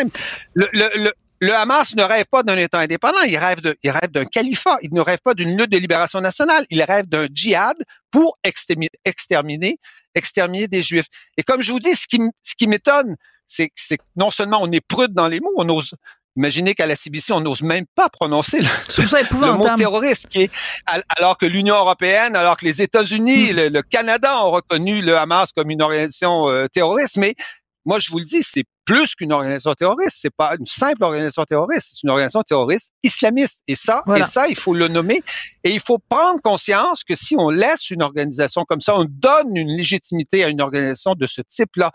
Le, 0.54 0.68
le, 0.74 1.12
le 1.42 1.54
Hamas 1.54 1.96
ne 1.96 2.04
rêve 2.04 2.26
pas 2.30 2.44
d'un 2.44 2.58
État 2.58 2.80
indépendant, 2.80 3.22
il 3.26 3.38
rêve 3.38 3.62
de, 3.62 3.76
il 3.82 3.92
rêve 3.92 4.12
d'un 4.12 4.26
califat, 4.26 4.78
il 4.82 4.94
ne 4.94 5.02
rêve 5.02 5.20
pas 5.24 5.34
d'une 5.34 5.58
lutte 5.58 5.72
de 5.72 5.78
libération 5.78 6.20
nationale, 6.20 6.66
il 6.70 6.84
rêve 6.84 7.08
d'un 7.08 7.28
djihad 7.34 7.78
pour 8.12 8.38
exterminer, 8.44 8.90
exterminer, 9.06 9.80
exterminer 10.16 10.68
des 10.68 10.84
Juifs. 10.84 11.08
Et 11.38 11.44
comme 11.44 11.62
je 11.62 11.72
vous 11.72 11.80
dis, 11.80 11.96
ce 11.96 12.08
qui, 12.08 12.20
ce 12.42 12.56
qui 12.56 12.68
m'étonne, 12.68 13.16
c'est 13.48 13.70
que 13.70 14.04
non 14.16 14.30
seulement 14.30 14.60
on 14.62 14.72
est 14.72 14.86
prude 14.86 15.14
dans 15.14 15.28
les 15.28 15.40
mots, 15.40 15.54
on 15.58 15.68
ose, 15.70 15.96
Imaginez 16.40 16.74
qu'à 16.74 16.88
la 16.88 16.96
CBC, 16.96 17.34
on 17.34 17.42
n'ose 17.42 17.64
même 17.64 17.84
pas 17.96 18.08
prononcer 18.08 18.60
le, 18.62 19.58
mot 19.58 19.68
terroriste, 19.76 20.30
qui 20.30 20.44
est, 20.44 20.52
alors 21.18 21.38
que 21.38 21.46
l'Union 21.46 21.76
européenne, 21.76 22.34
alors 22.34 22.56
que 22.56 22.64
les 22.64 22.82
États-Unis, 22.82 23.52
hmm. 23.52 23.74
le, 23.74 23.82
Canada 23.82 24.46
ont 24.46 24.52
reconnu 24.52 25.02
le 25.02 25.18
Hamas 25.18 25.52
comme 25.52 25.70
une 25.70 25.82
organisation 25.82 26.48
euh, 26.48 26.68
terroriste, 26.72 27.18
mais 27.18 27.36
moi, 27.84 28.00
je 28.00 28.10
vous 28.10 28.20
le 28.20 28.24
dis, 28.24 28.42
c'est 28.42 28.64
plus 28.86 29.16
qu'une 29.16 29.34
organisation 29.34 29.74
terroriste. 29.74 30.18
C'est 30.22 30.34
pas 30.34 30.56
une 30.58 30.66
simple 30.66 31.04
organisation 31.04 31.44
terroriste. 31.44 31.90
C'est 31.92 32.04
une 32.04 32.10
organisation 32.10 32.42
terroriste 32.44 32.94
islamiste. 33.04 33.64
Et 33.68 33.76
ça, 33.76 34.04
et 34.16 34.24
ça, 34.24 34.48
il 34.48 34.56
faut 34.56 34.74
le 34.74 34.88
nommer. 34.88 35.22
Et 35.66 35.72
il 35.72 35.82
faut 35.82 35.98
prendre 35.98 36.40
conscience 36.42 37.04
que 37.04 37.18
si 37.18 37.36
on 37.38 37.50
laisse 37.50 37.90
une 37.90 38.02
organisation 38.02 38.64
comme 38.64 38.80
ça, 38.80 38.98
on 38.98 39.06
donne 39.10 39.58
une 39.58 39.76
légitimité 39.76 40.46
à 40.46 40.48
une 40.48 40.62
organisation 40.62 41.16
de 41.16 41.28
ce 41.28 41.42
type-là 41.42 41.92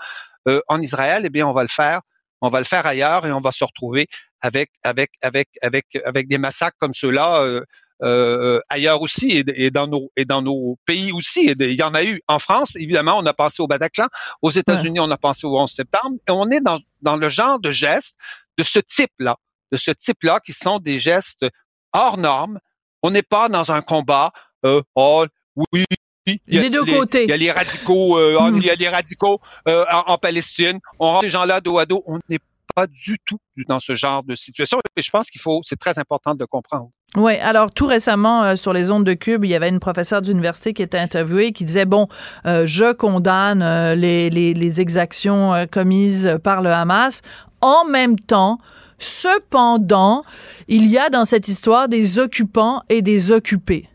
euh, 0.49 0.61
en 0.69 0.83
Israël, 0.83 1.23
eh 1.25 1.31
bien, 1.31 1.47
on 1.47 1.55
va 1.55 1.63
le 1.63 1.69
faire. 1.69 2.03
On 2.41 2.51
va 2.51 2.59
le 2.59 2.67
faire 2.67 2.85
ailleurs 2.85 3.25
et 3.27 3.33
on 3.33 3.41
va 3.41 3.53
se 3.53 3.65
retrouver 3.65 4.07
avec 4.45 4.71
avec 4.83 5.11
avec 5.23 5.49
avec 5.63 5.87
avec 6.05 6.29
des 6.29 6.37
massacres 6.37 6.77
comme 6.79 6.93
ceux-là 6.93 7.43
euh, 7.43 7.63
euh, 8.03 8.61
ailleurs 8.69 9.01
aussi 9.01 9.43
et, 9.47 9.71
dans 9.71 9.87
nos 9.87 10.11
et 10.17 10.27
dans 10.27 10.43
nos 10.43 10.77
pays 10.85 11.13
aussi. 11.13 11.47
il 11.59 11.73
y 11.73 11.83
en 11.83 11.95
a 11.95 12.05
eu 12.05 12.21
en 12.29 12.39
France, 12.39 12.77
évidemment, 12.77 13.17
on 13.19 13.25
a 13.25 13.33
pensé 13.33 13.63
au 13.63 13.67
Bataclan. 13.67 14.09
Aux 14.43 14.51
États-Unis, 14.51 15.01
on 15.01 15.11
a 15.11 15.17
pensé 15.17 15.47
au 15.47 15.57
11 15.59 15.71
septembre. 15.71 16.17
Et 16.29 16.31
on 16.31 16.51
est 16.51 16.61
dans 16.61 16.79
dans 17.01 17.17
le 17.17 17.29
genre 17.31 17.59
de 17.59 17.71
gestes 17.71 18.17
de 18.59 18.65
ce 18.65 18.81
type-là, 18.81 19.37
de 19.73 19.79
ce 19.79 19.91
type-là 19.93 20.41
qui 20.45 20.53
sont 20.53 20.79
des 20.79 20.99
gestes 20.99 21.47
hors 21.95 22.19
normes. 22.19 22.59
On 23.03 23.11
n'est 23.11 23.23
pas 23.23 23.49
dans 23.49 23.73
un 23.73 23.81
combat. 23.81 24.31
Euh, 24.67 24.83
oh 24.95 25.25
oui, 25.73 25.85
il 26.27 26.39
y 26.49 26.59
a, 26.59 26.63
des 26.63 26.71
deux 26.71 26.85
côtés. 26.85 27.25
Il 27.25 27.31
y 27.31 27.33
a 27.33 27.37
les 27.37 27.51
radicaux, 27.51 28.19
euh, 28.19 28.51
hmm. 28.51 28.57
il 28.57 28.65
y 28.65 28.71
a 28.71 28.75
les 28.75 28.89
radicaux 28.89 29.41
euh, 29.69 29.85
en, 29.91 30.19
Palestine. 30.19 30.81
On 30.99 31.13
rend 31.13 31.21
ces 31.21 31.31
gens-là 31.31 31.61
dos 31.61 31.79
à 31.79 31.87
dos. 31.87 32.03
On 32.07 32.19
n'est 32.29 32.39
pas 32.75 32.87
du 32.87 33.19
tout 33.25 33.39
dans 33.69 33.81
ce 33.81 33.95
genre 33.95 34.23
de 34.23 34.35
situation. 34.35 34.81
Et 34.97 35.03
je 35.03 35.11
pense 35.11 35.31
qu'il 35.31 35.41
faut, 35.41 35.61
c'est 35.63 35.79
très 35.79 35.99
important 35.99 36.35
de 36.35 36.45
comprendre. 36.45 36.91
Oui, 37.17 37.35
alors 37.37 37.71
tout 37.71 37.87
récemment 37.87 38.43
euh, 38.43 38.57
sur 38.57 38.73
les 38.73 38.91
ondes 38.91 39.05
de 39.05 39.15
Cube, 39.15 39.45
il 39.45 39.51
y 39.51 39.55
avait 39.55 39.69
une 39.69 39.79
professeure 39.79 40.21
d'université 40.21 40.73
qui 40.73 40.83
était 40.83 40.99
interviewée 40.99 41.53
qui 41.53 41.65
disait 41.65 41.85
bon, 41.85 42.09
euh, 42.45 42.67
je 42.67 42.93
condamne 42.93 43.63
euh, 43.63 43.95
les, 43.95 44.81
exactions 44.81 45.53
commises 45.71 46.39
par 46.43 46.61
le 46.61 46.71
Hamas. 46.71 47.23
En 47.61 47.85
même 47.85 48.19
temps, 48.19 48.59
cependant, 48.99 50.25
il 50.67 50.87
y 50.87 50.99
a 50.99 51.09
dans 51.09 51.25
cette 51.25 51.47
histoire 51.47 51.89
des 51.89 52.19
occupants 52.19 52.83
et 52.89 53.03
des 53.03 53.31
occupés. 53.31 53.89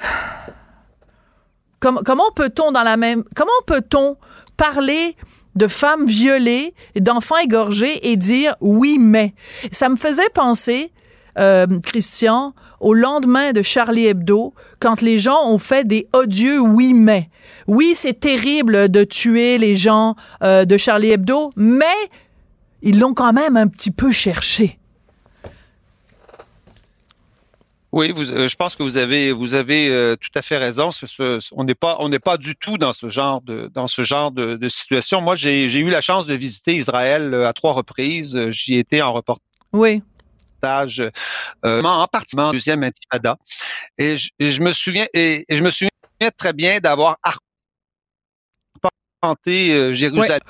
Comment 1.78 2.32
peut-on 2.34 2.72
dans 2.72 2.82
la 2.82 2.96
même 2.96 3.22
comment 3.36 3.52
peut-on 3.64 4.16
parler 4.56 5.14
de 5.56 5.66
femmes 5.66 6.06
violées, 6.06 6.74
d'enfants 6.94 7.38
égorgés 7.38 8.10
et 8.10 8.16
dire 8.16 8.54
oui 8.60 8.98
mais. 8.98 9.34
Ça 9.72 9.88
me 9.88 9.96
faisait 9.96 10.28
penser, 10.32 10.92
euh, 11.38 11.66
Christian, 11.84 12.54
au 12.80 12.94
lendemain 12.94 13.52
de 13.52 13.62
Charlie 13.62 14.06
Hebdo, 14.06 14.54
quand 14.80 15.00
les 15.00 15.18
gens 15.18 15.48
ont 15.48 15.58
fait 15.58 15.86
des 15.86 16.08
odieux 16.12 16.60
oui 16.60 16.94
mais. 16.94 17.28
Oui, 17.66 17.92
c'est 17.94 18.20
terrible 18.20 18.88
de 18.88 19.04
tuer 19.04 19.58
les 19.58 19.76
gens 19.76 20.14
euh, 20.42 20.64
de 20.64 20.76
Charlie 20.76 21.10
Hebdo, 21.10 21.50
mais 21.56 21.84
ils 22.82 23.00
l'ont 23.00 23.14
quand 23.14 23.32
même 23.32 23.56
un 23.56 23.66
petit 23.66 23.90
peu 23.90 24.12
cherché. 24.12 24.78
Oui, 27.96 28.12
vous, 28.12 28.30
euh, 28.30 28.46
je 28.46 28.56
pense 28.56 28.76
que 28.76 28.82
vous 28.82 28.98
avez 28.98 29.32
vous 29.32 29.54
avez 29.54 29.88
euh, 29.88 30.16
tout 30.16 30.28
à 30.34 30.42
fait 30.42 30.58
raison. 30.58 30.90
on 31.52 31.64
n'est 31.64 31.74
pas 31.74 31.96
on 31.98 32.10
n'est 32.10 32.18
pas 32.18 32.36
du 32.36 32.54
tout 32.54 32.76
dans 32.76 32.92
ce 32.92 33.08
genre 33.08 33.40
de 33.40 33.70
dans 33.72 33.86
ce 33.86 34.02
genre 34.02 34.30
de, 34.32 34.56
de 34.56 34.68
situation. 34.68 35.22
Moi, 35.22 35.34
j'ai 35.34 35.64
eu 35.64 35.88
la 35.88 36.02
chance 36.02 36.26
de 36.26 36.34
visiter 36.34 36.74
Israël 36.74 37.32
euh, 37.32 37.48
à 37.48 37.54
trois 37.54 37.72
reprises. 37.72 38.50
J'y 38.50 38.76
étais 38.76 39.00
en 39.00 39.14
reportage. 39.14 39.40
Oui. 39.72 40.02
en 41.64 42.06
partie 42.06 42.38
en 42.38 42.52
deuxième 42.52 42.82
intifada. 42.82 43.38
Et 43.96 44.18
je, 44.18 44.60
me 44.60 44.74
souviens 44.74 45.06
et, 45.14 45.46
je 45.48 45.62
me 45.62 45.70
souviens 45.70 45.88
très 46.36 46.52
bien 46.52 46.80
d'avoir 46.80 47.16
arpenté 49.22 49.94
Jérusalem. 49.94 50.40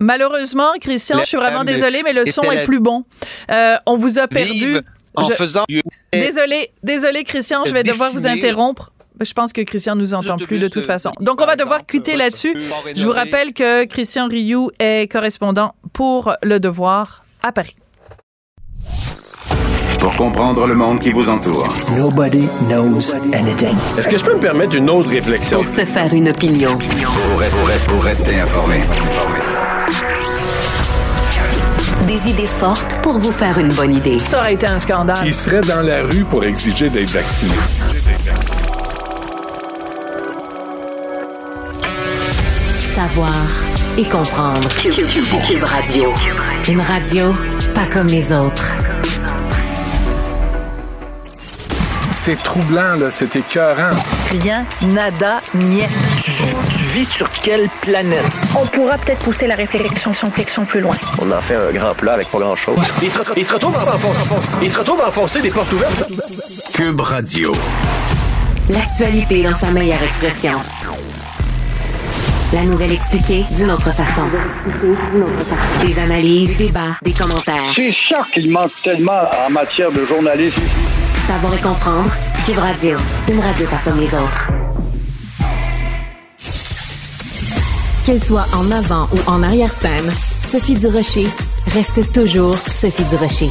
Malheureusement, 0.00 0.72
Christian, 0.80 1.18
je 1.18 1.24
suis 1.24 1.36
vraiment 1.36 1.64
désolé, 1.64 2.02
mais 2.02 2.14
le 2.14 2.24
son 2.24 2.50
est 2.50 2.64
plus 2.64 2.80
bon. 2.80 3.04
on 3.50 3.98
vous 3.98 4.18
a 4.18 4.28
perdu 4.28 4.80
en 5.16 5.28
faisant. 5.30 5.64
Désolé, 6.12 6.70
désolé, 6.82 7.24
Christian, 7.24 7.64
je 7.64 7.72
vais 7.72 7.82
devoir 7.82 8.12
vous 8.12 8.26
interrompre. 8.26 8.92
Je 9.20 9.32
pense 9.32 9.52
que 9.52 9.62
Christian 9.62 9.96
nous 9.96 10.12
entend 10.12 10.36
plus 10.36 10.58
de 10.58 10.68
toute 10.68 10.86
façon. 10.86 11.10
Donc, 11.20 11.40
on 11.40 11.46
va 11.46 11.56
devoir 11.56 11.86
quitter 11.86 12.16
là-dessus. 12.16 12.54
Je 12.94 13.04
vous 13.04 13.12
rappelle 13.12 13.54
que 13.54 13.84
Christian 13.84 14.28
Rioux 14.28 14.70
est 14.78 15.10
correspondant 15.10 15.74
pour 15.92 16.34
Le 16.42 16.60
Devoir 16.60 17.24
à 17.42 17.50
Paris. 17.50 17.76
Pour 20.00 20.14
comprendre 20.16 20.66
le 20.66 20.74
monde 20.74 21.00
qui 21.00 21.10
vous 21.10 21.28
entoure. 21.30 21.66
Nobody 21.96 22.46
knows 22.68 23.12
anything. 23.32 23.74
Est-ce 23.98 24.06
que 24.06 24.18
je 24.18 24.24
peux 24.24 24.34
me 24.34 24.40
permettre 24.40 24.76
une 24.76 24.88
autre 24.88 25.10
réflexion? 25.10 25.58
Pour 25.58 25.66
se 25.66 25.84
faire 25.84 26.12
une 26.12 26.28
opinion. 26.28 26.78
Pour 26.78 27.38
rester, 27.40 27.88
pour 27.88 28.04
rester 28.04 28.38
informé. 28.38 28.82
Des 32.16 32.30
idées 32.30 32.46
fortes 32.46 32.98
pour 33.02 33.18
vous 33.18 33.32
faire 33.32 33.58
une 33.58 33.72
bonne 33.74 33.94
idée. 33.94 34.18
Ça 34.18 34.38
aurait 34.38 34.54
été 34.54 34.66
un 34.66 34.78
scandale. 34.78 35.18
Il 35.26 35.34
serait 35.34 35.60
dans 35.60 35.82
la 35.82 36.02
rue 36.02 36.24
pour 36.24 36.44
exiger 36.44 36.88
d'être 36.88 37.10
vacciné? 37.10 37.52
Savoir 42.80 43.34
et 43.98 44.04
comprendre. 44.04 44.66
Cube, 44.78 45.64
Radio. 45.64 46.14
Une 46.68 46.80
radio 46.80 47.34
pas 47.74 47.86
comme 47.86 48.06
les 48.06 48.32
autres. 48.32 48.70
C'est 52.14 52.42
troublant, 52.42 52.96
là, 52.98 53.10
c'est 53.10 53.36
écœurant. 53.36 53.90
Rien, 54.30 54.64
nada, 54.80 55.40
niet. 55.54 55.86
Tu, 56.26 56.32
vis 56.32 57.04
sur 57.04 57.30
quelle 57.30 57.68
planète? 57.82 58.24
On 58.58 58.66
pourra 58.66 58.98
peut-être 58.98 59.22
pousser 59.22 59.46
la 59.46 59.54
réflexion, 59.54 60.10
réflexion 60.10 60.64
plus 60.64 60.80
loin. 60.80 60.96
On 61.22 61.30
en 61.30 61.40
fait 61.40 61.54
un 61.54 61.70
grand 61.70 61.94
plat 61.94 62.14
avec 62.14 62.28
pas 62.32 62.40
grand-chose. 62.40 62.80
Il 63.00 63.08
se, 63.08 63.20
il 63.36 63.44
se 63.44 63.52
retrouve 63.52 63.76
à 63.76 63.94
enfoncer, 63.94 64.20
il 64.60 64.68
se 64.68 64.78
retrouve 64.80 65.00
à 65.02 65.08
enfoncer 65.08 65.40
des 65.40 65.50
portes 65.50 65.72
ouvertes. 65.72 66.02
Cube 66.74 67.00
Radio. 67.00 67.54
L'actualité 68.68 69.44
dans 69.44 69.54
sa 69.54 69.70
meilleure 69.70 70.02
expression. 70.02 70.58
La 72.52 72.62
nouvelle 72.62 72.90
expliquée 72.92 73.44
d'une 73.52 73.70
autre 73.70 73.92
façon. 73.92 74.24
Des 75.80 75.96
analyses, 76.00 76.58
des 76.58 76.66
débats, 76.66 76.96
des 77.02 77.12
commentaires. 77.12 77.72
C'est 77.72 77.94
ça 78.08 78.26
qu'il 78.34 78.50
manque 78.50 78.72
tellement 78.82 79.30
en 79.46 79.50
matière 79.50 79.92
de 79.92 80.04
journalisme. 80.04 80.62
Savoir 81.20 81.54
et 81.54 81.60
comprendre. 81.60 82.10
Cube 82.44 82.58
Radio. 82.58 82.98
Une 83.28 83.38
radio 83.38 83.66
pas 83.68 83.80
comme 83.84 84.00
les 84.00 84.12
autres. 84.12 84.48
Qu'elle 88.06 88.22
soit 88.22 88.46
en 88.54 88.70
avant 88.70 89.10
ou 89.10 89.18
en 89.26 89.42
arrière-scène, 89.42 90.06
Sophie 90.38 90.78
Durocher 90.78 91.26
reste 91.74 92.14
toujours 92.14 92.54
Sophie 92.54 93.02
Durocher. 93.10 93.50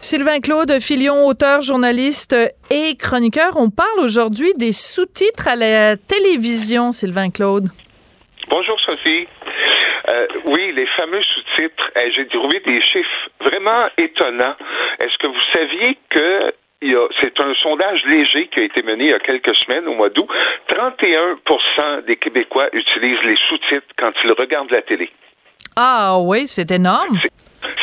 Sylvain 0.00 0.40
Claude 0.40 0.80
Filion, 0.80 1.26
auteur, 1.28 1.60
journaliste 1.60 2.32
et 2.70 2.96
chroniqueur. 2.96 3.60
On 3.60 3.68
parle 3.68 4.00
aujourd'hui 4.00 4.54
des 4.56 4.72
sous-titres 4.72 5.46
à 5.46 5.56
la 5.56 5.98
télévision, 5.98 6.90
Sylvain 6.90 7.28
Claude. 7.28 7.68
Bonjour 8.48 8.80
Sophie. 8.80 9.28
Euh, 10.08 10.26
oui, 10.46 10.72
les 10.72 10.86
fameux 10.96 11.20
sous-titres. 11.22 11.90
Eh, 11.94 12.10
j'ai 12.16 12.26
trouvé 12.28 12.60
des 12.64 12.80
chiffres 12.80 13.28
vraiment 13.44 13.88
étonnants. 13.98 14.56
Est-ce 15.00 15.18
que 15.18 15.26
vous 15.26 15.44
saviez 15.52 15.98
que 16.08 16.54
c'est 17.20 17.38
un 17.40 17.54
sondage 17.54 18.02
léger 18.04 18.48
qui 18.48 18.60
a 18.60 18.62
été 18.64 18.82
mené 18.82 19.04
il 19.04 19.10
y 19.10 19.14
a 19.14 19.18
quelques 19.18 19.54
semaines, 19.56 19.86
au 19.86 19.94
mois 19.94 20.10
d'août. 20.10 20.28
31% 20.68 22.04
des 22.06 22.16
Québécois 22.16 22.68
utilisent 22.72 23.22
les 23.24 23.36
sous-titres 23.48 23.86
quand 23.98 24.12
ils 24.24 24.32
regardent 24.32 24.70
la 24.70 24.82
télé. 24.82 25.10
Ah 25.76 26.18
oui, 26.20 26.46
c'est 26.46 26.70
énorme. 26.70 27.18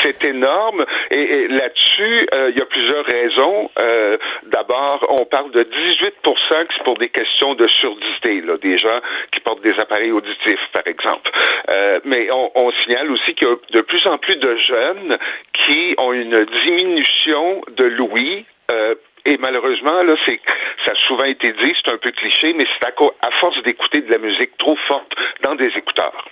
C'est 0.03 0.23
énorme. 0.25 0.85
Et, 1.09 1.47
là-dessus, 1.47 2.27
euh, 2.33 2.51
il 2.51 2.57
y 2.57 2.61
a 2.61 2.65
plusieurs 2.65 3.05
raisons. 3.05 3.71
Euh, 3.79 4.17
d'abord, 4.47 5.05
on 5.09 5.25
parle 5.25 5.51
de 5.51 5.63
18 5.63 6.13
que 6.21 6.73
c'est 6.75 6.83
pour 6.83 6.97
des 6.97 7.09
questions 7.09 7.55
de 7.55 7.67
surdité, 7.67 8.41
là, 8.41 8.57
des 8.57 8.77
gens 8.77 8.99
qui 9.31 9.39
portent 9.39 9.61
des 9.61 9.77
appareils 9.79 10.11
auditifs, 10.11 10.59
par 10.73 10.85
exemple. 10.85 11.31
Euh, 11.69 11.99
mais 12.03 12.29
on, 12.31 12.51
on, 12.55 12.71
signale 12.83 13.09
aussi 13.11 13.33
qu'il 13.35 13.47
y 13.47 13.51
a 13.51 13.55
de 13.71 13.81
plus 13.81 14.05
en 14.05 14.17
plus 14.17 14.35
de 14.35 14.55
jeunes 14.57 15.17
qui 15.53 15.95
ont 15.97 16.13
une 16.13 16.45
diminution 16.45 17.61
de 17.75 17.85
l'ouïe 17.85 18.45
et 19.25 19.37
malheureusement, 19.37 20.03
là, 20.03 20.15
c'est, 20.25 20.39
ça 20.85 20.91
a 20.91 20.95
souvent 21.07 21.25
été 21.25 21.51
dit, 21.53 21.73
c'est 21.83 21.91
un 21.91 21.97
peu 21.97 22.11
cliché, 22.11 22.53
mais 22.53 22.65
c'est 22.65 22.87
à, 22.87 22.93
à 23.27 23.31
force 23.39 23.61
d'écouter 23.63 24.01
de 24.01 24.11
la 24.11 24.17
musique 24.17 24.57
trop 24.57 24.77
forte 24.87 25.11
dans 25.43 25.55
des 25.55 25.71
écouteurs. 25.75 26.25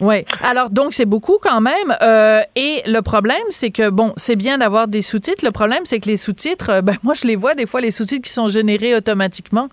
Oui. 0.00 0.24
Alors, 0.42 0.70
donc, 0.70 0.92
c'est 0.92 1.06
beaucoup 1.06 1.38
quand 1.40 1.60
même. 1.60 1.96
Euh, 2.02 2.40
et 2.54 2.82
le 2.86 3.00
problème, 3.00 3.42
c'est 3.48 3.70
que, 3.70 3.88
bon, 3.88 4.12
c'est 4.16 4.36
bien 4.36 4.58
d'avoir 4.58 4.88
des 4.88 5.00
sous-titres. 5.00 5.44
Le 5.44 5.52
problème, 5.52 5.80
c'est 5.84 6.00
que 6.00 6.08
les 6.08 6.18
sous-titres, 6.18 6.70
euh, 6.70 6.80
ben, 6.82 6.96
moi, 7.02 7.14
je 7.14 7.26
les 7.26 7.36
vois 7.36 7.54
des 7.54 7.66
fois, 7.66 7.80
les 7.80 7.90
sous-titres 7.90 8.26
qui 8.26 8.32
sont 8.32 8.48
générés 8.48 8.94
automatiquement. 8.94 9.68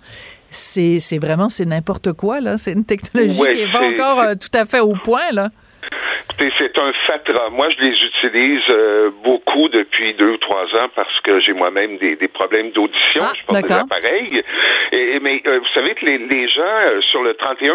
C'est, 0.50 1.00
c'est 1.00 1.18
vraiment, 1.18 1.50
c'est 1.50 1.66
n'importe 1.66 2.14
quoi, 2.14 2.40
là. 2.40 2.58
C'est 2.58 2.72
une 2.72 2.86
technologie 2.86 3.40
Ouais, 3.42 3.54
qui 3.54 3.62
est 3.62 3.72
pas 3.72 3.82
encore 3.82 4.20
euh, 4.20 4.34
tout 4.36 4.56
à 4.58 4.66
fait 4.66 4.80
au 4.80 4.94
point, 4.94 5.32
là. 5.32 5.50
Écoutez, 6.30 6.52
c'est 6.58 6.78
un 6.80 6.92
fatras. 7.08 7.50
Moi, 7.50 7.70
je 7.70 7.78
les 7.84 7.94
utilise 8.06 8.62
euh, 8.70 9.10
beaucoup 9.24 9.70
depuis 9.70 10.14
deux 10.16 10.32
ou 10.32 10.38
trois 10.38 10.66
ans 10.76 10.90
parce 10.96 11.20
que 11.22 11.40
j'ai 11.40 11.54
moi-même 11.54 11.98
des, 11.98 12.16
des 12.16 12.28
problèmes 12.28 12.72
d'audition. 12.72 13.24
je 13.36 13.46
porte 13.46 13.64
des 13.64 13.72
appareils. 13.74 14.44
Et, 14.92 15.20
mais 15.20 15.42
euh, 15.48 15.60
vous 15.60 15.68
savez 15.74 15.94
que 15.96 16.06
les, 16.06 16.18
les 16.18 16.48
gens, 16.50 16.62
euh, 16.62 17.02
sur 17.02 17.24
le 17.24 17.34
31 17.36 17.74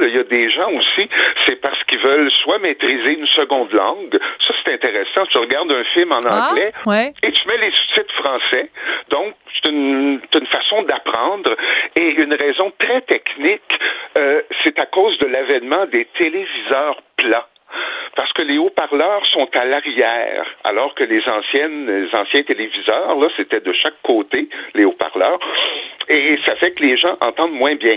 là, 0.00 0.06
il 0.08 0.14
y 0.14 0.18
a 0.18 0.24
des 0.24 0.50
gens 0.50 0.68
aussi, 0.68 1.08
c'est 1.46 1.60
parce 1.60 1.82
qu'ils 1.84 1.98
veulent 2.00 2.30
soit 2.42 2.58
maîtriser 2.58 3.18
une 3.18 3.26
seconde 3.26 3.72
langue. 3.72 4.18
Ça, 4.46 4.54
c'est 4.64 4.74
intéressant. 4.74 5.26
Tu 5.30 5.38
regardes 5.38 5.70
un 5.72 5.84
film 5.94 6.12
en 6.12 6.18
Ah, 6.26 6.48
anglais 6.50 6.72
ouais. 6.86 7.12
et 7.22 7.32
tu 7.32 7.48
mets 7.48 7.58
les 7.58 7.70
sous-titres 7.72 8.14
français. 8.14 8.70
Donc, 9.10 9.34
c'est 9.62 9.70
une, 9.70 10.20
façon 10.50 10.82
d'apprendre. 10.82 11.56
Et 11.96 12.10
une 12.10 12.34
raison 12.34 12.72
très 12.78 13.00
technique, 13.02 13.62
c'est 14.62 14.78
à 14.78 14.86
cause 14.86 15.16
de 15.18 15.26
l'avènement 15.26 15.86
des 15.86 16.06
téléviseurs 16.18 17.00
plats. 17.16 17.48
Parce 18.14 18.32
que 18.32 18.42
les 18.42 18.58
haut-parleurs 18.58 19.26
sont 19.26 19.48
à 19.54 19.64
l'arrière, 19.64 20.46
alors 20.64 20.94
que 20.94 21.04
les 21.04 21.22
anciennes, 21.28 22.08
anciens 22.12 22.42
téléviseurs, 22.42 23.16
là, 23.16 23.28
c'était 23.36 23.60
de 23.60 23.72
chaque 23.72 24.00
côté, 24.02 24.48
les 24.74 24.84
haut-parleurs. 24.84 25.38
Et 26.08 26.38
ça 26.44 26.54
fait 26.56 26.70
que 26.70 26.84
les 26.84 26.96
gens 26.96 27.16
entendent 27.20 27.52
moins 27.52 27.74
bien. 27.74 27.96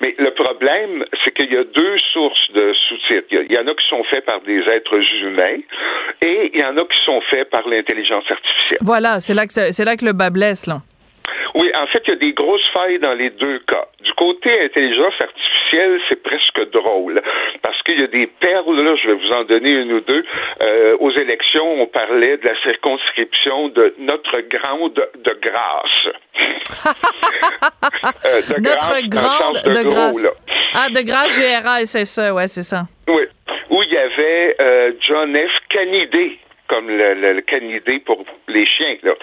Mais 0.00 0.14
le 0.18 0.30
problème, 0.32 1.04
c'est 1.22 1.32
qu'il 1.34 1.52
y 1.52 1.56
a 1.56 1.64
deux 1.64 1.98
sources 2.12 2.50
de 2.52 2.72
sous-titres. 2.72 3.26
Il 3.30 3.52
y 3.52 3.58
en 3.58 3.66
a 3.66 3.74
qui 3.74 3.86
sont 3.88 4.02
faits 4.04 4.24
par 4.24 4.40
des 4.40 4.60
êtres 4.60 4.98
humains 5.22 5.58
et 6.22 6.50
il 6.54 6.58
y 6.58 6.64
en 6.64 6.76
a 6.76 6.84
qui 6.84 7.04
sont 7.04 7.20
faits 7.30 7.50
par 7.50 7.68
l'intelligence 7.68 8.24
artificielle. 8.30 8.80
Voilà, 8.82 9.20
c'est 9.20 9.34
là 9.34 9.46
que 9.46 9.52
c'est 9.52 9.84
là 9.84 9.96
que 9.96 10.04
le 10.04 10.12
bas 10.12 10.30
blesse, 10.30 10.66
là. 10.66 10.78
Oui, 11.54 11.70
en 11.74 11.86
fait, 11.88 12.02
il 12.06 12.10
y 12.10 12.12
a 12.12 12.16
des 12.16 12.32
grosses 12.32 12.66
failles 12.72 12.98
dans 12.98 13.14
les 13.14 13.30
deux 13.30 13.58
cas. 13.60 13.86
Du 14.02 14.12
côté 14.14 14.50
intelligence 14.62 15.14
artificielle, 15.20 16.00
c'est 16.08 16.22
presque 16.22 16.70
drôle 16.72 17.22
parce 17.62 17.80
qu'il 17.82 18.00
y 18.00 18.04
a 18.04 18.06
des 18.06 18.26
perles, 18.26 18.80
là, 18.82 18.94
je 18.96 19.08
vais 19.08 19.14
vous 19.14 19.32
en 19.32 19.44
donner 19.44 19.70
une 19.70 19.92
ou 19.92 20.00
deux. 20.00 20.24
Euh, 20.60 20.96
aux 21.00 21.10
élections, 21.12 21.80
on 21.82 21.86
parlait 21.86 22.36
de 22.38 22.44
la 22.46 22.60
circonscription 22.62 23.68
de 23.68 23.94
notre 23.98 24.40
grande 24.48 24.94
de 24.94 25.38
grâce. 25.42 26.94
Euh, 28.24 28.40
de 28.42 28.60
Notre 28.60 29.08
grâce, 29.08 29.08
grande 29.08 29.62
de, 29.64 29.70
de 29.70 29.82
gros, 29.84 29.92
grâce. 29.94 30.24
là. 30.24 30.30
Ah, 30.74 30.88
de 30.88 31.00
grâce 31.04 31.38
GRA, 31.38 31.76
ouais, 32.34 32.46
c'est 32.48 32.62
ça. 32.62 32.82
Oui. 33.08 33.22
Où 33.70 33.82
il 33.82 33.90
y 33.92 33.96
avait 33.96 34.56
euh, 34.60 34.92
John 35.00 35.36
F. 35.36 35.50
Kennedy 35.68 36.38
comme 36.70 36.88
le, 36.88 37.14
le, 37.22 37.32
le 37.34 37.40
canidé 37.42 37.98
pour 38.06 38.24
les 38.48 38.64
chiens. 38.64 38.96
Là. 39.02 39.14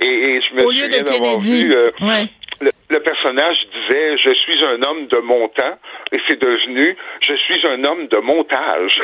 Et, 0.00 0.06
et 0.06 0.40
je 0.42 0.54
me 0.54 0.62
Au 0.64 0.70
souviens 0.72 0.88
d'avoir 1.02 1.38
vu... 1.38 1.72
euh, 1.74 1.90
Ouais. 2.02 2.24
le, 2.60 2.70
le 2.90 3.00
personnage 3.00 3.56
disait 3.76 4.16
Je 4.18 4.32
suis 4.42 4.58
un 4.64 4.82
homme 4.82 5.06
de 5.06 5.18
montant 5.18 5.74
et 6.12 6.18
c'est 6.26 6.40
devenu 6.40 6.96
Je 7.20 7.34
suis 7.44 7.60
un 7.66 7.84
homme 7.84 8.08
de 8.08 8.18
montage. 8.18 9.00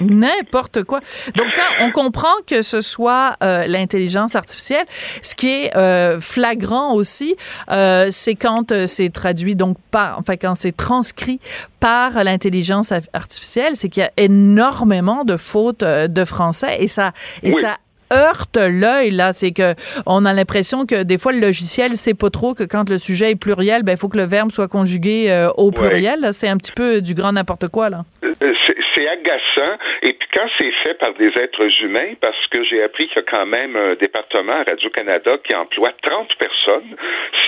N'importe 0.00 0.82
quoi. 0.84 1.00
Donc 1.36 1.52
ça, 1.52 1.62
on 1.80 1.90
comprend 1.90 2.34
que 2.46 2.62
ce 2.62 2.80
soit 2.80 3.36
euh, 3.42 3.66
l'intelligence 3.66 4.36
artificielle. 4.36 4.84
Ce 5.22 5.34
qui 5.34 5.48
est 5.48 5.76
euh, 5.76 6.20
flagrant 6.20 6.94
aussi, 6.94 7.36
euh, 7.70 8.08
c'est 8.10 8.34
quand 8.34 8.72
euh, 8.72 8.86
c'est 8.86 9.08
traduit 9.12 9.56
donc 9.56 9.76
par, 9.90 10.18
enfin 10.18 10.36
quand 10.36 10.54
c'est 10.54 10.76
transcrit 10.76 11.38
par 11.80 12.24
l'intelligence 12.24 12.92
ar- 12.92 13.00
artificielle, 13.12 13.72
c'est 13.76 13.88
qu'il 13.88 14.02
y 14.02 14.06
a 14.06 14.12
énormément 14.16 15.24
de 15.24 15.36
fautes 15.36 15.82
euh, 15.82 16.08
de 16.08 16.24
français 16.24 16.76
et 16.80 16.88
ça 16.88 17.12
et 17.42 17.52
Oui. 17.52 17.60
ça 17.60 17.76
heurte 18.12 18.56
l'œil 18.56 19.10
là, 19.10 19.32
c'est 19.32 19.50
que 19.50 19.74
on 20.06 20.24
a 20.24 20.32
l'impression 20.32 20.86
que 20.86 21.02
des 21.02 21.18
fois 21.18 21.32
le 21.32 21.40
logiciel 21.40 21.96
sait 21.96 22.14
pas 22.14 22.30
trop 22.30 22.54
que 22.54 22.62
quand 22.62 22.88
le 22.88 22.98
sujet 22.98 23.32
est 23.32 23.36
pluriel, 23.36 23.82
ben 23.82 23.92
il 23.92 23.98
faut 23.98 24.08
que 24.08 24.16
le 24.16 24.24
verbe 24.24 24.52
soit 24.52 24.68
conjugué 24.68 25.26
euh, 25.30 25.48
au 25.56 25.72
pluriel. 25.72 26.28
C'est 26.32 26.48
un 26.48 26.56
petit 26.56 26.70
peu 26.72 27.00
du 27.00 27.14
grand 27.14 27.32
n'importe 27.32 27.66
quoi 27.68 27.90
là. 27.90 28.04
C'est- 28.96 29.06
agaçant. 29.06 29.76
Et 30.02 30.12
puis 30.14 30.28
quand 30.34 30.46
c'est 30.58 30.72
fait 30.82 30.94
par 30.94 31.14
des 31.14 31.28
êtres 31.38 31.68
humains, 31.82 32.14
parce 32.20 32.46
que 32.48 32.62
j'ai 32.64 32.82
appris 32.82 33.06
qu'il 33.08 33.16
y 33.16 33.20
a 33.20 33.22
quand 33.30 33.46
même 33.46 33.76
un 33.76 33.94
département 33.94 34.52
à 34.54 34.62
Radio-Canada 34.64 35.36
qui 35.44 35.54
emploie 35.54 35.92
30 36.02 36.34
personnes, 36.38 36.96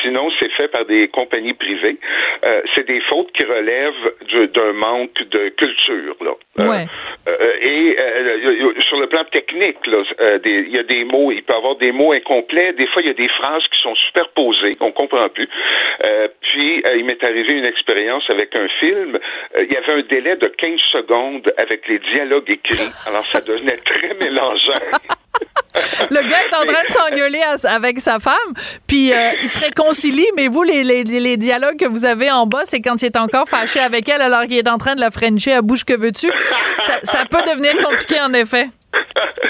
sinon 0.02 0.30
c'est 0.38 0.50
fait 0.52 0.68
par 0.68 0.84
des 0.84 1.08
compagnies 1.08 1.54
privées, 1.54 1.96
euh, 2.44 2.62
c'est 2.74 2.86
des 2.86 3.00
fautes 3.00 3.32
qui 3.32 3.44
relèvent 3.44 4.12
du- 4.26 4.46
d'un 4.48 4.72
manque 4.72 5.20
de 5.30 5.48
culture. 5.50 6.16
Là. 6.20 6.32
Euh, 6.60 6.68
Ouais. 6.68 6.84
euh, 7.28 7.52
et 7.60 7.96
sur 8.82 8.98
le 9.00 9.06
plan 9.08 9.24
technique, 9.24 9.78
il 9.86 10.68
y 10.70 10.78
a 10.78 10.82
des 10.84 11.04
mots, 11.04 11.30
il 11.32 11.42
peut 11.42 11.54
y 11.54 11.56
avoir 11.56 11.76
des 11.76 11.92
mots 11.92 12.12
incomplets. 12.12 12.72
Des 12.74 12.86
fois, 12.86 13.02
il 13.02 13.08
y 13.08 13.10
a 13.10 13.14
des 13.14 13.28
phrases 13.28 13.66
qui 13.68 13.80
sont 13.82 13.94
superposées, 13.96 14.72
on 14.80 14.92
comprend 14.92 15.28
plus. 15.28 15.48
Puis, 16.42 16.82
il 16.96 17.04
m'est 17.04 17.22
arrivé 17.24 17.54
une 17.54 17.64
expérience 17.64 18.28
avec 18.30 18.54
un 18.54 18.68
film. 18.80 19.18
Il 19.58 19.72
y 19.72 19.76
avait 19.76 19.92
un 19.92 20.02
délai 20.02 20.36
de 20.36 20.46
15 20.48 20.80
secondes 20.92 21.37
avec 21.56 21.86
les 21.88 21.98
dialogues 21.98 22.48
écrits. 22.50 22.90
Alors, 23.06 23.24
ça 23.26 23.40
devenait 23.40 23.78
très 23.78 24.14
mélangeant. 24.14 24.80
Le 26.10 26.28
gars 26.28 26.42
est 26.42 26.54
en 26.54 26.64
train 26.64 26.82
de 26.82 26.88
s'engueuler 26.88 27.40
avec 27.64 28.00
sa 28.00 28.18
femme, 28.18 28.34
puis 28.86 29.12
euh, 29.12 29.32
il 29.40 29.48
se 29.48 29.58
réconcilie, 29.58 30.26
mais 30.36 30.48
vous, 30.48 30.62
les, 30.62 30.82
les, 30.82 31.04
les 31.04 31.36
dialogues 31.36 31.78
que 31.78 31.86
vous 31.86 32.04
avez 32.04 32.30
en 32.30 32.46
bas, 32.46 32.62
c'est 32.64 32.80
quand 32.80 33.00
il 33.00 33.06
est 33.06 33.16
encore 33.16 33.48
fâché 33.48 33.78
avec 33.78 34.08
elle 34.08 34.22
alors 34.22 34.42
qu'il 34.42 34.56
est 34.58 34.68
en 34.68 34.78
train 34.78 34.96
de 34.96 35.00
la 35.00 35.10
frencher 35.10 35.52
à 35.52 35.62
bouche 35.62 35.84
que 35.84 35.96
veux-tu? 35.96 36.28
Ça, 36.80 36.98
ça 37.02 37.24
peut 37.30 37.42
devenir 37.42 37.76
compliqué, 37.78 38.20
en 38.20 38.32
effet. 38.32 38.68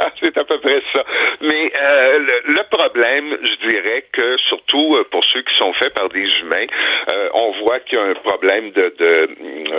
oui, 0.00 0.06
c'est 0.20 0.38
à 0.38 0.44
peu 0.44 0.58
près 0.58 0.82
ça. 0.92 1.04
Mais 1.40 1.72
euh, 1.80 2.18
le, 2.18 2.54
le 2.54 2.62
problème, 2.70 3.36
je 3.42 3.68
dirais 3.68 4.04
que 4.12 4.36
surtout 4.48 4.96
euh, 4.96 5.04
pour 5.10 5.24
ceux 5.24 5.42
qui 5.42 5.54
sont 5.56 5.72
faits 5.74 5.94
par 5.94 6.08
des 6.08 6.28
humains, 6.40 6.66
euh, 7.12 7.28
on 7.34 7.52
voit 7.62 7.80
qu'il 7.80 7.98
y 7.98 8.00
a 8.00 8.04
un 8.04 8.14
problème 8.14 8.70
de, 8.72 8.94
de 8.98 9.28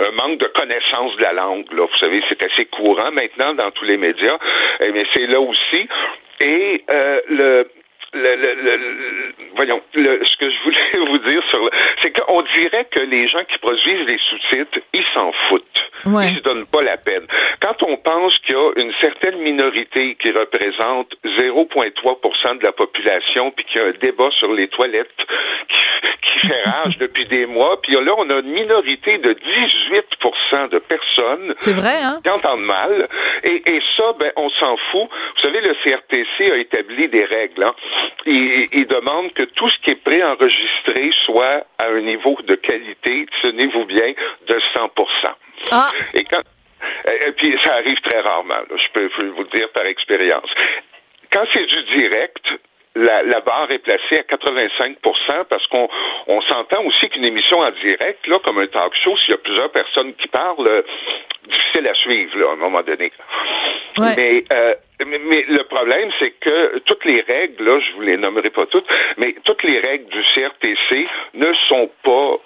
un 0.06 0.10
manque 0.12 0.38
de 0.38 0.46
connaissance 0.46 1.16
de 1.16 1.22
la 1.22 1.32
langue. 1.32 1.66
Là. 1.72 1.86
Vous 1.86 1.98
savez, 1.98 2.22
c'est 2.28 2.42
assez 2.44 2.66
courant 2.66 3.10
maintenant 3.12 3.54
dans 3.54 3.70
tous 3.70 3.84
les 3.84 3.96
médias, 3.96 4.38
Eh, 4.80 4.90
mais 4.92 5.04
c'est 5.14 5.26
là 5.26 5.40
aussi. 5.40 5.88
Et 6.40 6.82
euh, 6.90 7.20
le 7.28 7.68
le, 8.12 8.34
le, 8.36 8.54
le- 8.54 8.76
le- 8.76 9.34
voyons, 9.54 9.80
le- 9.94 10.20
ce 10.24 10.36
que 10.36 10.50
je 10.50 10.56
voulais 10.64 11.06
vous 11.10 11.18
dire 11.18 11.42
sur 11.50 11.64
le, 11.64 11.70
c'est 12.02 12.10
qu'on 12.18 12.42
dirait 12.42 12.86
que 12.90 13.00
les 13.00 13.28
gens 13.28 13.44
qui 13.44 13.58
produisent 13.58 14.06
les 14.08 14.18
sous-titres, 14.28 14.78
ils 14.92 15.04
s'en 15.14 15.32
foutent. 15.48 15.64
Ouais. 16.06 16.28
Ils 16.28 16.36
se 16.38 16.42
donnent 16.42 16.66
pas 16.66 16.82
la 16.82 16.96
peine. 16.96 17.26
Quand 17.60 17.82
on 17.82 17.96
pense 17.98 18.36
qu'il 18.40 18.54
y 18.54 18.58
a 18.58 18.70
une 18.76 18.92
certaine 19.00 19.36
minorité 19.38 20.16
qui 20.20 20.30
représente 20.30 21.12
0,3% 21.24 22.58
de 22.58 22.64
la 22.64 22.72
population, 22.72 23.50
puis 23.50 23.64
qu'il 23.66 23.80
y 23.80 23.84
a 23.84 23.88
un 23.88 23.92
débat 23.92 24.30
sur 24.38 24.52
les 24.52 24.68
toilettes 24.68 25.10
qui, 25.68 25.76
qui 26.40 26.48
fait 26.48 26.62
rage 26.64 26.96
depuis 26.98 27.26
des 27.26 27.46
mois, 27.46 27.80
puis 27.82 27.92
là, 27.94 28.14
on 28.16 28.28
a 28.30 28.40
une 28.40 28.50
minorité 28.50 29.18
de 29.18 29.34
18% 29.34 30.70
de 30.70 30.78
personnes 30.78 31.54
C'est 31.58 31.74
vrai, 31.74 32.02
hein? 32.02 32.18
qui 32.22 32.30
entendent 32.30 32.64
mal. 32.64 33.08
Et, 33.44 33.62
et 33.66 33.80
ça, 33.96 34.14
ben, 34.18 34.32
on 34.36 34.48
s'en 34.50 34.76
fout. 34.90 35.08
Vous 35.10 35.42
savez, 35.42 35.60
le 35.60 35.74
CRTC 35.84 36.50
a 36.52 36.56
établi 36.56 37.08
des 37.08 37.24
règles. 37.24 37.62
Hein. 37.62 37.74
Il, 38.26 38.66
il 38.72 38.86
demande 38.86 39.32
que 39.32 39.42
tout 39.44 39.68
ce 39.68 39.78
qui 39.78 39.90
est 39.90 40.02
préenregistré 40.04 41.10
soit 41.24 41.64
à 41.78 41.86
un 41.86 42.00
niveau 42.00 42.36
de 42.42 42.54
qualité, 42.54 43.26
tenez-vous 43.42 43.84
bien, 43.86 44.12
de 44.46 44.60
100 44.74 44.90
Ah, 45.70 45.90
Et 46.14 46.24
quand 46.24 46.42
et 47.06 47.32
puis 47.32 47.58
ça 47.62 47.74
arrive 47.74 48.00
très 48.00 48.20
rarement, 48.20 48.54
là, 48.54 48.76
je 48.76 48.92
peux 48.92 49.08
je 49.08 49.16
peux 49.16 49.28
vous 49.28 49.42
le 49.42 49.58
dire 49.58 49.68
par 49.72 49.84
expérience. 49.84 50.50
Quand 51.32 51.44
c'est 51.52 51.66
du 51.66 51.82
direct, 51.84 52.44
la, 52.96 53.22
la 53.22 53.40
barre 53.40 53.70
est 53.70 53.78
placée 53.78 54.18
à 54.18 54.22
85% 54.22 55.44
parce 55.48 55.66
qu'on 55.68 55.88
on 56.26 56.40
s'entend 56.42 56.82
aussi 56.84 57.08
qu'une 57.08 57.24
émission 57.24 57.60
en 57.60 57.70
direct, 57.70 58.26
là, 58.26 58.38
comme 58.44 58.58
un 58.58 58.66
talk 58.66 58.94
show, 59.02 59.16
s'il 59.18 59.30
y 59.30 59.34
a 59.34 59.38
plusieurs 59.38 59.70
personnes 59.70 60.14
qui 60.14 60.28
parlent, 60.28 60.66
euh, 60.66 60.82
difficile 61.48 61.88
à 61.88 61.94
suivre 61.94 62.38
là, 62.38 62.50
à 62.50 62.52
un 62.52 62.56
moment 62.56 62.82
donné. 62.82 63.12
Ouais. 63.98 64.14
Mais, 64.16 64.44
euh, 64.52 64.74
mais, 65.06 65.18
mais 65.18 65.44
le 65.48 65.64
problème, 65.64 66.10
c'est 66.18 66.32
que 66.40 66.78
toutes 66.80 67.04
les 67.04 67.20
règles, 67.22 67.64
là, 67.64 67.80
je 67.80 67.92
vous 67.94 68.02
les 68.02 68.16
nommerai 68.16 68.50
pas 68.50 68.66
toutes, 68.66 68.86
mais 69.16 69.34
toutes 69.44 69.62
les 69.62 69.78
règles 69.78 70.06
du 70.10 70.22
CRTC 70.34 71.06
ne 71.34 71.52
sont 71.68 71.90
pas 72.02 72.38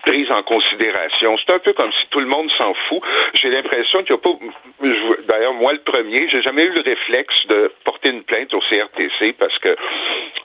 prises 0.00 0.30
en 0.30 0.42
considération. 0.42 1.36
C'est 1.44 1.52
un 1.52 1.58
peu 1.58 1.72
comme 1.72 1.92
si 1.92 2.06
tout 2.10 2.20
le 2.20 2.26
monde 2.26 2.50
s'en 2.58 2.74
fout. 2.88 3.00
J'ai 3.34 3.50
l'impression 3.50 4.02
qu'il 4.02 4.14
n'y 4.16 4.20
a 4.20 4.22
pas. 4.22 5.22
D'ailleurs, 5.28 5.54
moi 5.54 5.72
le 5.72 5.80
premier, 5.80 6.28
j'ai 6.30 6.42
jamais 6.42 6.64
eu 6.64 6.70
le 6.72 6.80
réflexe 6.82 7.34
de 7.48 7.72
porter 7.84 8.08
une 8.10 8.22
plainte 8.22 8.52
au 8.54 8.60
CRTC 8.60 9.34
parce 9.38 9.56
que 9.58 9.76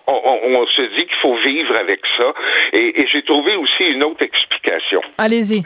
on, 0.07 0.13
on- 0.23 0.55
on 0.61 0.67
se 0.67 0.81
dit 0.97 1.05
qu'il 1.05 1.15
faut 1.21 1.35
vivre 1.37 1.75
avec 1.75 2.01
ça. 2.17 2.33
Et, 2.73 3.01
et 3.01 3.07
j'ai 3.07 3.23
trouvé 3.23 3.55
aussi 3.55 3.83
une 3.85 4.03
autre 4.03 4.23
explication. 4.23 5.01
allez-y. 5.17 5.63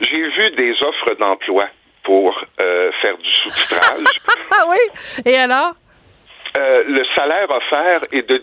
J'ai 0.00 0.28
vu 0.28 0.50
des 0.52 0.72
offres 0.82 1.14
d'emploi 1.18 1.66
pour 2.04 2.42
euh, 2.60 2.90
faire 3.00 3.16
du 3.18 3.30
sous-titrage. 3.34 4.04
Ah 4.56 4.64
oui? 4.68 5.22
Et 5.26 5.36
alors? 5.36 5.72
Euh, 6.56 6.84
le 6.86 7.04
salaire 7.16 7.50
offert 7.50 7.98
est 8.12 8.22
de 8.28 8.36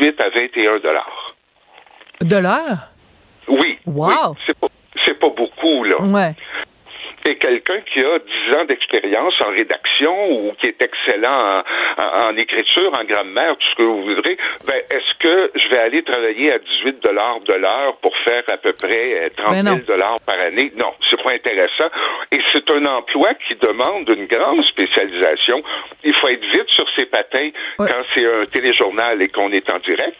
18 0.00 0.18
à 0.20 0.30
21 0.30 0.78
dollars. 0.78 1.26
De 2.22 2.36
l'heure? 2.36 2.88
Oui. 3.48 3.78
Wow. 3.86 4.36
oui, 4.62 4.68
c'est 5.04 5.18
pas 5.18 5.30
beaucoup 5.30 5.84
là. 5.84 5.96
Ouais. 6.00 6.34
et 7.28 7.36
quelqu'un 7.36 7.80
qui 7.92 8.00
a 8.00 8.18
10 8.18 8.54
ans 8.54 8.64
d'expérience 8.64 9.34
en 9.40 9.50
rédaction 9.50 10.30
ou 10.30 10.52
qui 10.60 10.66
est 10.66 10.80
excellent 10.80 11.62
en, 11.98 12.36
écriture, 12.36 12.94
en 12.94 13.04
grammaire, 13.04 13.56
tout 13.56 13.66
ce 13.70 13.74
que 13.76 13.82
vous 13.82 14.02
voudrez, 14.02 14.38
ben, 14.66 14.80
est-ce 14.90 15.18
que 15.18 15.50
je 15.54 15.68
vais 15.68 15.78
aller 15.78 16.02
travailler 16.02 16.52
à 16.52 16.58
18 16.58 17.02
dollars 17.02 17.40
de 17.40 17.52
l'heure 17.54 17.96
pour 17.96 18.16
faire 18.18 18.42
à 18.48 18.56
peu 18.56 18.72
près 18.72 19.30
30 19.36 19.52
euh, 19.52 19.62
000 19.62 19.76
ben 19.76 19.84
dollars 19.86 20.20
par 20.20 20.38
année? 20.40 20.72
Non, 20.76 20.92
c'est 21.10 21.22
pas 21.22 21.32
intéressant. 21.32 21.90
Et 22.32 22.40
c'est 22.52 22.70
un 22.70 22.86
emploi 22.86 23.34
qui 23.46 23.56
demande 23.56 24.08
une 24.08 24.26
grande 24.26 24.64
spécialisation. 24.64 25.62
Il 26.04 26.14
faut 26.14 26.28
être 26.28 26.44
vite 26.44 26.68
sur 26.68 26.86
ses 26.96 27.06
patins 27.06 27.50
quand 27.78 28.02
c'est 28.14 28.24
un 28.24 28.44
téléjournal 28.44 29.20
et 29.20 29.28
qu'on 29.28 29.52
est 29.52 29.68
en 29.68 29.78
direct. 29.80 30.16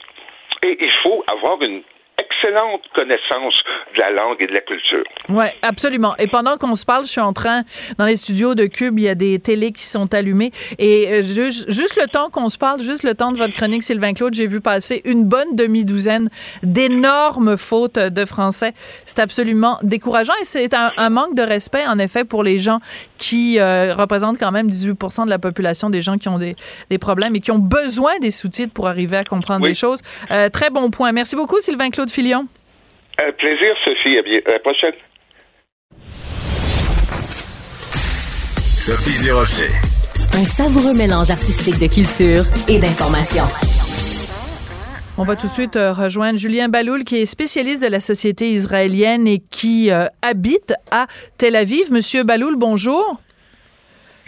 Et 0.63 0.77
il 0.81 0.93
faut 1.03 1.25
avoir 1.29 1.63
une 1.63 1.83
excellente 2.19 2.83
connaissance 2.95 3.55
de 3.95 4.01
la 4.01 4.11
langue 4.11 4.37
et 4.41 4.47
de 4.47 4.53
la 4.53 4.61
culture. 4.61 5.05
Oui, 5.29 5.47
absolument. 5.63 6.15
Et 6.19 6.27
pendant 6.27 6.57
qu'on 6.57 6.75
se 6.75 6.85
parle, 6.85 7.05
je 7.05 7.11
suis 7.11 7.21
en 7.21 7.33
train, 7.33 7.63
dans 7.99 8.07
les 8.07 8.17
studios 8.17 8.55
de 8.55 8.67
Cube, 8.67 8.99
il 8.99 9.05
y 9.05 9.09
a 9.09 9.15
des 9.15 9.39
télés 9.39 9.73
qui 9.73 9.85
sont 9.85 10.13
allumées. 10.15 10.51
Et 10.79 11.09
euh, 11.09 11.23
juste, 11.23 11.71
juste 11.71 12.01
le 12.01 12.09
temps 12.09 12.31
qu'on 12.31 12.49
se 12.49 12.59
parle, 12.59 12.81
juste 12.81 13.03
le 13.03 13.15
temps 13.15 13.33
de 13.33 13.39
votre 13.39 13.55
chronique, 13.55 13.83
Sylvain 13.83 14.13
Claude, 14.13 14.35
j'ai 14.35 14.47
vu 14.47 14.61
passer 14.61 15.03
une 15.05 15.25
bonne 15.25 15.55
demi-douzaine 15.55 16.29
d'énormes 16.63 17.57
fautes 17.57 17.99
de 17.99 18.25
français. 18.25 18.73
C'est 19.05 19.21
absolument 19.21 19.79
décourageant 19.83 20.35
et 20.41 20.45
c'est 20.45 20.75
un, 20.75 21.11
manque 21.11 21.35
de 21.35 21.43
respect, 21.43 21.87
en 21.87 21.99
effet, 21.99 22.25
pour 22.25 22.43
les 22.43 22.59
gens 22.59 22.81
qui 23.17 23.59
euh, 23.59 23.95
représentent 23.95 24.39
quand 24.39 24.53
même 24.53 24.69
18 24.69 24.89
de 25.25 25.31
la 25.31 25.39
population 25.39 25.91
des 25.91 26.03
gens 26.03 26.19
qui 26.19 26.29
ont 26.29 26.39
des, 26.39 26.55
des, 26.91 26.99
problèmes 26.99 27.35
et 27.35 27.41
qui 27.41 27.51
ont 27.51 27.59
besoin 27.59 28.19
des 28.21 28.31
sous-titres 28.31 28.73
pour 28.73 28.89
arriver 28.89 29.17
à 29.17 29.25
comprendre 29.25 29.67
les 29.67 29.75
choses. 29.75 30.01
Euh, 30.31 30.49
très 30.51 30.71
bon 30.71 30.91
point. 30.91 31.13
Merci 31.13 31.37
beaucoup, 31.37 31.61
Sylvain 31.61 31.91
Claude 31.91 32.08
Filion. 32.09 32.47
Un 33.19 33.33
plaisir, 33.33 33.75
Sophie. 33.85 34.19
À, 34.19 34.23
bien, 34.23 34.41
à 34.47 34.51
la 34.53 34.59
prochaine. 34.61 34.95
Sophie 38.77 39.23
Durocher. 39.25 39.71
Un 40.35 40.45
savoureux 40.45 40.95
mélange 40.95 41.31
artistique 41.31 41.79
de 41.81 41.93
culture 41.93 42.45
et 42.69 42.79
d'information. 42.79 43.45
On 45.21 45.25
va 45.25 45.35
tout 45.35 45.49
de 45.49 45.53
suite 45.53 45.75
euh, 45.75 45.93
rejoindre 45.93 46.39
Julien 46.39 46.69
Baloul, 46.69 47.03
qui 47.03 47.17
est 47.17 47.27
spécialiste 47.27 47.83
de 47.83 47.89
la 47.89 47.99
société 47.99 48.51
israélienne 48.51 49.27
et 49.27 49.41
qui 49.51 49.91
euh, 49.91 50.07
habite 50.23 50.75
à 50.93 51.09
Tel 51.39 51.57
Aviv. 51.57 51.93
Monsieur 51.93 52.23
Baloul, 52.23 52.55
bonjour. 52.57 53.21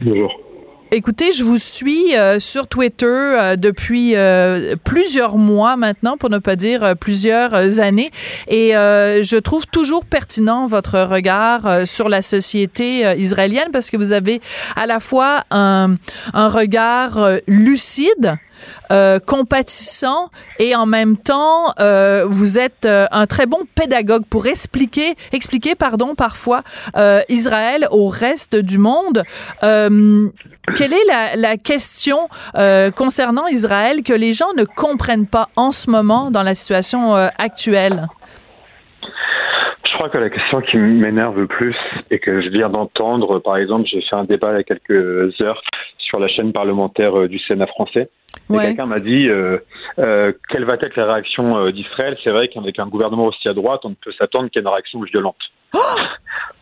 Bonjour. 0.03 0.50
Écoutez, 0.93 1.31
je 1.31 1.45
vous 1.45 1.59
suis 1.59 2.17
euh, 2.17 2.41
sur 2.41 2.67
Twitter 2.67 3.07
euh, 3.07 3.55
depuis 3.55 4.17
euh, 4.17 4.75
plusieurs 4.83 5.39
mois 5.39 5.77
maintenant, 5.77 6.17
pour 6.17 6.31
ne 6.31 6.39
pas 6.39 6.57
dire 6.57 6.97
plusieurs 6.99 7.79
années, 7.79 8.11
et 8.49 8.71
je 8.73 9.37
trouve 9.37 9.67
toujours 9.67 10.05
pertinent 10.05 10.67
votre 10.67 10.99
regard 11.03 11.87
sur 11.87 12.09
la 12.09 12.23
société 12.23 13.03
israélienne 13.17 13.69
parce 13.73 13.91
que 13.91 13.97
vous 13.97 14.13
avez 14.13 14.41
à 14.75 14.87
la 14.87 14.99
fois 14.99 15.45
un, 15.51 15.95
un 16.35 16.49
regard 16.49 17.39
lucide 17.47 18.37
euh, 18.93 19.19
compatissant 19.19 20.31
et 20.59 20.75
en 20.75 20.87
même 20.87 21.17
temps 21.17 21.73
euh, 21.79 22.25
vous 22.29 22.59
êtes 22.59 22.87
euh, 22.87 23.07
un 23.13 23.27
très 23.27 23.47
bon 23.47 23.61
pédagogue 23.75 24.25
pour 24.29 24.47
expliquer 24.47 25.15
expliquer 25.33 25.75
pardon 25.75 26.15
parfois 26.15 26.63
Israël 27.29 27.87
au 27.91 28.09
reste 28.09 28.57
du 28.57 28.79
monde. 28.79 29.23
quelle 29.61 30.93
est 30.93 31.07
la, 31.07 31.37
la 31.37 31.57
question 31.57 32.29
concernant 32.97 33.47
Israël 33.47 34.03
que 34.03 34.13
les 34.13 34.35
gens 34.35 34.53
ne 34.57 34.65
comprennent 34.65 35.27
pas 35.27 35.49
en 35.57 35.73
ce 35.73 35.91
moment 35.91 36.31
dans 36.31 36.43
la 36.43 36.55
situation 36.55 37.15
actuelle? 37.15 38.09
Je 40.01 40.07
crois 40.07 40.19
que 40.19 40.25
la 40.25 40.31
question 40.31 40.63
qui 40.63 40.79
m'énerve 40.79 41.39
le 41.39 41.47
plus 41.47 41.77
et 42.11 42.21
que 42.21 42.41
je 42.41 42.49
viens 42.49 42.71
d'entendre, 42.71 43.39
par 43.39 43.59
exemple, 43.59 43.87
j'ai 43.87 44.01
fait 44.01 44.17
un 44.17 44.25
débat 44.25 44.53
il 44.53 44.57
y 44.57 44.61
a 44.61 44.63
quelques 44.63 45.39
heures 45.43 45.61
sur 45.99 46.19
la 46.19 46.27
chaîne 46.27 46.55
parlementaire 46.55 47.29
du 47.29 47.39
Sénat 47.39 47.67
français 47.67 48.09
Quelqu'un 48.49 48.87
m'a 48.87 49.01
dit 49.01 49.29
euh, 49.29 49.59
euh, 49.99 50.33
quelle 50.49 50.65
va 50.65 50.77
être 50.81 50.97
la 50.97 51.13
réaction 51.13 51.55
euh, 51.59 51.71
d'Israël? 51.71 52.17
C'est 52.25 52.31
vrai 52.31 52.49
qu'avec 52.49 52.79
un 52.79 52.87
gouvernement 52.87 53.27
aussi 53.27 53.47
à 53.47 53.53
droite, 53.53 53.83
on 53.85 53.91
ne 53.91 53.95
peut 53.95 54.13
s'attendre 54.13 54.49
qu'à 54.49 54.61
une 54.61 54.69
réaction 54.69 55.03
violente. 55.03 55.37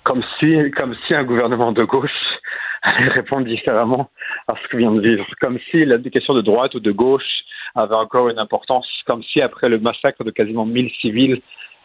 comme 0.02 0.24
si, 0.40 0.56
comme 0.72 0.96
si 1.06 1.14
un 1.14 1.22
gouvernement 1.22 1.70
de 1.70 1.84
gauche 1.84 2.10
allait 2.82 3.08
répondre 3.08 3.46
différemment 3.46 4.10
à 4.48 4.54
ce 4.60 4.66
que 4.66 4.78
vient 4.78 4.90
de 4.90 5.00
vivre. 5.00 5.24
Comme 5.40 5.60
si 5.70 5.84
la 5.84 5.98
question 5.98 6.34
de 6.34 6.42
droite 6.42 6.74
ou 6.74 6.80
de 6.80 6.90
gauche 6.90 7.44
avait 7.76 7.94
encore 7.94 8.30
une 8.30 8.40
importance. 8.40 8.88
Comme 9.06 9.22
si 9.22 9.40
après 9.40 9.68
le 9.68 9.78
massacre 9.78 10.24
de 10.24 10.32
quasiment 10.32 10.66
1000 10.66 10.90
civils 11.00 11.40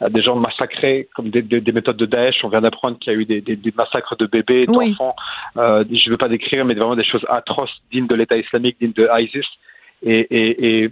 des 0.10 0.22
gens 0.22 0.36
massacrés 0.36 1.08
comme 1.16 1.30
des, 1.30 1.72
méthodes 1.72 1.98
de 1.98 2.06
Daesh. 2.06 2.44
On 2.44 2.50
vient 2.50 2.62
d'apprendre 2.62 2.98
qu'il 3.00 3.14
y 3.14 3.16
a 3.16 3.20
eu 3.20 3.26
des, 3.26 3.74
massacres 3.76 4.16
de 4.18 4.26
bébés, 4.26 4.66
d'enfants. 4.66 5.16
je 5.56 5.62
ne 5.62 6.10
veux 6.10 6.18
pas 6.18 6.30
décrire, 6.30 6.66
mais 6.66 6.74
vraiment 6.74 6.96
des 6.96 7.06
choses 7.06 7.26
atroces, 7.30 7.82
dignes 7.92 8.08
de 8.08 8.16
l'État 8.16 8.38
islamique, 8.38 8.78
dignes 8.80 8.94
de 8.94 9.08
ISIS 9.20 9.46
et, 10.04 10.20
et, 10.20 10.84
et 10.84 10.92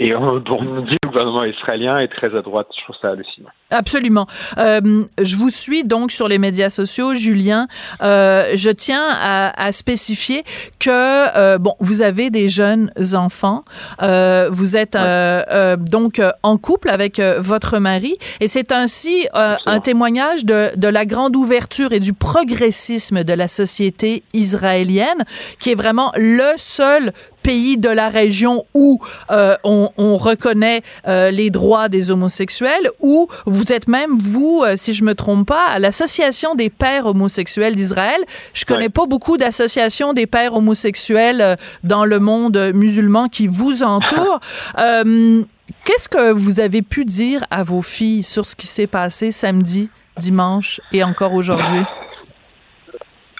et 0.00 0.16
on, 0.16 0.42
on 0.48 0.80
dit 0.80 0.96
le 1.02 1.08
gouvernement 1.08 1.44
israélien 1.44 1.98
est 1.98 2.08
très 2.08 2.34
à 2.36 2.42
droite. 2.42 2.66
Je 2.76 2.82
trouve 2.84 2.96
ça 3.00 3.10
hallucinant. 3.10 3.50
Absolument. 3.70 4.26
Euh, 4.58 5.02
je 5.22 5.36
vous 5.36 5.50
suis 5.50 5.84
donc 5.84 6.10
sur 6.10 6.26
les 6.26 6.38
médias 6.38 6.70
sociaux, 6.70 7.14
Julien. 7.14 7.68
Euh, 8.02 8.52
je 8.54 8.70
tiens 8.70 9.06
à, 9.08 9.52
à 9.62 9.70
spécifier 9.72 10.42
que 10.80 10.90
euh, 11.36 11.58
bon, 11.58 11.74
vous 11.78 12.02
avez 12.02 12.30
des 12.30 12.48
jeunes 12.48 12.90
enfants. 13.14 13.62
Euh, 14.02 14.48
vous 14.50 14.76
êtes 14.76 14.96
euh, 14.96 15.42
euh, 15.50 15.76
donc 15.76 16.20
en 16.42 16.56
couple 16.56 16.88
avec 16.88 17.20
votre 17.38 17.78
mari, 17.78 18.16
et 18.40 18.48
c'est 18.48 18.72
ainsi 18.72 19.28
un 19.34 19.80
témoignage 19.80 20.44
de, 20.44 20.70
de 20.76 20.88
la 20.88 21.04
grande 21.04 21.36
ouverture 21.36 21.92
et 21.92 22.00
du 22.00 22.12
progressisme 22.12 23.22
de 23.22 23.32
la 23.34 23.48
société 23.48 24.22
israélienne, 24.32 25.24
qui 25.60 25.70
est 25.70 25.74
vraiment 25.74 26.12
le 26.16 26.52
seul 26.56 27.12
pays 27.42 27.78
de 27.78 27.88
la 27.88 28.08
région 28.08 28.64
où 28.74 28.98
euh, 29.30 29.56
on, 29.64 29.90
on, 29.96 30.16
reconnaît 30.16 30.82
euh, 31.06 31.30
les 31.30 31.50
droits 31.50 31.88
des 31.88 32.10
homosexuels, 32.10 32.90
où 33.00 33.28
vous 33.46 33.72
êtes 33.72 33.88
même, 33.88 34.18
vous, 34.18 34.62
euh, 34.64 34.74
si 34.76 34.92
je 34.92 35.04
me 35.04 35.14
trompe 35.14 35.46
pas, 35.46 35.64
à 35.66 35.78
l'Association 35.78 36.54
des 36.54 36.70
pères 36.70 37.06
homosexuels 37.06 37.74
d'Israël. 37.74 38.20
Je 38.52 38.64
connais 38.64 38.88
pas 38.88 39.06
beaucoup 39.06 39.36
d'associations 39.36 40.12
des 40.12 40.26
pères 40.26 40.54
homosexuels 40.54 41.56
dans 41.84 42.04
le 42.04 42.18
monde 42.18 42.72
musulman 42.74 43.28
qui 43.28 43.46
vous 43.46 43.82
entourent. 43.82 44.40
Qu'est-ce 45.84 46.08
que 46.08 46.32
vous 46.32 46.60
avez 46.60 46.82
pu 46.82 47.04
dire 47.04 47.44
à 47.50 47.62
vos 47.62 47.82
filles 47.82 48.22
sur 48.22 48.44
ce 48.46 48.56
qui 48.56 48.66
s'est 48.66 48.86
passé 48.86 49.30
samedi, 49.30 49.88
dimanche 50.18 50.80
et 50.92 51.04
encore 51.04 51.32
aujourd'hui? 51.32 51.84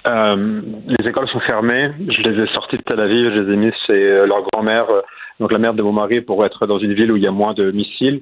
Euh, 0.07 0.61
les 0.87 1.07
écoles 1.07 1.27
sont 1.29 1.39
fermées. 1.41 1.91
Je 2.09 2.21
les 2.21 2.43
ai 2.43 2.47
sorties 2.53 2.77
de 2.77 2.81
Tel 2.81 2.99
Aviv, 2.99 3.33
je 3.33 3.39
les 3.39 3.53
ai 3.53 3.55
mis 3.55 3.71
chez 3.85 3.93
euh, 3.93 4.25
leur 4.25 4.41
grand-mère, 4.51 4.89
euh, 4.89 5.01
donc 5.39 5.51
la 5.51 5.59
mère 5.59 5.73
de 5.73 5.83
mon 5.83 5.91
mari, 5.91 6.21
pour 6.21 6.43
être 6.45 6.65
dans 6.65 6.79
une 6.79 6.93
ville 6.93 7.11
où 7.11 7.17
il 7.17 7.23
y 7.23 7.27
a 7.27 7.31
moins 7.31 7.53
de 7.53 7.71
missiles. 7.71 8.21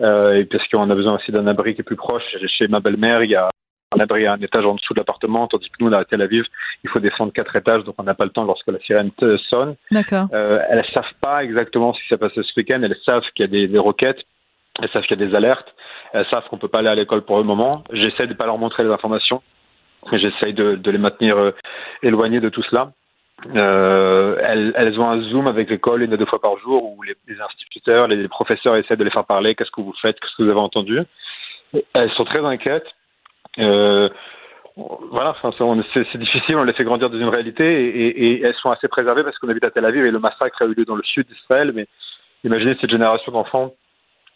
Euh, 0.00 0.36
et 0.36 0.44
parce 0.44 0.66
qu'on 0.68 0.88
a 0.90 0.94
besoin 0.94 1.16
aussi 1.16 1.32
d'un 1.32 1.46
abri 1.46 1.74
qui 1.74 1.80
est 1.80 1.84
plus 1.84 1.96
proche. 1.96 2.22
Chez 2.46 2.68
ma 2.68 2.80
belle-mère, 2.80 3.24
il 3.24 3.30
y 3.30 3.36
a 3.36 3.50
un 3.96 4.00
abri 4.00 4.26
à 4.26 4.34
un 4.34 4.40
étage 4.40 4.64
en 4.64 4.74
dessous 4.74 4.94
de 4.94 5.00
l'appartement, 5.00 5.48
tandis 5.48 5.68
que 5.68 5.76
nous, 5.80 5.88
là, 5.88 5.98
à 5.98 6.04
Tel 6.04 6.22
Aviv, 6.22 6.44
il 6.84 6.90
faut 6.90 7.00
descendre 7.00 7.32
quatre 7.32 7.56
étages, 7.56 7.84
donc 7.84 7.94
on 7.98 8.04
n'a 8.04 8.14
pas 8.14 8.24
le 8.24 8.30
temps 8.30 8.44
lorsque 8.44 8.68
la 8.68 8.78
sirène 8.80 9.10
sonne. 9.50 9.74
D'accord. 9.90 10.28
Euh, 10.34 10.60
elles 10.70 10.78
ne 10.78 10.92
savent 10.92 11.14
pas 11.20 11.42
exactement 11.42 11.92
ce 11.94 12.02
qui 12.02 12.08
s'est 12.08 12.18
passé 12.18 12.34
ce 12.42 12.52
week-end. 12.56 12.80
Elles 12.82 12.96
savent 13.04 13.24
qu'il 13.34 13.44
y 13.44 13.48
a 13.48 13.50
des, 13.50 13.66
des 13.66 13.78
roquettes. 13.78 14.22
Elles 14.80 14.90
savent 14.90 15.02
qu'il 15.02 15.18
y 15.18 15.22
a 15.22 15.26
des 15.26 15.34
alertes. 15.34 15.74
Elles 16.12 16.26
savent 16.30 16.44
qu'on 16.48 16.58
peut 16.58 16.68
pas 16.68 16.78
aller 16.78 16.88
à 16.88 16.94
l'école 16.94 17.22
pour 17.22 17.38
le 17.38 17.44
moment. 17.44 17.70
J'essaie 17.92 18.26
de 18.26 18.34
pas 18.34 18.46
leur 18.46 18.58
montrer 18.58 18.84
les 18.84 18.90
informations 18.90 19.42
J'essaye 20.12 20.54
de, 20.54 20.76
de, 20.76 20.90
les 20.90 20.98
maintenir 20.98 21.36
euh, 21.36 21.50
éloignés 22.02 22.40
de 22.40 22.48
tout 22.48 22.62
cela. 22.62 22.92
Euh, 23.54 24.36
elles, 24.74 24.98
ont 24.98 25.08
un 25.08 25.22
Zoom 25.22 25.46
avec 25.46 25.70
l'école 25.70 26.02
une 26.02 26.12
à 26.12 26.16
deux 26.16 26.26
fois 26.26 26.40
par 26.40 26.58
jour 26.58 26.84
où 26.84 27.02
les, 27.02 27.14
instituteurs, 27.40 28.08
les, 28.08 28.26
professeurs 28.28 28.76
essaient 28.76 28.96
de 28.96 29.04
les 29.04 29.10
faire 29.10 29.24
parler. 29.24 29.54
Qu'est-ce 29.54 29.70
que 29.70 29.80
vous 29.80 29.94
faites? 30.02 30.18
Qu'est-ce 30.18 30.36
que 30.36 30.42
vous 30.42 30.50
avez 30.50 30.60
entendu? 30.60 31.00
Elles 31.92 32.10
sont 32.12 32.24
très 32.24 32.44
inquiètes. 32.44 32.86
Euh, 33.58 34.08
voilà, 35.10 35.32
c'est 35.42 36.18
difficile, 36.18 36.56
on 36.56 36.62
les 36.62 36.72
fait 36.72 36.84
grandir 36.84 37.10
dans 37.10 37.18
une 37.18 37.28
réalité 37.28 37.64
et, 37.64 38.26
et 38.26 38.42
elles 38.42 38.54
sont 38.54 38.70
assez 38.70 38.86
préservées 38.86 39.24
parce 39.24 39.36
qu'on 39.38 39.48
habite 39.48 39.64
à 39.64 39.72
Tel 39.72 39.84
Aviv 39.84 40.04
et 40.04 40.10
le 40.10 40.20
massacre 40.20 40.62
a 40.62 40.66
eu 40.66 40.74
lieu 40.74 40.84
dans 40.84 40.94
le 40.94 41.02
sud 41.02 41.26
d'Israël. 41.26 41.72
Mais 41.74 41.86
imaginez 42.44 42.76
cette 42.80 42.90
génération 42.90 43.32
d'enfants 43.32 43.72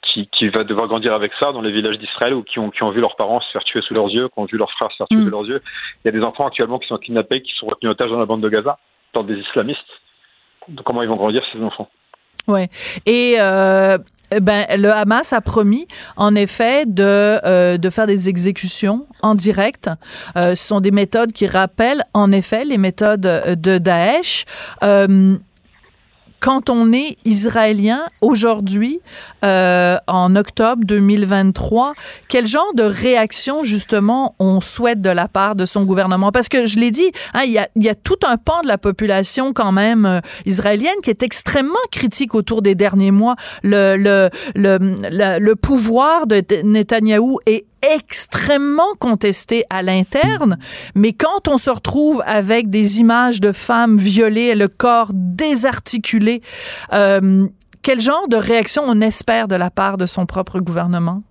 qui, 0.03 0.28
qui, 0.28 0.48
va 0.48 0.64
devoir 0.64 0.88
grandir 0.88 1.14
avec 1.14 1.32
ça 1.38 1.53
dans 1.53 1.61
les 1.61 1.72
villages 1.72 1.98
d'Israël 1.98 2.34
ou 2.34 2.42
qui 2.42 2.59
ont, 2.59 2.70
qui 2.70 2.82
ont 2.82 2.90
vu 2.90 3.00
leurs 3.00 3.16
parents 3.16 3.40
se 3.40 3.50
faire 3.53 3.64
tuer 3.64 3.80
sous 3.82 3.94
leurs 3.94 4.09
yeux, 4.09 4.28
qui 4.28 4.38
ont 4.38 4.44
vu 4.44 4.59
leurs 4.59 4.72
frères 4.72 4.90
se 4.90 4.96
faire 4.96 5.07
tuer 5.09 5.18
mm. 5.18 5.24
sous 5.24 5.30
leurs 5.30 5.46
yeux. 5.46 5.62
Il 6.05 6.07
y 6.07 6.09
a 6.09 6.12
des 6.12 6.24
enfants 6.24 6.46
actuellement 6.46 6.78
qui 6.78 6.88
sont 6.88 6.98
kidnappés, 6.98 7.42
qui 7.42 7.53
sont 7.59 7.66
retenus 7.66 7.92
otages 7.92 8.11
dans 8.11 8.18
la 8.18 8.26
bande 8.26 8.42
de 8.42 8.48
Gaza 8.48 8.78
par 9.12 9.24
des 9.24 9.34
islamistes. 9.34 9.80
Donc, 10.68 10.84
comment 10.84 11.03
ils 11.03 11.09
vont 11.09 11.16
grandir 11.16 11.42
ces 11.53 11.62
enfants? 11.62 11.88
Ouais. 12.48 12.68
Et 13.07 13.36
euh, 13.38 13.98
ben 14.40 14.66
le 14.76 14.90
Hamas 14.90 15.32
a 15.32 15.40
promis 15.40 15.86
en 16.16 16.34
effet 16.34 16.86
de 16.86 17.38
euh, 17.46 17.78
de 17.78 17.90
faire 17.90 18.07
des 18.07 18.28
exécutions 18.28 19.07
en 19.22 19.34
direct. 19.34 19.90
Euh, 20.36 20.55
ce 20.55 20.66
sont 20.66 20.80
des 20.80 20.90
méthodes 20.90 21.32
qui 21.32 21.46
rappellent 21.46 22.03
en 22.14 22.32
effet 22.32 22.64
les 22.64 22.78
méthodes 22.78 23.20
de 23.20 23.78
Daesh. 23.78 24.44
Euh, 24.82 25.36
quand 26.43 26.70
on 26.70 26.93
est 26.93 27.16
israélien 27.24 28.03
aujourd'hui, 28.20 28.99
euh, 29.45 29.97
en 30.09 30.34
octobre 30.34 30.82
2023, 30.84 31.95
quel 32.28 32.49
genre 32.49 32.74
de 32.74 32.82
réaction 32.82 33.62
justement 33.62 34.34
on 34.40 34.61
souhaite 34.61 35.01
de 35.01 35.09
la 35.09 35.28
part 35.28 35.55
de 35.55 35.64
son 35.64 35.84
gouvernement? 35.84 36.32
Parce 36.32 36.49
que 36.49 36.66
je 36.66 36.80
l'ai 36.80 36.90
dit, 36.90 37.12
hein, 37.32 37.43
il 37.45 37.53
y, 37.53 37.59
a, 37.59 37.68
y, 37.76 37.88
a, 37.88 37.95
tout 37.95 38.18
un 38.26 38.36
pan 38.38 38.61
de 38.62 38.66
la 38.66 38.76
population 38.76 39.53
quand 39.53 39.70
même 39.70 40.05
euh, 40.05 40.18
israélienne 40.45 40.97
qui 41.05 41.11
est 41.11 41.22
extrêmement 41.22 41.74
critique 41.93 42.34
autour 42.34 42.61
des 42.61 42.74
derniers 42.74 43.12
mois. 43.12 43.36
Le 43.62 43.95
le 43.97 44.28
le, 44.57 44.78
le, 45.11 45.38
le 45.38 45.57
pouvoir 45.57 46.26
de 46.26 46.43
Netanyahou 46.64 47.38
est 47.47 47.66
extrêmement 47.83 48.95
contesté 48.99 49.64
à 49.70 49.83
l'interne, 49.83 50.57
mais 50.95 51.12
quand 51.12 51.49
on 51.49 51.59
se 51.59 51.70
retrouve 51.70 52.22
avec 52.26 52.70
des 52.70 53.01
images 53.01 53.41
de 53.41 53.53
femmes 53.53 53.97
violées, 53.97 54.55
le 54.55 54.68
corps 54.68 55.11
désarticulé, 55.12 56.43
euh, 56.93 57.47
quel 57.83 58.01
genre 58.01 58.28
de 58.28 58.37
réaction 58.37 58.85
on 58.87 59.01
espère 59.01 59.49
de 59.49 59.57
la 59.57 59.70
part 59.70 59.97
de 59.97 60.07
son 60.07 60.26
propre 60.26 60.61
gouvernement? 60.61 61.22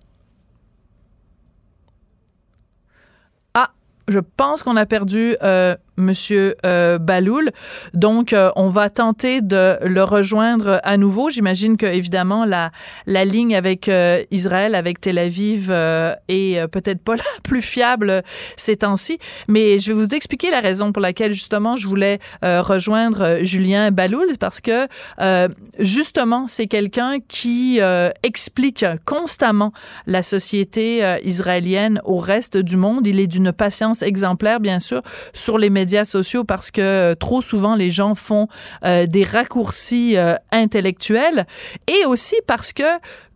Ah, 3.54 3.70
je 4.08 4.20
pense 4.20 4.62
qu'on 4.62 4.76
a 4.76 4.84
perdu 4.84 5.36
euh, 5.42 5.74
Monsieur 5.96 6.56
euh, 6.64 6.98
Baloul. 6.98 7.50
Donc, 7.92 8.32
euh, 8.32 8.50
on 8.56 8.68
va 8.68 8.88
tenter 8.88 9.42
de 9.42 9.76
le 9.82 10.02
rejoindre 10.02 10.80
à 10.84 10.96
nouveau. 10.96 11.28
J'imagine 11.28 11.76
que 11.76 11.86
évidemment 11.86 12.44
la 12.46 12.70
la 13.06 13.24
ligne 13.24 13.54
avec 13.54 13.88
euh, 13.88 14.22
Israël, 14.30 14.74
avec 14.74 15.00
Tel 15.00 15.18
Aviv, 15.18 15.68
euh, 15.70 16.14
est 16.28 16.66
peut-être 16.68 17.02
pas 17.02 17.16
la 17.16 17.22
plus 17.42 17.60
fiable 17.60 18.22
ces 18.56 18.76
temps-ci. 18.76 19.18
Mais 19.48 19.78
je 19.78 19.92
vais 19.92 20.04
vous 20.04 20.14
expliquer 20.14 20.50
la 20.50 20.60
raison 20.60 20.92
pour 20.92 21.02
laquelle 21.02 21.32
justement 21.32 21.76
je 21.76 21.86
voulais 21.86 22.18
rejoindre 22.42 23.38
Julien 23.42 23.90
Baloul 23.90 24.36
parce 24.38 24.60
que 24.60 24.86
justement 25.78 26.46
c'est 26.46 26.66
quelqu'un 26.66 27.18
qui 27.26 27.80
explique 28.22 28.84
constamment 29.04 29.72
la 30.06 30.22
société 30.22 31.02
israélienne 31.24 32.00
au 32.04 32.18
reste 32.18 32.56
du 32.56 32.76
monde. 32.76 33.06
Il 33.06 33.20
est 33.20 33.26
d'une 33.26 33.52
patience 33.52 34.02
exemplaire, 34.02 34.60
bien 34.60 34.80
sûr, 34.80 35.02
sur 35.32 35.58
les 35.58 35.70
médias 35.70 35.81
sociaux 36.04 36.44
parce 36.44 36.70
que 36.70 36.80
euh, 36.80 37.14
trop 37.14 37.42
souvent 37.42 37.74
les 37.74 37.90
gens 37.90 38.14
font 38.14 38.48
euh, 38.84 39.06
des 39.06 39.24
raccourcis 39.24 40.16
euh, 40.16 40.34
intellectuels 40.50 41.46
et 41.86 42.06
aussi 42.06 42.36
parce 42.46 42.72
que 42.72 42.84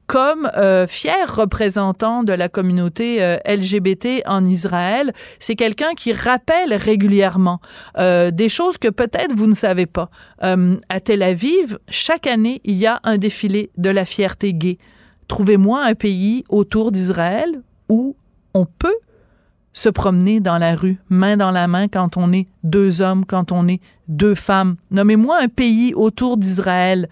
comme 0.06 0.48
fier 0.86 1.34
représentant 1.34 2.22
de 2.22 2.32
la 2.32 2.48
communauté 2.48 3.38
LGBT 3.44 4.22
en 4.26 4.44
Israël, 4.44 5.12
c'est 5.40 5.56
quelqu'un 5.56 5.94
qui 5.96 6.12
rappelle 6.12 6.72
régulièrement 6.74 7.60
des 7.98 8.48
choses 8.48 8.78
que 8.78 8.86
peut-être 8.86 9.34
vous 9.34 9.48
ne 9.48 9.54
savez 9.56 9.86
pas. 9.86 10.08
à 10.40 11.00
Tel 11.00 11.24
Aviv, 11.24 11.80
chaque 11.88 12.28
année, 12.28 12.60
il 12.62 12.76
y 12.76 12.86
a 12.86 13.00
un 13.02 13.18
défilé 13.18 13.70
de 13.78 13.90
la 13.90 14.04
fierté 14.04 14.54
gay. 14.54 14.78
Trouvez-moi 15.26 15.82
un 15.82 15.94
pays 15.96 16.44
autour 16.50 16.92
d'Israël 16.92 17.62
où 17.88 18.14
on 18.54 18.64
peut 18.64 18.94
se 19.76 19.90
promener 19.90 20.40
dans 20.40 20.56
la 20.56 20.74
rue, 20.74 20.96
main 21.10 21.36
dans 21.36 21.50
la 21.50 21.68
main, 21.68 21.86
quand 21.86 22.16
on 22.16 22.32
est 22.32 22.46
deux 22.64 23.02
hommes, 23.02 23.26
quand 23.26 23.52
on 23.52 23.68
est 23.68 23.82
deux 24.08 24.34
femmes. 24.34 24.76
Nommez-moi 24.90 25.36
un 25.38 25.48
pays 25.48 25.92
autour 25.94 26.38
d'Israël 26.38 27.10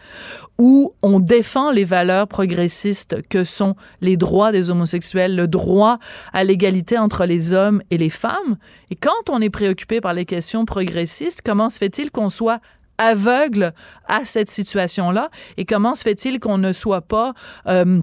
où 0.58 0.90
on 1.02 1.20
défend 1.20 1.70
les 1.70 1.84
valeurs 1.84 2.26
progressistes 2.26 3.18
que 3.28 3.44
sont 3.44 3.76
les 4.00 4.16
droits 4.16 4.50
des 4.50 4.70
homosexuels, 4.70 5.36
le 5.36 5.46
droit 5.46 5.98
à 6.32 6.42
l'égalité 6.42 6.96
entre 6.96 7.26
les 7.26 7.52
hommes 7.52 7.82
et 7.90 7.98
les 7.98 8.08
femmes. 8.08 8.56
Et 8.90 8.94
quand 8.94 9.28
on 9.28 9.42
est 9.42 9.50
préoccupé 9.50 10.00
par 10.00 10.14
les 10.14 10.24
questions 10.24 10.64
progressistes, 10.64 11.42
comment 11.44 11.68
se 11.68 11.76
fait-il 11.76 12.10
qu'on 12.10 12.30
soit 12.30 12.60
aveugle 12.96 13.74
à 14.08 14.24
cette 14.24 14.48
situation-là? 14.48 15.28
Et 15.58 15.66
comment 15.66 15.94
se 15.94 16.02
fait-il 16.02 16.40
qu'on 16.40 16.56
ne 16.56 16.72
soit 16.72 17.02
pas 17.02 17.34
euh, 17.66 18.00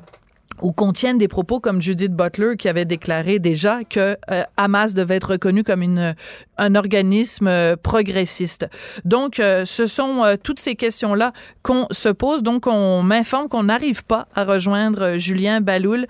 ou 0.61 0.71
contiennent 0.71 1.17
des 1.17 1.27
propos 1.27 1.59
comme 1.59 1.81
Judith 1.81 2.13
Butler 2.13 2.55
qui 2.57 2.69
avait 2.69 2.85
déclaré 2.85 3.39
déjà 3.39 3.83
que 3.83 4.17
euh, 4.29 4.43
Hamas 4.57 4.93
devait 4.93 5.15
être 5.15 5.31
reconnu 5.31 5.63
comme 5.63 5.81
une 5.81 6.15
un 6.61 6.75
organisme 6.75 7.47
euh, 7.47 7.75
progressiste. 7.75 8.67
Donc 9.03 9.39
euh, 9.39 9.65
ce 9.65 9.87
sont 9.87 10.23
euh, 10.23 10.35
toutes 10.41 10.59
ces 10.59 10.75
questions-là 10.75 11.33
qu'on 11.63 11.87
se 11.89 12.09
pose. 12.09 12.43
Donc 12.43 12.67
on 12.67 13.01
m'informe 13.01 13.49
qu'on 13.49 13.63
n'arrive 13.63 14.03
pas 14.03 14.27
à 14.35 14.43
rejoindre 14.45 15.17
Julien 15.17 15.59
Baloul. 15.61 16.05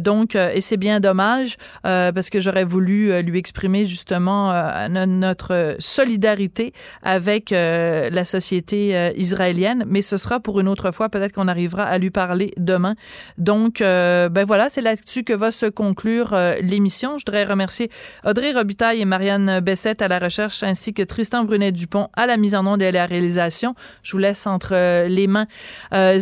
donc 0.00 0.34
et 0.34 0.60
c'est 0.60 0.76
bien 0.76 1.00
dommage 1.00 1.56
parce 1.82 2.30
que 2.30 2.40
j'aurais 2.40 2.64
voulu 2.64 3.22
lui 3.22 3.38
exprimer 3.38 3.86
justement 3.86 4.52
notre 4.88 5.76
solidarité 5.78 6.72
avec 7.02 7.50
la 7.50 8.24
société 8.24 9.12
israélienne, 9.16 9.84
mais 9.86 10.02
ce 10.02 10.16
sera 10.16 10.40
pour 10.40 10.60
une 10.60 10.68
autre 10.68 10.90
fois. 10.90 11.08
Peut-être 11.08 11.32
qu'on 11.32 11.48
arrivera 11.48 11.84
à 11.84 11.98
lui 11.98 12.10
parler 12.10 12.52
demain. 12.56 12.94
Donc 13.38 13.78
ben 13.80 14.44
voilà, 14.46 14.68
c'est 14.68 14.80
là-dessus 14.80 15.24
que 15.24 15.32
va 15.32 15.50
se 15.50 15.66
conclure 15.66 16.36
l'émission. 16.60 17.18
Je 17.18 17.24
voudrais 17.26 17.44
remercier 17.44 17.90
Audrey 18.24 18.52
Robitaille 18.52 19.00
et 19.00 19.04
Marianne 19.04 19.60
À 20.00 20.08
la 20.08 20.18
recherche, 20.18 20.62
ainsi 20.62 20.94
que 20.94 21.02
Tristan 21.02 21.44
Brunet-Dupont 21.44 22.08
à 22.14 22.26
la 22.26 22.36
mise 22.36 22.54
en 22.54 22.66
onde 22.66 22.82
et 22.82 22.86
à 22.86 22.92
la 22.92 23.06
réalisation. 23.06 23.74
Je 24.02 24.12
vous 24.12 24.18
laisse 24.18 24.46
entre 24.46 24.74
euh, 24.74 25.06
les 25.06 25.26
mains 25.26 25.46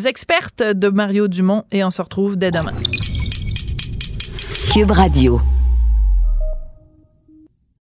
expertes 0.06 0.62
de 0.62 0.88
Mario 0.88 1.28
Dumont 1.28 1.64
et 1.70 1.84
on 1.84 1.90
se 1.90 2.02
retrouve 2.02 2.36
dès 2.36 2.50
demain. 2.50 2.74
Cube 4.72 4.90
Radio. 4.90 5.40